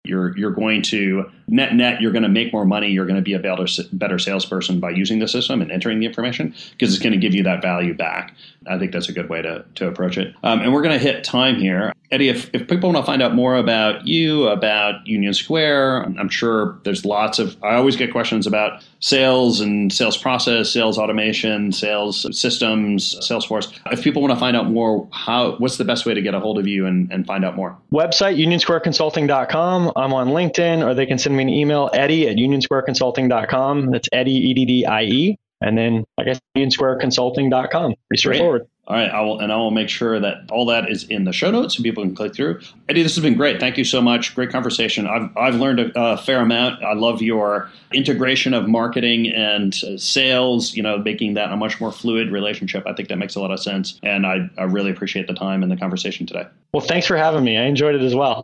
you're 0.05 0.37
you're 0.37 0.51
going 0.51 0.81
to 0.81 1.29
net 1.47 1.73
net 1.75 2.01
you're 2.01 2.11
going 2.11 2.23
to 2.23 2.29
make 2.29 2.51
more 2.51 2.65
money 2.65 2.89
you're 2.89 3.05
going 3.05 3.15
to 3.15 3.21
be 3.21 3.33
a 3.33 3.39
better 3.39 3.65
better 3.93 4.19
salesperson 4.19 4.79
by 4.79 4.89
using 4.89 5.19
the 5.19 5.27
system 5.27 5.61
and 5.61 5.71
entering 5.71 5.99
the 5.99 6.05
information 6.05 6.53
because 6.71 6.93
it's 6.93 7.01
going 7.01 7.13
to 7.13 7.19
give 7.19 7.33
you 7.33 7.43
that 7.43 7.61
value 7.61 7.93
back. 7.93 8.35
I 8.67 8.77
think 8.77 8.91
that's 8.91 9.09
a 9.09 9.13
good 9.13 9.29
way 9.29 9.41
to, 9.41 9.65
to 9.75 9.87
approach 9.87 10.17
it. 10.17 10.35
Um, 10.43 10.61
and 10.61 10.73
we're 10.73 10.81
going 10.81 10.97
to 10.97 11.03
hit 11.03 11.23
time 11.23 11.55
here. 11.55 11.93
Eddie 12.11 12.29
if, 12.29 12.49
if 12.53 12.67
people 12.67 12.91
want 12.91 13.03
to 13.03 13.05
find 13.05 13.21
out 13.21 13.33
more 13.33 13.55
about 13.55 14.05
you 14.05 14.47
about 14.47 15.07
union 15.07 15.33
square 15.33 16.03
i'm 16.03 16.29
sure 16.29 16.77
there's 16.83 17.05
lots 17.05 17.39
of 17.39 17.57
i 17.63 17.73
always 17.73 17.95
get 17.95 18.11
questions 18.11 18.45
about 18.45 18.83
sales 18.99 19.59
and 19.59 19.91
sales 19.91 20.15
process 20.15 20.69
sales 20.69 20.99
automation 20.99 21.71
sales 21.71 22.27
systems 22.37 23.15
salesforce. 23.27 23.71
If 23.91 24.03
people 24.03 24.21
want 24.21 24.33
to 24.33 24.39
find 24.39 24.55
out 24.55 24.69
more 24.69 25.07
how 25.11 25.55
what's 25.57 25.77
the 25.77 25.85
best 25.85 26.05
way 26.05 26.13
to 26.13 26.21
get 26.21 26.33
a 26.33 26.39
hold 26.39 26.57
of 26.59 26.67
you 26.67 26.85
and, 26.85 27.11
and 27.11 27.25
find 27.25 27.43
out 27.43 27.55
more? 27.55 27.77
Website 27.91 28.37
unionsquareconsulting.com 28.37 29.92
i'm 29.95 30.13
on 30.13 30.29
linkedin 30.29 30.85
or 30.85 30.93
they 30.93 31.05
can 31.05 31.17
send 31.17 31.35
me 31.35 31.43
an 31.43 31.49
email, 31.49 31.89
Eddie 31.93 32.27
at 32.27 32.37
unionsquareconsulting.com. 32.37 33.91
That's 33.91 34.09
Eddie, 34.11 34.31
E 34.31 34.53
D 34.53 34.65
D 34.65 34.85
I 34.85 35.03
E. 35.03 35.39
And 35.61 35.77
then, 35.77 36.03
I 36.17 36.23
guess, 36.23 36.39
unionsquareconsulting.com. 36.57 37.95
Pretty 38.09 38.19
straightforward. 38.19 38.67
All 38.85 38.97
right, 38.97 39.09
I 39.09 39.21
will, 39.21 39.39
and 39.39 39.49
I 39.49 39.55
will 39.55 39.71
make 39.71 39.87
sure 39.87 40.19
that 40.19 40.51
all 40.51 40.65
that 40.65 40.91
is 40.91 41.05
in 41.05 41.23
the 41.23 41.31
show 41.31 41.49
notes 41.51 41.77
so 41.77 41.83
people 41.83 42.03
can 42.03 42.13
click 42.13 42.35
through. 42.35 42.59
Eddie, 42.89 43.01
this 43.01 43.15
has 43.15 43.23
been 43.23 43.35
great. 43.35 43.61
Thank 43.61 43.77
you 43.77 43.85
so 43.85 44.01
much. 44.01 44.35
Great 44.35 44.49
conversation. 44.49 45.07
I've, 45.07 45.29
I've 45.37 45.55
learned 45.55 45.79
a, 45.79 45.91
a 45.97 46.17
fair 46.17 46.41
amount. 46.41 46.83
I 46.83 46.91
love 46.91 47.21
your 47.21 47.69
integration 47.93 48.53
of 48.53 48.67
marketing 48.67 49.27
and 49.27 49.73
uh, 49.87 49.97
sales. 49.97 50.73
You 50.75 50.83
know, 50.83 50.97
making 50.97 51.35
that 51.35 51.53
a 51.53 51.55
much 51.55 51.79
more 51.79 51.93
fluid 51.93 52.29
relationship. 52.29 52.85
I 52.85 52.91
think 52.91 53.07
that 53.07 53.17
makes 53.17 53.35
a 53.35 53.39
lot 53.39 53.51
of 53.51 53.61
sense, 53.61 53.97
and 54.03 54.25
I, 54.25 54.49
I 54.57 54.63
really 54.63 54.91
appreciate 54.91 55.27
the 55.27 55.33
time 55.33 55.63
and 55.63 55.71
the 55.71 55.77
conversation 55.77 56.25
today. 56.25 56.45
Well, 56.73 56.85
thanks 56.85 57.07
for 57.07 57.15
having 57.15 57.45
me. 57.45 57.57
I 57.57 57.63
enjoyed 57.63 57.95
it 57.95 58.01
as 58.01 58.15
well. 58.15 58.43